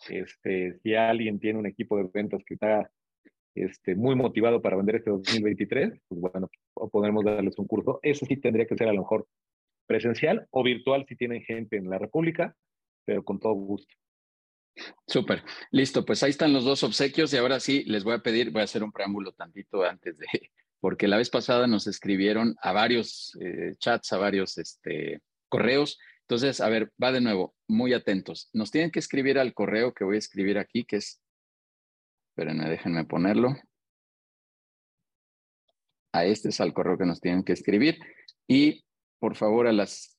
[0.09, 2.91] Este, si alguien tiene un equipo de ventas que está
[3.55, 6.49] este, muy motivado para vender este 2023, pues bueno,
[6.93, 7.99] podremos darles un curso.
[8.03, 9.27] Ese sí tendría que ser a lo mejor
[9.87, 12.55] presencial o virtual si tienen gente en la República,
[13.07, 13.95] pero con todo gusto.
[15.07, 18.51] Súper, listo, pues ahí están los dos obsequios y ahora sí les voy a pedir,
[18.51, 20.27] voy a hacer un preámbulo tantito antes de,
[20.81, 25.99] porque la vez pasada nos escribieron a varios eh, chats, a varios este, correos.
[26.23, 28.51] Entonces, a ver, va de nuevo, muy atentos.
[28.53, 31.23] Nos tienen que escribir al correo que voy a escribir aquí, que es
[32.37, 33.57] Espérenme, déjenme ponerlo.
[36.13, 37.99] A este es al correo que nos tienen que escribir.
[38.47, 38.85] Y
[39.19, 40.16] por favor, a las,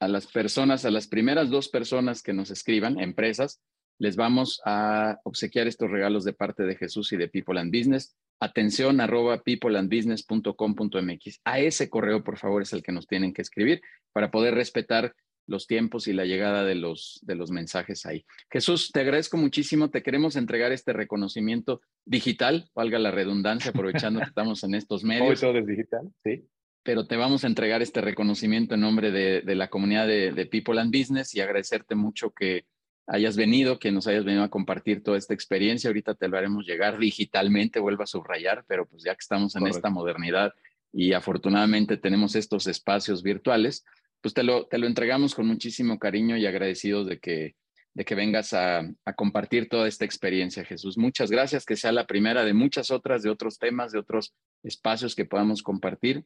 [0.00, 3.60] a las personas, a las primeras dos personas que nos escriban, empresas,
[3.98, 8.16] les vamos a obsequiar estos regalos de parte de Jesús y de People and Business.
[8.40, 11.40] Atención arroba peopleandbusiness.com.mx.
[11.44, 13.82] A ese correo, por favor, es el que nos tienen que escribir
[14.12, 15.14] para poder respetar
[15.46, 18.24] los tiempos y la llegada de los, de los mensajes ahí.
[18.50, 19.90] Jesús, te agradezco muchísimo.
[19.90, 25.28] Te queremos entregar este reconocimiento digital, valga la redundancia, aprovechando que estamos en estos medios.
[25.28, 26.48] Hoy todo es digital, sí.
[26.82, 30.46] Pero te vamos a entregar este reconocimiento en nombre de, de la comunidad de, de,
[30.46, 32.64] People and Business y agradecerte mucho que
[33.06, 35.88] hayas venido, que nos hayas venido a compartir toda esta experiencia.
[35.88, 39.66] Ahorita te lo haremos llegar digitalmente, vuelvo a subrayar, pero pues ya que estamos en
[39.66, 40.54] esta modernidad
[40.92, 43.84] y afortunadamente tenemos estos espacios virtuales,
[44.20, 47.56] pues te lo, te lo entregamos con muchísimo cariño y agradecidos de que,
[47.94, 48.82] de que vengas a,
[49.16, 50.98] compartir toda esta experiencia, Jesús.
[50.98, 55.14] Muchas gracias, que sea la primera de muchas otras, de otros temas, de otros espacios
[55.14, 56.24] que podamos compartir.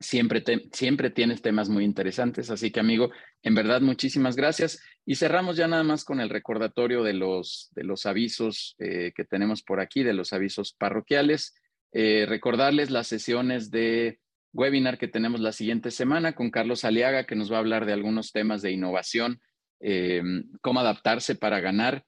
[0.00, 3.10] Siempre, siempre tienes temas muy interesantes, así que amigo,
[3.42, 4.80] en verdad muchísimas gracias.
[5.04, 9.24] Y cerramos ya nada más con el recordatorio de los, de los avisos eh, que
[9.24, 11.54] tenemos por aquí, de los avisos parroquiales.
[11.92, 14.20] Eh, recordarles las sesiones de
[14.52, 17.92] webinar que tenemos la siguiente semana con Carlos Aliaga, que nos va a hablar de
[17.92, 19.40] algunos temas de innovación,
[19.80, 20.22] eh,
[20.60, 22.04] cómo adaptarse para ganar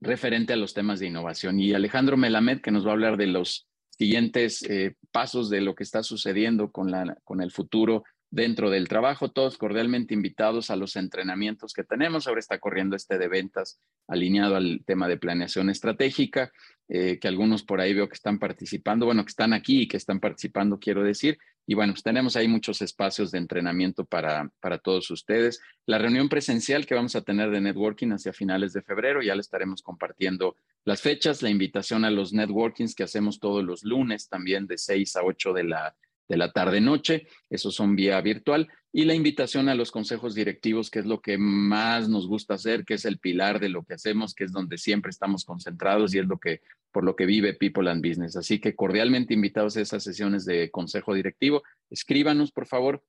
[0.00, 1.60] referente a los temas de innovación.
[1.60, 3.69] Y Alejandro Melamed, que nos va a hablar de los
[4.00, 8.88] siguientes eh, pasos de lo que está sucediendo con, la, con el futuro dentro del
[8.88, 9.30] trabajo.
[9.30, 12.26] Todos cordialmente invitados a los entrenamientos que tenemos.
[12.26, 16.52] Ahora está corriendo este de ventas alineado al tema de planeación estratégica,
[16.88, 19.96] eh, que algunos por ahí veo que están participando, bueno, que están aquí y que
[19.96, 21.38] están participando, quiero decir.
[21.66, 25.60] Y bueno, pues tenemos ahí muchos espacios de entrenamiento para, para todos ustedes.
[25.86, 29.40] La reunión presencial que vamos a tener de networking hacia finales de febrero, ya le
[29.40, 34.66] estaremos compartiendo las fechas, la invitación a los networkings que hacemos todos los lunes también
[34.66, 35.94] de 6 a 8 de la
[36.30, 41.00] de la tarde-noche, esos son vía virtual, y la invitación a los consejos directivos, que
[41.00, 44.32] es lo que más nos gusta hacer, que es el pilar de lo que hacemos,
[44.32, 46.60] que es donde siempre estamos concentrados y es lo que
[46.92, 48.36] por lo que vive People and Business.
[48.36, 51.62] Así que cordialmente invitados a esas sesiones de consejo directivo.
[51.88, 53.02] Escríbanos, por favor,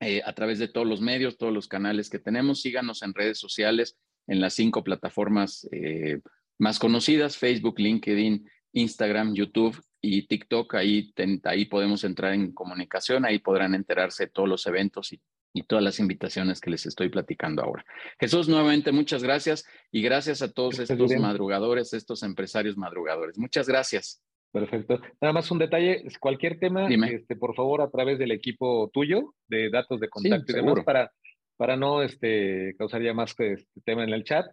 [0.00, 2.62] eh, a través de todos los medios, todos los canales que tenemos.
[2.62, 6.20] Síganos en redes sociales, en las cinco plataformas eh,
[6.58, 11.12] más conocidas, Facebook, LinkedIn, Instagram, YouTube y TikTok, ahí,
[11.44, 15.20] ahí podemos entrar en comunicación, ahí podrán enterarse de todos los eventos y,
[15.52, 17.84] y, todas las invitaciones que les estoy platicando ahora.
[18.20, 23.38] Jesús, nuevamente muchas gracias y gracias a todos estos madrugadores, estos empresarios madrugadores.
[23.38, 24.22] Muchas gracias.
[24.52, 25.00] Perfecto.
[25.20, 29.68] Nada más un detalle, cualquier tema, este, por favor, a través del equipo tuyo de
[29.70, 31.12] datos de contacto y demás, para,
[31.56, 34.46] para no este, causar ya más este tema en el chat.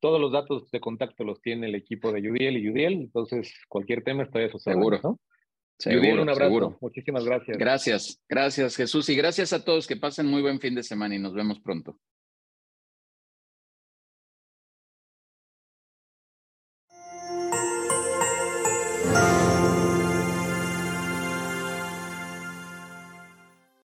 [0.00, 4.02] Todos los datos de contacto los tiene el equipo de Yudiel y Yudiel, entonces cualquier
[4.04, 5.00] tema estoy a su Seguro.
[5.02, 5.18] ¿no?
[5.78, 6.44] Seguro, un abrazo.
[6.44, 6.78] Seguro.
[6.80, 7.56] Muchísimas gracias.
[7.56, 9.86] Gracias, gracias Jesús y gracias a todos.
[9.86, 11.98] Que pasen muy buen fin de semana y nos vemos pronto.